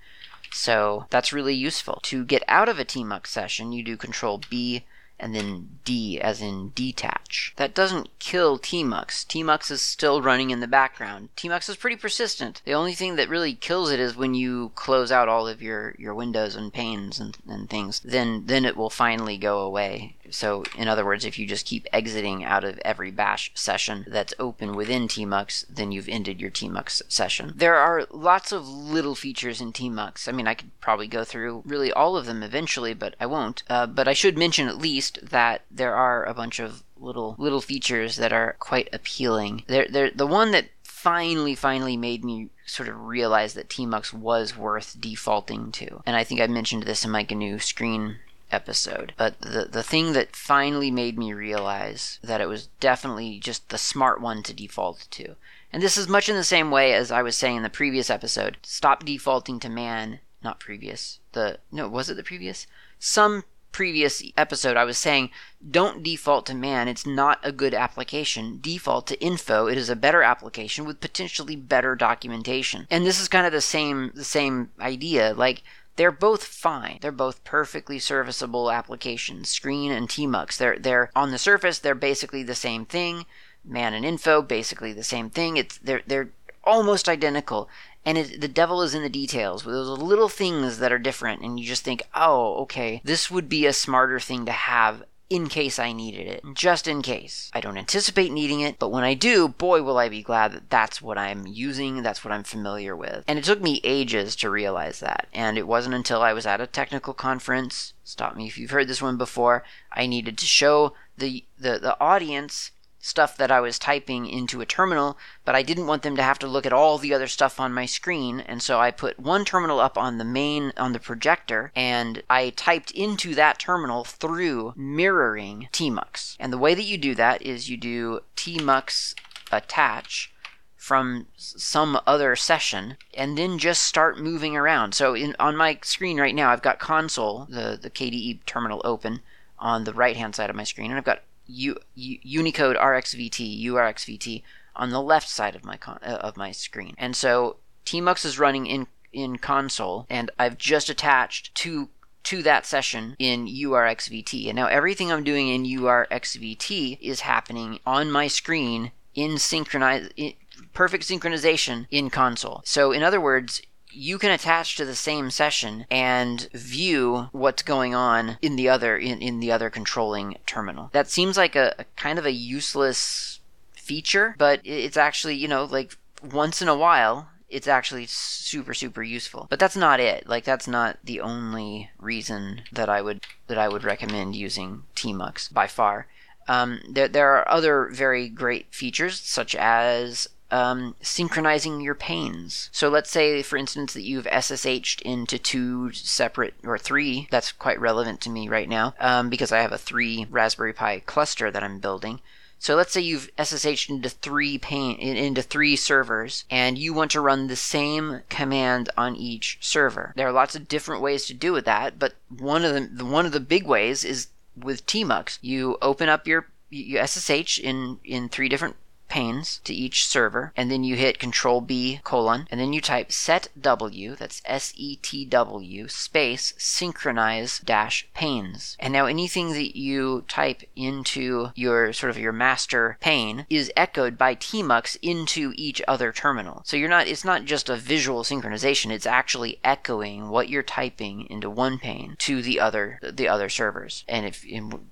So 0.53 1.07
that's 1.11 1.33
really 1.33 1.55
useful. 1.55 2.01
To 2.05 2.25
get 2.25 2.43
out 2.49 2.69
of 2.69 2.79
a 2.79 2.85
tmux 2.85 3.29
session, 3.29 3.73
you 3.73 3.83
do 3.83 3.97
control 3.97 4.41
B 4.51 4.85
and 5.21 5.35
then 5.35 5.69
D 5.85 6.19
as 6.21 6.41
in 6.41 6.73
detach. 6.75 7.53
That 7.57 7.75
doesn't 7.75 8.19
kill 8.19 8.59
Tmux. 8.59 9.27
Tmux 9.27 9.71
is 9.71 9.83
still 9.83 10.23
running 10.23 10.51
in 10.51 10.61
the 10.61 10.67
background. 10.67 11.29
Tmux 11.37 11.69
is 11.69 11.77
pretty 11.77 11.97
persistent. 11.97 12.63
The 12.65 12.73
only 12.73 12.95
thing 12.95 13.17
that 13.17 13.29
really 13.29 13.55
kills 13.55 13.91
it 13.91 14.01
is 14.01 14.17
when 14.17 14.35
you 14.35 14.73
close 14.75 15.13
out 15.13 15.29
all 15.29 15.47
of 15.47 15.61
your, 15.61 15.95
your 15.99 16.15
windows 16.15 16.57
and 16.57 16.73
panes 16.73 17.21
and, 17.21 17.37
and 17.47 17.69
things. 17.69 18.01
Then 18.01 18.45
then 18.47 18.65
it 18.65 18.77
will 18.77 18.91
finally 18.91 19.37
go 19.37 19.61
away. 19.61 20.17
So, 20.31 20.65
in 20.77 20.89
other 20.89 21.05
words, 21.05 21.25
if 21.25 21.39
you 21.39 21.47
just 21.47 21.67
keep 21.67 21.87
exiting 21.93 22.45
out 22.45 22.65
of 22.65 22.79
every 22.85 23.11
bash 23.11 23.51
session 23.55 24.05
that's 24.09 24.35
open 24.39 24.75
within 24.75 25.09
Tmux, 25.09 25.65
then 25.69 25.93
you've 25.93 26.09
ended 26.09 26.41
your 26.41 26.51
Tmux 26.51 27.03
session. 27.09 27.53
There 27.57 27.77
are 27.77 28.07
lots 28.11 28.53
of 28.53 28.67
little 28.69 29.15
features 29.15 29.61
in 29.61 29.73
Tmux. 29.73 30.29
I 30.29 30.33
mean, 30.33 30.47
I 30.47 30.55
could 30.55 30.71
probably 30.81 31.09
go 31.09 31.25
through 31.25 31.63
really 31.65 31.93
all 31.93 32.17
of 32.17 32.27
them 32.27 32.43
eventually, 32.43 32.95
but 32.95 33.15
I 33.21 33.27
won't. 33.27 33.63
Uh, 33.69 33.87
but 33.87 34.09
I 34.09 34.13
should 34.13 34.39
mention 34.39 34.69
at 34.69 34.79
least 34.79 35.19
that 35.31 35.63
there 35.71 35.95
are 35.95 36.25
a 36.25 36.35
bunch 36.35 36.59
of 36.59 36.83
little 36.97 37.35
little 37.39 37.61
features 37.61 38.17
that 38.17 38.33
are 38.33 38.57
quite 38.59 38.89
appealing. 38.93 39.65
They're, 39.67 39.89
they're, 39.89 40.11
the 40.11 40.27
one 40.27 40.51
that 40.51 40.67
finally, 40.83 41.55
finally 41.55 41.97
made 41.97 42.23
me 42.23 42.51
sort 42.67 42.89
of 42.89 43.01
realize 43.01 43.55
that 43.55 43.71
Tmux 43.71 44.13
was 44.13 44.57
worth 44.57 45.01
defaulting 45.01 45.73
to. 45.73 46.03
And 46.05 46.15
I 46.15 46.25
think 46.25 46.41
I 46.41 46.47
mentioned 46.47 46.83
this 46.83 47.05
in 47.05 47.11
my 47.11 47.27
GNU 47.29 47.59
screen 47.59 48.17
episode. 48.51 49.15
But 49.17 49.41
the 49.41 49.69
the 49.71 49.83
thing 49.83 50.13
that 50.13 50.37
finally 50.37 50.91
made 50.91 51.19
me 51.19 51.33
realize 51.33 52.19
that 52.23 52.41
it 52.41 52.49
was 52.49 52.69
definitely 52.81 53.39
just 53.39 53.69
the 53.69 53.79
smart 53.79 54.21
one 54.21 54.43
to 54.45 54.55
default 54.55 55.07
to. 55.13 55.37
And 55.73 55.83
this 55.83 55.97
is 55.97 56.09
much 56.09 56.29
in 56.29 56.37
the 56.37 56.45
same 56.45 56.71
way 56.71 56.93
as 56.93 57.11
I 57.11 57.23
was 57.23 57.37
saying 57.37 57.59
in 57.59 57.63
the 57.63 57.71
previous 57.71 58.11
episode. 58.11 58.59
Stop 58.63 59.05
defaulting 59.05 59.61
to 59.61 59.69
man, 59.69 60.21
not 60.43 60.61
previous. 60.61 61.21
The 61.33 61.59
no, 61.71 61.89
was 61.89 62.11
it 62.11 62.15
the 62.15 62.23
previous? 62.23 62.67
Some 62.99 63.45
previous 63.73 64.23
episode, 64.37 64.77
I 64.77 64.85
was 64.85 64.99
saying 64.99 65.31
don't 65.71 66.03
default 66.03 66.47
to 66.47 66.55
man. 66.55 66.89
It's 66.89 67.07
not 67.07 67.39
a 67.43 67.53
good 67.53 67.75
application. 67.75 68.59
Default 68.61 69.07
to 69.09 69.23
info. 69.23 69.67
It 69.67 69.79
is 69.79 69.89
a 69.89 69.97
better 69.97 70.23
application 70.23 70.85
with 70.85 71.01
potentially 71.01 71.55
better 71.55 71.95
documentation. 71.95 72.87
And 72.91 73.07
this 73.07 73.21
is 73.21 73.29
kind 73.29 73.47
of 73.47 73.53
the 73.53 73.61
same 73.61 74.13
the 74.15 74.25
same 74.25 74.71
idea. 74.81 75.35
Like 75.35 75.63
they're 76.01 76.11
both 76.11 76.45
fine. 76.45 76.97
They're 77.03 77.13
both 77.13 77.45
perfectly 77.45 77.99
serviceable 77.99 78.71
applications. 78.71 79.51
Screen 79.51 79.93
and 79.93 80.09
Tmux. 80.09 80.57
They're 80.57 80.79
they're 80.79 81.11
on 81.15 81.31
the 81.31 81.37
surface. 81.37 81.79
They're 81.79 81.95
basically 81.95 82.43
the 82.43 82.55
same 82.55 82.87
thing. 82.87 83.27
Man 83.67 83.93
and 83.93 84.03
info, 84.03 84.41
basically 84.41 84.95
the 84.95 85.03
same 85.03 85.29
thing. 85.29 85.59
It's 85.59 85.77
they're 85.77 86.01
they're 86.07 86.31
almost 86.65 87.07
identical 87.07 87.69
and 88.07 88.17
it, 88.17 88.41
the 88.41 88.49
devil 88.49 88.81
is 88.81 88.95
in 88.95 89.03
the 89.03 89.09
details 89.09 89.65
those 89.65 89.99
little 89.99 90.29
things 90.29 90.79
that 90.79 90.93
are 90.93 90.99
different 90.99 91.43
and 91.43 91.59
you 91.59 91.67
just 91.67 91.83
think 91.83 92.03
oh 92.15 92.57
okay 92.57 93.01
this 93.03 93.31
would 93.31 93.49
be 93.49 93.65
a 93.65 93.73
smarter 93.73 94.21
thing 94.21 94.45
to 94.45 94.53
have 94.53 95.03
in 95.31 95.49
case 95.49 95.79
I 95.79 95.93
needed 95.93 96.27
it, 96.27 96.43
just 96.55 96.89
in 96.89 97.03
case. 97.03 97.51
I 97.55 97.61
don't 97.61 97.79
anticipate 97.79 98.33
needing 98.33 98.61
it, 98.61 98.81
but 98.81 98.91
when 98.91 99.05
I 99.05 99.15
do, 99.15 99.47
boy, 99.47 99.81
will 99.83 99.97
I 99.97 100.09
be 100.09 100.23
glad 100.23 100.53
that 100.53 100.69
that's 100.69 101.01
what 101.01 101.17
I'm 101.17 101.47
using, 101.47 102.03
that's 102.03 102.25
what 102.25 102.33
I'm 102.33 102.43
familiar 102.43 102.97
with. 102.97 103.25
And 103.29 103.39
it 103.39 103.45
took 103.45 103.63
me 103.63 103.81
ages 103.85 104.35
to 104.37 104.51
realize 104.51 104.99
that, 104.99 105.29
and 105.33 105.57
it 105.57 105.69
wasn't 105.69 105.95
until 105.95 106.21
I 106.21 106.33
was 106.33 106.47
at 106.47 106.61
a 106.61 106.67
technical 106.67 107.15
conference, 107.15 107.95
stop 108.03 108.37
me 108.37 108.49
if 108.49 108.59
you've 108.59 108.73
heard 108.73 108.89
this 108.89 109.01
one 109.01 109.17
before, 109.17 109.63
I 109.93 110.07
needed 110.07 110.37
to 110.39 110.47
show 110.47 110.95
the, 111.17 111.45
the, 111.57 111.79
the 111.79 111.99
audience 112.01 112.73
stuff 113.01 113.37
that 113.39 113.51
I 113.51 113.61
was 113.61 113.79
typing 113.79 114.27
into 114.27 114.61
a 114.61 114.67
terminal, 114.67 115.17
but 115.45 115.55
I 115.55 115.63
didn't 115.63 115.87
want 115.87 116.03
them 116.03 116.17
to 116.17 116.23
have 116.23 116.39
to 116.41 116.47
look 116.47 116.67
at 116.67 116.73
all 116.73 116.99
the 116.99 117.15
other 117.15 117.27
stuff 117.27 117.59
on 117.59 117.73
my 117.73 117.87
screen, 117.87 118.41
and 118.41 118.63
so 118.63 118.79
I 118.79 118.91
put 118.91 119.19
one 119.19 119.45
terminal 119.45 119.81
up 119.81 119.97
on 119.97 120.19
the 120.19 120.25
main 120.25 120.73
on 120.77 120.93
the 120.93 121.01
projector 121.01 121.73
and 121.75 122.23
I 122.29 122.51
typed 122.51 122.91
into 122.91 123.35
that 123.35 123.59
terminal 123.59 124.05
through 124.05 124.75
mirroring 124.77 125.69
tmux. 125.73 126.37
And 126.39 126.53
the 126.53 126.59
way 126.59 126.75
that 126.75 126.85
you 126.85 126.99
do 126.99 127.15
that 127.15 127.43
is 127.43 127.71
you 127.71 127.77
do 127.77 128.21
tmux 128.37 129.15
attach 129.51 130.33
from 130.77 131.27
some 131.37 132.01
other 132.07 132.37
session 132.37 132.97
and 133.15 133.37
then 133.37 133.59
just 133.59 133.83
start 133.83 134.19
moving 134.19 134.57
around. 134.57 134.95
So 134.95 135.15
in 135.15 135.35
on 135.39 135.57
my 135.57 135.79
screen 135.83 136.21
right 136.21 136.35
now 136.35 136.51
I've 136.51 136.63
got 136.63 136.81
Konsole, 136.81 137.49
the 137.49 137.79
the 137.81 137.91
KDE 137.91 138.45
terminal 138.45 138.83
open 138.85 139.21
on 139.59 139.85
the 139.85 139.95
right 139.95 140.17
hand 140.17 140.35
side 140.35 140.51
of 140.51 140.57
my 140.57 140.65
screen 140.65 140.91
and 140.91 140.99
I've 140.99 141.05
got 141.05 141.23
U, 141.51 141.77
U, 141.95 142.19
Unicode 142.23 142.77
RxVT, 142.77 143.65
URXVT 143.65 144.43
on 144.77 144.91
the 144.91 145.03
left 145.03 145.29
side 145.29 145.55
of 145.55 145.65
my 145.65 145.77
con- 145.77 145.99
uh, 146.03 146.19
of 146.21 146.37
my 146.37 146.53
screen. 146.53 146.95
And 146.99 147.17
so 147.17 147.57
Tmux 147.87 148.25
is 148.25 148.39
running 148.39 148.67
in 148.67 148.87
in 149.13 149.39
Konsole 149.39 150.07
and 150.09 150.31
I've 150.39 150.57
just 150.57 150.89
attached 150.89 151.55
to 151.57 151.89
to 152.23 152.43
that 152.43 152.67
session 152.67 153.17
in 153.19 153.47
URXVT. 153.47 154.49
And 154.49 154.57
now 154.57 154.67
everything 154.67 155.11
I'm 155.11 155.25
doing 155.25 155.49
in 155.49 155.65
URXVT 155.65 156.99
is 157.01 157.21
happening 157.21 157.81
on 157.87 158.11
my 158.11 158.29
screen 158.29 158.93
in 159.15 159.39
synchronize 159.39 160.11
in 160.17 160.35
perfect 160.73 161.05
synchronization 161.05 161.87
in 161.91 162.11
Konsole. 162.11 162.61
So 162.65 162.93
in 162.93 163.03
other 163.03 163.21
words, 163.21 163.63
you 163.93 164.19
can 164.19 164.31
attach 164.31 164.77
to 164.77 164.85
the 164.85 164.95
same 164.95 165.31
session 165.31 165.87
and 165.91 166.49
view 166.53 167.29
what's 167.33 167.63
going 167.63 167.95
on 167.95 168.39
in 168.43 168.57
the 168.57 168.69
other 168.69 168.97
in, 168.97 169.21
in 169.21 169.41
the 169.41 169.53
other 169.53 169.71
controlling 169.71 170.37
terminal. 170.47 170.91
That 170.93 171.11
seems 171.11 171.37
like 171.37 171.57
a, 171.57 171.75
a 171.79 171.85
kind 171.97 172.19
of 172.19 172.27
a 172.27 172.33
useless 172.33 173.41
feature, 173.73 174.35
but 174.39 174.61
it's 174.65 174.97
actually, 174.97 175.37
you 175.37 175.49
know, 175.49 175.65
like 175.65 175.97
once 176.23 176.61
in 176.61 176.69
a 176.69 176.77
while 176.77 177.29
it's 177.49 177.67
actually 177.67 178.07
super 178.07 178.73
super 178.73 179.03
useful. 179.03 179.47
But 179.51 179.59
that's 179.59 179.77
not 179.77 180.01
it. 180.01 180.29
Like 180.29 180.45
that's 180.45 180.69
not 180.69 180.99
the 181.03 181.21
only 181.21 181.91
reason 181.99 182.63
that 182.73 182.89
I 182.89 183.03
would 183.03 183.27
that 183.49 183.59
I 183.59 183.69
would 183.69 183.85
recommend 183.85 184.37
using 184.37 184.85
Tmux 184.95 185.53
by 185.53 185.67
far. 185.67 186.07
Um, 186.49 186.81
there, 186.89 187.09
there 187.09 187.35
are 187.37 187.49
other 187.49 187.91
very 187.93 188.29
great 188.29 188.75
features 188.75 189.21
such 189.21 189.55
as 189.55 190.29
um, 190.51 190.95
synchronizing 191.01 191.81
your 191.81 191.95
panes. 191.95 192.69
So 192.73 192.89
let's 192.89 193.11
say, 193.11 193.43
for 193.43 193.57
instance, 193.57 193.93
that 193.95 194.03
you've 194.03 194.27
SSH'd 194.27 195.03
into 195.03 195.39
two 195.39 195.93
separate 195.93 196.55
or 196.65 196.79
three. 196.79 197.29
That's 197.31 197.53
quite 197.53 197.81
relevant 197.81 198.21
to 198.23 198.31
me 198.31 198.49
right 198.49 198.69
now 198.69 198.95
um, 199.01 199.31
because 199.31 199.53
I 199.53 199.61
have 199.61 199.73
a 199.73 199.79
three 199.79 200.27
Raspberry 200.31 200.73
Pi 200.73 201.01
cluster 201.01 201.51
that 201.51 201.63
I'm 201.63 201.79
building. 201.79 202.21
So 202.61 202.75
let's 202.77 202.93
say 202.93 203.01
you've 203.01 203.35
SSH'd 203.39 203.89
into 203.89 204.11
three 204.11 204.59
pane 204.59 204.99
into 204.99 205.41
three 205.41 205.77
servers, 205.77 206.45
and 206.51 206.77
you 206.77 206.93
want 206.93 207.11
to 207.13 207.21
run 207.23 207.47
the 207.47 207.57
same 207.57 208.21
command 208.29 208.91
on 208.99 209.17
each 209.17 209.57
server. 209.63 210.13
There 210.15 210.29
are 210.29 210.33
lots 210.33 210.55
of 210.55 210.69
different 210.69 211.01
ways 211.01 211.25
to 211.27 211.35
do 211.35 211.55
with 211.55 211.65
that, 211.65 211.99
but 211.99 212.17
one 212.29 212.67
of 212.67 212.99
the 212.99 213.05
one 213.07 213.25
of 213.25 213.33
the 213.33 213.41
big 213.41 213.67
ways 213.67 214.05
is 214.05 214.29
with 214.55 214.85
Tmux. 214.85 215.39
You 215.41 215.79
open 215.81 216.11
up 216.11 216.27
your 216.27 216.49
you 216.69 216.99
SSH 217.05 217.59
in 217.59 217.99
in 218.05 218.29
three 218.29 218.51
different 218.51 218.77
panes 219.11 219.61
to 219.65 219.75
each 219.75 220.07
server, 220.07 220.53
and 220.57 220.71
then 220.71 220.85
you 220.85 220.97
hit 220.97 221.19
Control 221.19 221.61
B 221.61 222.01
colon, 222.05 222.47
and 222.51 222.59
then 222.59 222.73
you 222.73 222.81
type 222.81 223.13
set 223.13 223.49
W, 223.61 224.15
that's 224.15 224.41
S 224.47 224.73
E 224.77 224.97
T 224.97 225.25
W, 225.27 225.89
space 225.89 226.55
synchronize 226.57 227.59
dash 227.59 228.09
panes. 228.15 228.77
And 228.81 228.93
now 228.93 229.07
anything 229.07 229.53
that 229.53 229.77
you 229.77 230.25
type 230.29 230.63
into 230.75 231.51
your 231.55 231.93
sort 231.93 232.11
of 232.11 232.19
your 232.19 232.33
master 232.33 232.97
pane 233.01 233.47
is 233.51 233.73
echoed 233.77 234.17
by 234.17 234.35
tmux 234.35 234.97
into 235.03 235.53
each 235.57 235.83
other 235.89 236.13
terminal. 236.13 236.63
So 236.65 236.77
you're 236.77 236.89
not 236.89 237.09
it's 237.09 237.25
not 237.25 237.45
just 237.45 237.69
a 237.69 237.77
visual 237.77 238.23
synchronization, 238.23 238.91
it's 238.91 239.07
actually 239.07 239.59
echoing 239.65 240.29
what 240.29 240.49
you're 240.49 240.63
typing 240.63 241.27
into 241.29 241.51
one 241.51 241.79
pane 241.79 242.15
to 242.19 242.43
the 242.43 242.61
other 242.61 242.99
the 243.03 243.29
other 243.29 243.49
servers. 243.49 244.05
And 244.09 244.25
if 244.27 244.45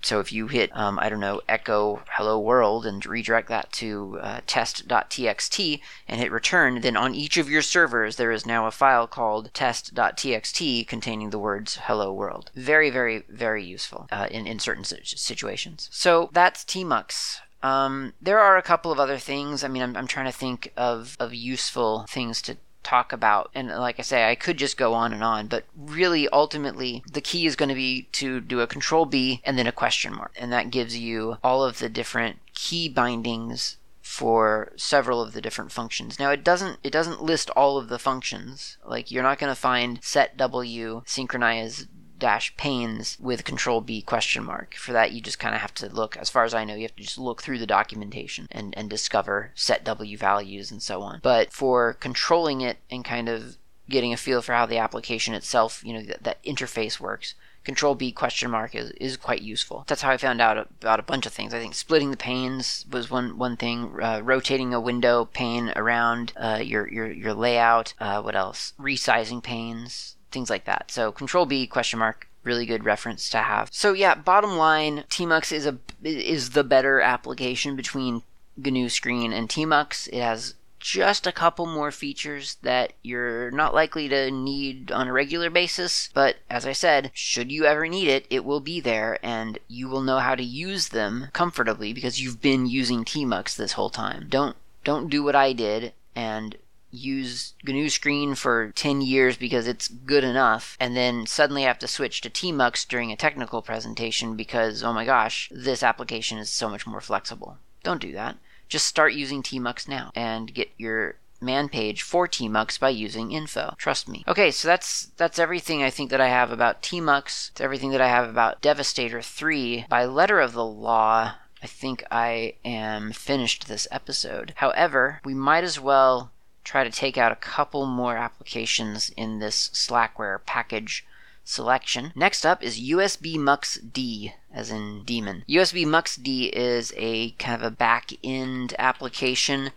so 0.02 0.20
if 0.20 0.32
you 0.32 0.48
hit 0.48 0.76
um, 0.76 0.98
I 0.98 1.08
don't 1.08 1.20
know 1.20 1.40
echo 1.48 2.02
hello 2.10 2.38
world 2.38 2.84
and 2.84 3.04
redirect 3.06 3.48
that 3.48 3.72
to 3.72 4.07
uh, 4.16 4.40
test.txt 4.46 5.80
and 6.08 6.20
hit 6.20 6.32
return, 6.32 6.80
then 6.80 6.96
on 6.96 7.14
each 7.14 7.36
of 7.36 7.50
your 7.50 7.62
servers 7.62 8.16
there 8.16 8.32
is 8.32 8.46
now 8.46 8.66
a 8.66 8.70
file 8.70 9.06
called 9.06 9.52
test.txt 9.52 10.86
containing 10.86 11.30
the 11.30 11.38
words 11.38 11.78
hello 11.82 12.12
world. 12.12 12.50
Very, 12.54 12.90
very, 12.90 13.24
very 13.28 13.64
useful 13.64 14.08
uh, 14.10 14.28
in, 14.30 14.46
in 14.46 14.58
certain 14.58 14.84
situations. 14.84 15.88
So 15.92 16.30
that's 16.32 16.64
tmux. 16.64 17.40
Um, 17.62 18.12
there 18.20 18.38
are 18.38 18.56
a 18.56 18.62
couple 18.62 18.92
of 18.92 19.00
other 19.00 19.18
things. 19.18 19.64
I 19.64 19.68
mean, 19.68 19.82
I'm, 19.82 19.96
I'm 19.96 20.06
trying 20.06 20.26
to 20.26 20.32
think 20.32 20.72
of, 20.76 21.16
of 21.18 21.34
useful 21.34 22.06
things 22.08 22.40
to 22.42 22.56
talk 22.82 23.12
about. 23.12 23.50
And 23.54 23.68
like 23.68 23.98
I 23.98 24.02
say, 24.02 24.30
I 24.30 24.34
could 24.34 24.56
just 24.56 24.76
go 24.76 24.94
on 24.94 25.12
and 25.12 25.22
on, 25.22 25.48
but 25.48 25.64
really, 25.76 26.28
ultimately, 26.28 27.02
the 27.10 27.20
key 27.20 27.46
is 27.46 27.56
going 27.56 27.68
to 27.68 27.74
be 27.74 28.08
to 28.12 28.40
do 28.40 28.60
a 28.60 28.66
control 28.66 29.04
B 29.04 29.40
and 29.44 29.58
then 29.58 29.66
a 29.66 29.72
question 29.72 30.14
mark. 30.14 30.32
And 30.38 30.52
that 30.52 30.70
gives 30.70 30.96
you 30.96 31.36
all 31.42 31.64
of 31.64 31.78
the 31.78 31.88
different 31.88 32.38
key 32.54 32.88
bindings 32.88 33.76
for 34.08 34.72
several 34.74 35.20
of 35.20 35.34
the 35.34 35.40
different 35.40 35.70
functions. 35.70 36.18
Now 36.18 36.30
it 36.30 36.42
doesn't 36.42 36.78
it 36.82 36.90
doesn't 36.90 37.22
list 37.22 37.50
all 37.50 37.76
of 37.76 37.88
the 37.88 37.98
functions. 37.98 38.78
Like 38.82 39.10
you're 39.10 39.22
not 39.22 39.38
going 39.38 39.50
to 39.50 39.60
find 39.60 40.02
set 40.02 40.38
W 40.38 41.02
synchronize 41.04 41.86
dash 42.18 42.56
panes 42.56 43.18
with 43.20 43.44
control 43.44 43.82
B 43.82 44.00
question 44.00 44.44
mark. 44.44 44.74
For 44.76 44.92
that 44.92 45.12
you 45.12 45.20
just 45.20 45.38
kind 45.38 45.54
of 45.54 45.60
have 45.60 45.74
to 45.74 45.90
look 45.90 46.16
as 46.16 46.30
far 46.30 46.44
as 46.44 46.54
I 46.54 46.64
know 46.64 46.74
you 46.74 46.82
have 46.82 46.96
to 46.96 47.02
just 47.02 47.18
look 47.18 47.42
through 47.42 47.58
the 47.58 47.66
documentation 47.66 48.48
and 48.50 48.72
and 48.78 48.88
discover 48.88 49.52
set 49.54 49.84
W 49.84 50.16
values 50.16 50.70
and 50.70 50.82
so 50.82 51.02
on. 51.02 51.20
But 51.22 51.52
for 51.52 51.92
controlling 51.92 52.62
it 52.62 52.78
and 52.90 53.04
kind 53.04 53.28
of 53.28 53.58
getting 53.90 54.14
a 54.14 54.16
feel 54.16 54.40
for 54.40 54.54
how 54.54 54.64
the 54.64 54.78
application 54.78 55.34
itself, 55.34 55.82
you 55.84 55.92
know, 55.92 56.02
that, 56.02 56.24
that 56.24 56.42
interface 56.44 56.98
works, 56.98 57.34
Control 57.68 57.94
B 57.94 58.12
question 58.12 58.50
mark 58.50 58.74
is, 58.74 58.92
is 58.92 59.18
quite 59.18 59.42
useful. 59.42 59.84
That's 59.86 60.00
how 60.00 60.10
I 60.10 60.16
found 60.16 60.40
out 60.40 60.56
about 60.56 61.00
a 61.00 61.02
bunch 61.02 61.26
of 61.26 61.34
things. 61.34 61.52
I 61.52 61.58
think 61.58 61.74
splitting 61.74 62.10
the 62.10 62.16
panes 62.16 62.86
was 62.90 63.10
one 63.10 63.36
one 63.36 63.58
thing. 63.58 63.92
Uh, 64.02 64.22
rotating 64.24 64.72
a 64.72 64.80
window 64.80 65.26
pane 65.26 65.74
around 65.76 66.32
uh, 66.38 66.62
your 66.64 66.90
your 66.90 67.12
your 67.12 67.34
layout. 67.34 67.92
Uh, 68.00 68.22
what 68.22 68.34
else? 68.34 68.72
Resizing 68.80 69.42
panes, 69.42 70.16
things 70.30 70.48
like 70.48 70.64
that. 70.64 70.90
So 70.90 71.12
Control 71.12 71.44
B 71.44 71.66
question 71.66 71.98
mark 71.98 72.26
really 72.42 72.64
good 72.64 72.86
reference 72.86 73.28
to 73.28 73.38
have. 73.42 73.68
So 73.70 73.92
yeah, 73.92 74.14
bottom 74.14 74.56
line, 74.56 75.04
Tmux 75.10 75.52
is 75.52 75.66
a 75.66 75.76
is 76.02 76.52
the 76.52 76.64
better 76.64 77.02
application 77.02 77.76
between 77.76 78.22
GNU 78.56 78.88
Screen 78.88 79.30
and 79.30 79.46
Tmux. 79.46 80.08
It 80.08 80.22
has 80.22 80.54
just 80.80 81.26
a 81.26 81.32
couple 81.32 81.66
more 81.66 81.90
features 81.90 82.56
that 82.62 82.92
you're 83.02 83.50
not 83.50 83.74
likely 83.74 84.08
to 84.08 84.30
need 84.30 84.90
on 84.92 85.08
a 85.08 85.12
regular 85.12 85.50
basis, 85.50 86.08
but 86.14 86.36
as 86.48 86.66
I 86.66 86.72
said, 86.72 87.10
should 87.14 87.50
you 87.50 87.64
ever 87.64 87.86
need 87.88 88.08
it, 88.08 88.26
it 88.30 88.44
will 88.44 88.60
be 88.60 88.80
there 88.80 89.18
and 89.22 89.58
you 89.68 89.88
will 89.88 90.02
know 90.02 90.18
how 90.18 90.34
to 90.34 90.42
use 90.42 90.88
them 90.88 91.28
comfortably 91.32 91.92
because 91.92 92.20
you've 92.20 92.40
been 92.40 92.66
using 92.66 93.04
Tmux 93.04 93.56
this 93.56 93.72
whole 93.72 93.90
time. 93.90 94.26
Don't 94.28 94.56
don't 94.84 95.10
do 95.10 95.22
what 95.22 95.36
I 95.36 95.52
did 95.52 95.92
and 96.14 96.56
use 96.90 97.52
GNU 97.64 97.90
Screen 97.90 98.34
for 98.34 98.72
10 98.74 99.02
years 99.02 99.36
because 99.36 99.68
it's 99.68 99.88
good 99.88 100.24
enough, 100.24 100.76
and 100.80 100.96
then 100.96 101.26
suddenly 101.26 101.64
have 101.64 101.78
to 101.80 101.86
switch 101.86 102.22
to 102.22 102.30
Tmux 102.30 102.88
during 102.88 103.12
a 103.12 103.16
technical 103.16 103.60
presentation 103.60 104.34
because, 104.34 104.82
oh 104.82 104.94
my 104.94 105.04
gosh, 105.04 105.50
this 105.52 105.82
application 105.82 106.38
is 106.38 106.48
so 106.48 106.70
much 106.70 106.86
more 106.86 107.02
flexible. 107.02 107.58
Don't 107.82 108.00
do 108.00 108.12
that 108.12 108.38
just 108.68 108.86
start 108.86 109.12
using 109.12 109.42
Tmux 109.42 109.88
now 109.88 110.10
and 110.14 110.52
get 110.52 110.70
your 110.76 111.16
man 111.40 111.68
page 111.68 112.02
for 112.02 112.26
Tmux 112.26 112.78
by 112.78 112.88
using 112.88 113.32
info. 113.32 113.74
Trust 113.78 114.08
me. 114.08 114.24
Okay, 114.26 114.50
so 114.50 114.68
that's 114.68 115.06
that's 115.16 115.38
everything 115.38 115.82
I 115.82 115.90
think 115.90 116.10
that 116.10 116.20
I 116.20 116.28
have 116.28 116.50
about 116.50 116.82
Tmux. 116.82 117.50
It's 117.50 117.60
everything 117.60 117.90
that 117.90 118.00
I 118.00 118.08
have 118.08 118.28
about 118.28 118.60
Devastator 118.60 119.22
3. 119.22 119.86
By 119.88 120.04
letter 120.04 120.40
of 120.40 120.52
the 120.52 120.64
law, 120.64 121.34
I 121.62 121.66
think 121.66 122.04
I 122.10 122.54
am 122.64 123.12
finished 123.12 123.68
this 123.68 123.88
episode. 123.90 124.54
However, 124.56 125.20
we 125.24 125.34
might 125.34 125.64
as 125.64 125.80
well 125.80 126.32
try 126.64 126.84
to 126.84 126.90
take 126.90 127.16
out 127.16 127.32
a 127.32 127.36
couple 127.36 127.86
more 127.86 128.16
applications 128.16 129.10
in 129.16 129.38
this 129.38 129.70
Slackware 129.72 130.38
package 130.44 131.06
selection. 131.48 132.12
Next 132.14 132.44
up 132.44 132.62
is 132.62 132.78
USB 132.78 133.38
Mux 133.38 133.76
D, 133.78 134.34
as 134.52 134.70
in 134.70 135.02
demon. 135.04 135.44
USB 135.48 135.86
Mux 135.86 136.14
D 136.16 136.48
is 136.48 136.92
a 136.96 137.30
kind 137.32 137.54
of 137.54 137.62
a 137.66 137.74
back 137.74 138.12
end 138.22 138.74
application 138.78 139.70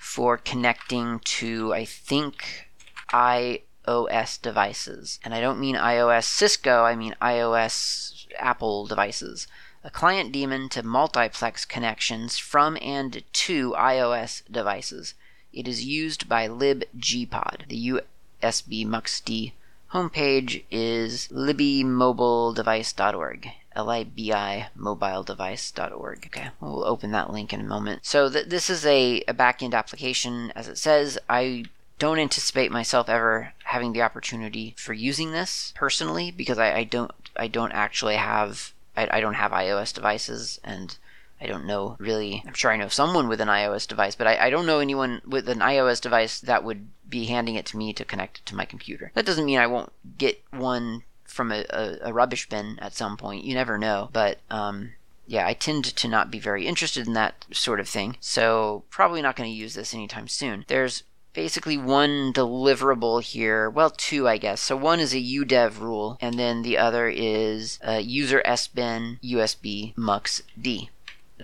for 0.00 0.38
connecting 0.38 1.20
to, 1.20 1.74
I 1.74 1.84
think, 1.84 2.70
iOS 3.12 4.40
devices. 4.40 5.20
And 5.22 5.34
I 5.34 5.40
don't 5.40 5.60
mean 5.60 5.76
iOS 5.76 6.24
Cisco, 6.24 6.84
I 6.84 6.96
mean 6.96 7.14
iOS 7.20 8.26
Apple 8.38 8.86
devices. 8.86 9.46
A 9.84 9.90
client 9.90 10.32
daemon 10.32 10.70
to 10.70 10.82
multiplex 10.82 11.64
connections 11.66 12.38
from 12.38 12.78
and 12.80 13.22
to 13.32 13.72
iOS 13.72 14.42
devices. 14.50 15.14
It 15.52 15.68
is 15.68 15.84
used 15.84 16.28
by 16.28 16.48
libgpod. 16.48 17.68
The 17.68 18.00
USB 18.40 18.86
Mux 18.86 19.20
D 19.20 19.52
homepage 19.92 20.64
is 20.70 21.28
libimobiledevice.org. 21.28 23.48
L-I-B-I 23.74 24.68
mobiledevice.org. 24.76 26.26
Okay, 26.26 26.48
we'll 26.60 26.84
open 26.84 27.12
that 27.12 27.32
link 27.32 27.52
in 27.52 27.60
a 27.60 27.64
moment. 27.64 28.04
So 28.04 28.28
th- 28.28 28.46
this 28.46 28.68
is 28.68 28.84
a, 28.84 29.22
a 29.28 29.34
backend 29.34 29.74
application, 29.74 30.52
as 30.56 30.66
it 30.68 30.78
says. 30.78 31.16
I 31.28 31.64
don't 31.98 32.18
anticipate 32.18 32.72
myself 32.72 33.08
ever 33.08 33.52
having 33.64 33.92
the 33.92 34.02
opportunity 34.02 34.74
for 34.76 34.92
using 34.92 35.32
this 35.32 35.72
personally 35.76 36.30
because 36.30 36.58
I, 36.58 36.74
I 36.74 36.84
don't 36.84 37.10
I 37.36 37.48
don't 37.48 37.72
actually 37.72 38.16
have 38.16 38.72
I, 38.96 39.18
I 39.18 39.20
don't 39.20 39.34
have 39.34 39.52
iOS 39.52 39.92
devices 39.92 40.60
and 40.62 40.96
I 41.40 41.46
don't 41.46 41.66
know 41.66 41.96
really. 41.98 42.42
I'm 42.46 42.54
sure 42.54 42.72
I 42.72 42.76
know 42.76 42.88
someone 42.88 43.28
with 43.28 43.40
an 43.40 43.48
iOS 43.48 43.86
device, 43.86 44.16
but 44.16 44.26
I, 44.26 44.46
I, 44.46 44.50
don't 44.50 44.66
know 44.66 44.80
anyone 44.80 45.22
with 45.24 45.48
an 45.48 45.60
iOS 45.60 46.00
device 46.00 46.40
that 46.40 46.64
would 46.64 46.88
be 47.08 47.26
handing 47.26 47.54
it 47.54 47.66
to 47.66 47.76
me 47.76 47.92
to 47.92 48.04
connect 48.04 48.38
it 48.38 48.46
to 48.46 48.56
my 48.56 48.64
computer. 48.64 49.10
That 49.14 49.26
doesn't 49.26 49.46
mean 49.46 49.58
I 49.58 49.66
won't 49.66 49.92
get 50.18 50.42
one 50.50 51.04
from 51.24 51.52
a, 51.52 51.64
a, 51.70 51.96
a 52.04 52.12
rubbish 52.12 52.48
bin 52.48 52.78
at 52.80 52.94
some 52.94 53.16
point. 53.16 53.44
You 53.44 53.54
never 53.54 53.78
know. 53.78 54.10
But 54.12 54.38
um, 54.50 54.92
yeah, 55.26 55.46
I 55.46 55.52
tend 55.52 55.84
to 55.84 56.08
not 56.08 56.30
be 56.30 56.38
very 56.38 56.66
interested 56.66 57.06
in 57.06 57.12
that 57.12 57.44
sort 57.52 57.80
of 57.80 57.88
thing. 57.88 58.16
So 58.20 58.84
probably 58.90 59.22
not 59.22 59.36
going 59.36 59.50
to 59.50 59.54
use 59.56 59.74
this 59.74 59.94
anytime 59.94 60.26
soon. 60.26 60.64
There's 60.68 61.04
basically 61.34 61.76
one 61.76 62.32
deliverable 62.32 63.22
here. 63.22 63.68
Well, 63.70 63.90
two, 63.90 64.26
I 64.26 64.38
guess. 64.38 64.60
So 64.60 64.76
one 64.76 65.00
is 65.00 65.14
a 65.14 65.22
udev 65.22 65.78
rule, 65.78 66.18
and 66.20 66.38
then 66.38 66.62
the 66.62 66.78
other 66.78 67.08
is 67.08 67.78
a 67.82 68.00
user 68.00 68.42
sbin 68.44 69.20
usb 69.22 69.96
mux 69.96 70.42
d. 70.60 70.90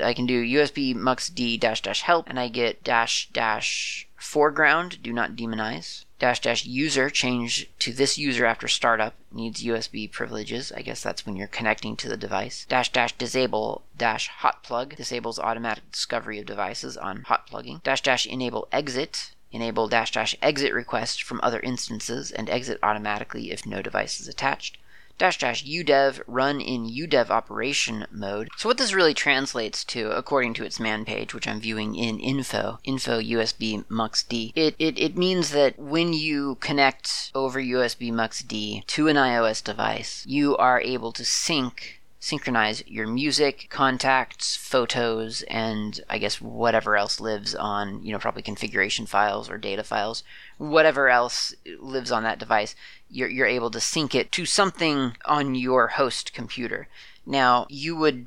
I 0.02 0.12
can 0.12 0.26
do 0.26 0.44
USB 0.44 0.94
mux 0.96 1.28
d 1.28 1.56
dash 1.56 1.82
dash 1.82 2.02
help, 2.02 2.28
and 2.28 2.40
I 2.40 2.48
get 2.48 2.82
dash 2.82 3.28
dash 3.32 4.08
foreground, 4.24 5.02
do 5.02 5.12
not 5.12 5.36
demonize. 5.36 6.06
Dash 6.18 6.40
dash 6.40 6.64
user, 6.64 7.10
change 7.10 7.68
to 7.78 7.92
this 7.92 8.16
user 8.16 8.46
after 8.46 8.66
startup, 8.66 9.14
needs 9.30 9.62
USB 9.62 10.10
privileges. 10.10 10.72
I 10.74 10.80
guess 10.80 11.02
that's 11.02 11.26
when 11.26 11.36
you're 11.36 11.46
connecting 11.46 11.94
to 11.96 12.08
the 12.08 12.16
device. 12.16 12.64
Dash 12.68 12.90
dash 12.90 13.12
disable 13.12 13.82
dash 13.96 14.28
hot 14.28 14.62
plug, 14.62 14.96
disables 14.96 15.38
automatic 15.38 15.92
discovery 15.92 16.38
of 16.40 16.46
devices 16.46 16.96
on 16.96 17.22
hot 17.22 17.46
plugging. 17.46 17.82
Dash 17.84 18.00
dash 18.00 18.26
enable 18.26 18.66
exit, 18.72 19.32
enable 19.52 19.88
dash 19.88 20.12
dash 20.12 20.34
exit 20.40 20.72
request 20.72 21.22
from 21.22 21.38
other 21.42 21.60
instances 21.60 22.30
and 22.30 22.48
exit 22.48 22.78
automatically 22.82 23.50
if 23.50 23.66
no 23.66 23.82
device 23.82 24.20
is 24.20 24.26
attached 24.26 24.78
dash 25.18 25.38
dash 25.38 25.64
udev 25.64 26.20
run 26.26 26.60
in 26.60 26.86
udev 26.86 27.30
operation 27.30 28.06
mode. 28.10 28.48
So 28.56 28.68
what 28.68 28.78
this 28.78 28.94
really 28.94 29.14
translates 29.14 29.84
to, 29.84 30.10
according 30.10 30.54
to 30.54 30.64
its 30.64 30.80
man 30.80 31.04
page, 31.04 31.34
which 31.34 31.46
I'm 31.46 31.60
viewing 31.60 31.94
in 31.94 32.18
info, 32.18 32.78
info 32.84 33.20
USB 33.20 33.84
muxd, 33.86 34.52
it, 34.54 34.74
it, 34.78 34.98
it 34.98 35.16
means 35.16 35.50
that 35.50 35.78
when 35.78 36.12
you 36.12 36.56
connect 36.56 37.30
over 37.34 37.60
USB 37.60 38.12
muxd 38.12 38.86
to 38.86 39.08
an 39.08 39.16
iOS 39.16 39.62
device, 39.62 40.24
you 40.26 40.56
are 40.56 40.80
able 40.80 41.12
to 41.12 41.24
sync 41.24 42.00
synchronize 42.24 42.82
your 42.86 43.06
music, 43.06 43.66
contacts, 43.68 44.56
photos, 44.56 45.42
and 45.42 46.00
I 46.08 46.16
guess 46.16 46.40
whatever 46.40 46.96
else 46.96 47.20
lives 47.20 47.54
on, 47.54 48.02
you 48.02 48.12
know, 48.12 48.18
probably 48.18 48.40
configuration 48.40 49.04
files 49.04 49.50
or 49.50 49.58
data 49.58 49.84
files, 49.84 50.24
whatever 50.56 51.10
else 51.10 51.54
lives 51.78 52.10
on 52.10 52.22
that 52.22 52.38
device, 52.38 52.74
you're, 53.10 53.28
you're 53.28 53.46
able 53.46 53.70
to 53.72 53.78
sync 53.78 54.14
it 54.14 54.32
to 54.32 54.46
something 54.46 55.18
on 55.26 55.54
your 55.54 55.88
host 55.88 56.32
computer. 56.32 56.88
Now, 57.26 57.66
you 57.68 57.94
would 57.96 58.26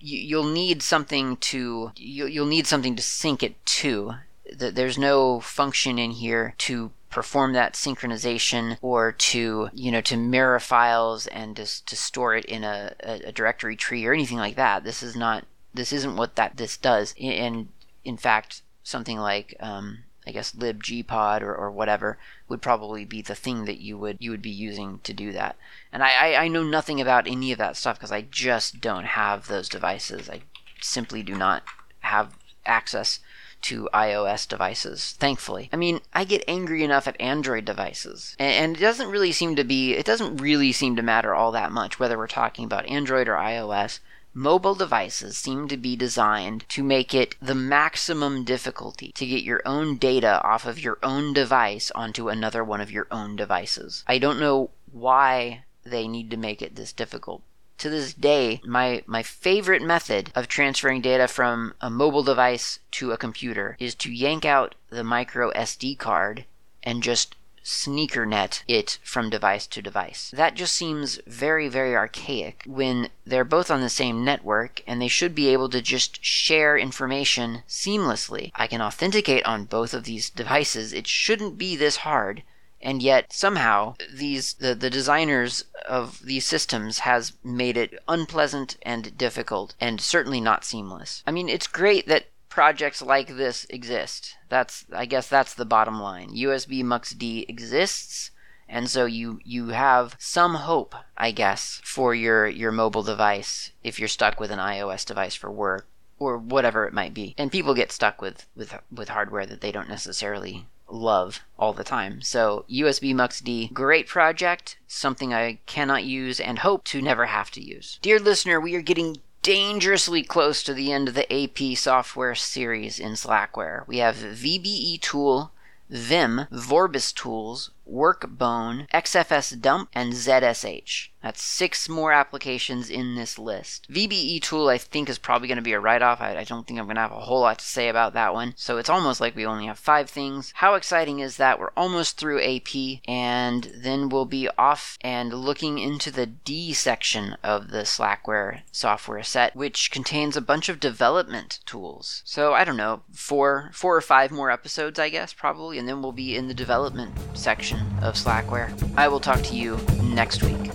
you'll 0.00 0.44
need 0.44 0.82
something 0.82 1.36
to 1.38 1.90
you'll 1.96 2.46
need 2.46 2.66
something 2.66 2.96
to 2.96 3.02
sync 3.02 3.42
it 3.42 3.64
to. 3.66 4.16
There's 4.54 4.98
no 4.98 5.40
function 5.40 5.98
in 5.98 6.10
here 6.12 6.54
to 6.58 6.90
perform 7.10 7.52
that 7.54 7.72
synchronization 7.72 8.76
or 8.82 9.12
to 9.12 9.70
you 9.72 9.90
know 9.90 10.00
to 10.00 10.16
mirror 10.16 10.60
files 10.60 11.26
and 11.28 11.56
to, 11.56 11.84
to 11.86 11.96
store 11.96 12.34
it 12.34 12.44
in 12.44 12.64
a, 12.64 12.94
a, 13.00 13.32
directory 13.32 13.76
tree 13.76 14.04
or 14.04 14.12
anything 14.12 14.36
like 14.36 14.56
that 14.56 14.84
this 14.84 15.02
is 15.02 15.16
not 15.16 15.44
this 15.72 15.92
isn't 15.92 16.16
what 16.16 16.36
that 16.36 16.56
this 16.56 16.76
does 16.76 17.14
and 17.18 17.68
in 18.04 18.16
fact 18.16 18.62
something 18.82 19.18
like 19.18 19.54
um, 19.60 19.98
I 20.28 20.30
guess 20.30 20.52
libgpod 20.52 21.40
or, 21.40 21.54
or 21.54 21.70
whatever 21.70 22.18
would 22.48 22.60
probably 22.60 23.06
be 23.06 23.22
the 23.22 23.34
thing 23.34 23.64
that 23.64 23.80
you 23.80 23.96
would 23.96 24.18
you 24.20 24.30
would 24.30 24.42
be 24.42 24.50
using 24.50 25.00
to 25.04 25.14
do 25.14 25.32
that. 25.32 25.56
And 25.90 26.02
I, 26.02 26.10
I, 26.10 26.44
I 26.44 26.48
know 26.48 26.62
nothing 26.62 27.00
about 27.00 27.26
any 27.26 27.50
of 27.50 27.58
that 27.58 27.76
stuff 27.76 27.96
because 27.96 28.12
I 28.12 28.22
just 28.22 28.82
don't 28.82 29.06
have 29.06 29.48
those 29.48 29.70
devices. 29.70 30.28
I 30.28 30.42
simply 30.82 31.22
do 31.22 31.34
not 31.34 31.62
have 32.00 32.36
access 32.66 33.20
to 33.62 33.88
iOS 33.92 34.46
devices, 34.46 35.12
thankfully. 35.18 35.68
I 35.72 35.76
mean, 35.76 36.00
I 36.14 36.24
get 36.24 36.44
angry 36.48 36.84
enough 36.84 37.08
at 37.08 37.20
Android 37.20 37.64
devices. 37.64 38.36
And, 38.38 38.76
it 38.76 38.80
doesn't 38.80 39.10
really 39.10 39.32
seem 39.32 39.56
to 39.56 39.64
be, 39.64 39.94
it 39.94 40.06
doesn't 40.06 40.38
really 40.38 40.72
seem 40.72 40.96
to 40.96 41.02
matter 41.02 41.34
all 41.34 41.52
that 41.52 41.72
much 41.72 41.98
whether 41.98 42.16
we're 42.16 42.26
talking 42.26 42.64
about 42.64 42.86
Android 42.86 43.28
or 43.28 43.34
iOS. 43.34 44.00
Mobile 44.34 44.74
devices 44.74 45.36
seem 45.36 45.66
to 45.68 45.76
be 45.76 45.96
designed 45.96 46.68
to 46.68 46.82
make 46.82 47.14
it 47.14 47.34
the 47.40 47.54
maximum 47.54 48.44
difficulty 48.44 49.10
to 49.12 49.26
get 49.26 49.42
your 49.42 49.62
own 49.64 49.96
data 49.96 50.40
off 50.44 50.66
of 50.66 50.78
your 50.78 50.98
own 51.02 51.32
device 51.32 51.90
onto 51.94 52.28
another 52.28 52.62
one 52.62 52.80
of 52.80 52.90
your 52.90 53.06
own 53.10 53.36
devices. 53.36 54.04
I 54.06 54.18
don't 54.18 54.38
know 54.38 54.70
why 54.92 55.64
they 55.82 56.06
need 56.06 56.30
to 56.30 56.36
make 56.36 56.62
it 56.62 56.76
this 56.76 56.92
difficult 56.92 57.42
to 57.78 57.88
this 57.90 58.12
day, 58.12 58.60
my, 58.64 59.02
my 59.06 59.22
favorite 59.22 59.82
method 59.82 60.30
of 60.34 60.48
transferring 60.48 61.00
data 61.00 61.28
from 61.28 61.74
a 61.80 61.90
mobile 61.90 62.22
device 62.22 62.80
to 62.92 63.12
a 63.12 63.16
computer 63.16 63.76
is 63.78 63.94
to 63.96 64.12
yank 64.12 64.44
out 64.44 64.74
the 64.90 65.04
micro 65.04 65.50
SD 65.52 65.98
card 65.98 66.44
and 66.82 67.02
just 67.02 67.34
sneaker 67.68 68.24
net 68.24 68.62
it 68.66 68.98
from 69.02 69.28
device 69.28 69.66
to 69.66 69.82
device. 69.82 70.32
That 70.34 70.54
just 70.54 70.74
seems 70.74 71.20
very, 71.26 71.68
very 71.68 71.94
archaic 71.94 72.62
when 72.66 73.10
they're 73.26 73.44
both 73.44 73.70
on 73.70 73.82
the 73.82 73.90
same 73.90 74.24
network 74.24 74.82
and 74.86 75.02
they 75.02 75.08
should 75.08 75.34
be 75.34 75.48
able 75.48 75.68
to 75.68 75.82
just 75.82 76.24
share 76.24 76.78
information 76.78 77.62
seamlessly. 77.68 78.52
I 78.54 78.66
can 78.66 78.80
authenticate 78.80 79.44
on 79.44 79.66
both 79.66 79.92
of 79.92 80.04
these 80.04 80.30
devices. 80.30 80.94
It 80.94 81.06
shouldn't 81.06 81.58
be 81.58 81.76
this 81.76 81.98
hard 81.98 82.42
and 82.80 83.02
yet 83.02 83.32
somehow 83.32 83.94
these 84.12 84.54
the, 84.54 84.74
the 84.74 84.90
designers 84.90 85.64
of 85.86 86.20
these 86.24 86.46
systems 86.46 87.00
has 87.00 87.32
made 87.42 87.76
it 87.76 87.98
unpleasant 88.06 88.76
and 88.82 89.16
difficult 89.18 89.74
and 89.80 90.00
certainly 90.00 90.40
not 90.40 90.64
seamless. 90.64 91.22
I 91.26 91.30
mean 91.30 91.48
it's 91.48 91.66
great 91.66 92.06
that 92.08 92.26
projects 92.48 93.02
like 93.02 93.36
this 93.36 93.66
exist. 93.70 94.36
That's 94.48 94.84
i 94.92 95.06
guess 95.06 95.28
that's 95.28 95.54
the 95.54 95.64
bottom 95.64 96.00
line. 96.00 96.30
Usb 96.30 96.82
muxd 96.84 97.48
exists 97.48 98.30
and 98.68 98.88
so 98.88 99.06
you 99.06 99.40
you 99.44 99.68
have 99.68 100.14
some 100.18 100.54
hope 100.54 100.94
i 101.16 101.30
guess 101.30 101.80
for 101.82 102.14
your 102.14 102.46
your 102.46 102.70
mobile 102.70 103.02
device 103.02 103.72
if 103.82 103.98
you're 103.98 104.08
stuck 104.08 104.38
with 104.38 104.50
an 104.50 104.58
ios 104.58 105.06
device 105.06 105.34
for 105.34 105.50
work 105.50 105.86
or 106.18 106.36
whatever 106.36 106.86
it 106.86 106.92
might 106.92 107.14
be. 107.14 107.34
And 107.38 107.52
people 107.52 107.74
get 107.74 107.92
stuck 107.92 108.20
with 108.20 108.46
with 108.56 108.74
with 108.90 109.10
hardware 109.10 109.46
that 109.46 109.60
they 109.60 109.72
don't 109.72 109.88
necessarily 109.88 110.66
love 110.88 111.40
all 111.58 111.72
the 111.72 111.84
time. 111.84 112.20
So 112.22 112.64
USB 112.70 113.14
MuxD, 113.14 113.72
great 113.72 114.06
project, 114.06 114.78
something 114.86 115.34
I 115.34 115.58
cannot 115.66 116.04
use 116.04 116.40
and 116.40 116.60
hope 116.60 116.84
to 116.84 117.02
never 117.02 117.26
have 117.26 117.50
to 117.52 117.62
use. 117.62 117.98
Dear 118.02 118.18
listener, 118.18 118.60
we 118.60 118.74
are 118.74 118.82
getting 118.82 119.18
dangerously 119.42 120.22
close 120.22 120.62
to 120.62 120.74
the 120.74 120.92
end 120.92 121.08
of 121.08 121.14
the 121.14 121.32
AP 121.32 121.76
software 121.76 122.34
series 122.34 122.98
in 122.98 123.12
Slackware. 123.12 123.86
We 123.86 123.98
have 123.98 124.16
VBE 124.16 125.00
Tool, 125.00 125.52
Vim, 125.88 126.46
Vorbis 126.52 127.14
Tools, 127.14 127.70
Workbone, 127.90 128.88
XFS 128.90 129.60
Dump, 129.60 129.88
and 129.94 130.12
ZSH. 130.12 131.08
That's 131.22 131.42
six 131.42 131.88
more 131.88 132.12
applications 132.12 132.88
in 132.88 133.16
this 133.16 133.38
list. 133.40 133.90
VBE 133.90 134.40
Tool, 134.40 134.68
I 134.68 134.78
think, 134.78 135.08
is 135.08 135.18
probably 135.18 135.48
going 135.48 135.56
to 135.56 135.62
be 135.62 135.72
a 135.72 135.80
write 135.80 136.00
off. 136.00 136.20
I, 136.20 136.36
I, 136.36 136.44
don't 136.44 136.64
think 136.64 136.78
I'm 136.78 136.86
going 136.86 136.94
to 136.94 137.02
have 137.02 137.10
a 137.10 137.20
whole 137.20 137.40
lot 137.40 137.58
to 137.58 137.64
say 137.64 137.88
about 137.88 138.12
that 138.12 138.32
one. 138.32 138.54
So 138.56 138.78
it's 138.78 138.88
almost 138.88 139.20
like 139.20 139.34
we 139.34 139.44
only 139.44 139.66
have 139.66 139.80
five 139.80 140.08
things. 140.08 140.52
How 140.56 140.74
exciting 140.74 141.18
is 141.18 141.36
that? 141.36 141.58
We're 141.58 141.72
almost 141.76 142.18
through 142.18 142.42
AP, 142.42 143.00
and 143.08 143.72
then 143.74 144.08
we'll 144.08 144.26
be 144.26 144.48
off 144.56 144.96
and 145.00 145.34
looking 145.34 145.78
into 145.78 146.12
the 146.12 146.26
D 146.26 146.72
section 146.72 147.36
of 147.42 147.70
the 147.70 147.82
Slackware 147.82 148.60
software 148.70 149.24
set, 149.24 149.56
which 149.56 149.90
contains 149.90 150.36
a 150.36 150.40
bunch 150.40 150.68
of 150.68 150.78
development 150.78 151.58
tools. 151.66 152.22
So 152.24 152.54
I 152.54 152.62
don't 152.62 152.76
know, 152.76 153.02
four, 153.12 153.70
four 153.72 153.96
or 153.96 154.02
five 154.02 154.30
more 154.30 154.52
episodes, 154.52 155.00
I 155.00 155.08
guess, 155.08 155.32
probably, 155.32 155.78
and 155.78 155.88
then 155.88 156.00
we'll 156.00 156.12
be 156.12 156.36
in 156.36 156.46
the 156.46 156.54
development 156.54 157.12
section 157.34 157.77
of 158.02 158.14
Slackware. 158.14 158.70
I 158.96 159.08
will 159.08 159.20
talk 159.20 159.42
to 159.42 159.54
you 159.54 159.78
next 160.02 160.42
week. 160.42 160.70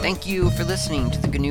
Thank 0.00 0.26
you 0.26 0.48
for 0.50 0.64
listening 0.64 1.10
to 1.10 1.17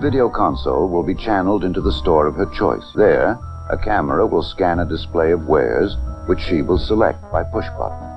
Video 0.00 0.28
console 0.28 0.88
will 0.88 1.02
be 1.02 1.14
channeled 1.14 1.64
into 1.64 1.80
the 1.80 1.92
store 1.92 2.26
of 2.26 2.36
her 2.36 2.46
choice. 2.46 2.84
There, 2.94 3.38
a 3.70 3.76
camera 3.76 4.26
will 4.26 4.42
scan 4.42 4.78
a 4.78 4.88
display 4.88 5.32
of 5.32 5.46
wares 5.46 5.96
which 6.26 6.40
she 6.40 6.62
will 6.62 6.78
select 6.78 7.20
by 7.32 7.42
push 7.44 7.66
button. 7.78 8.07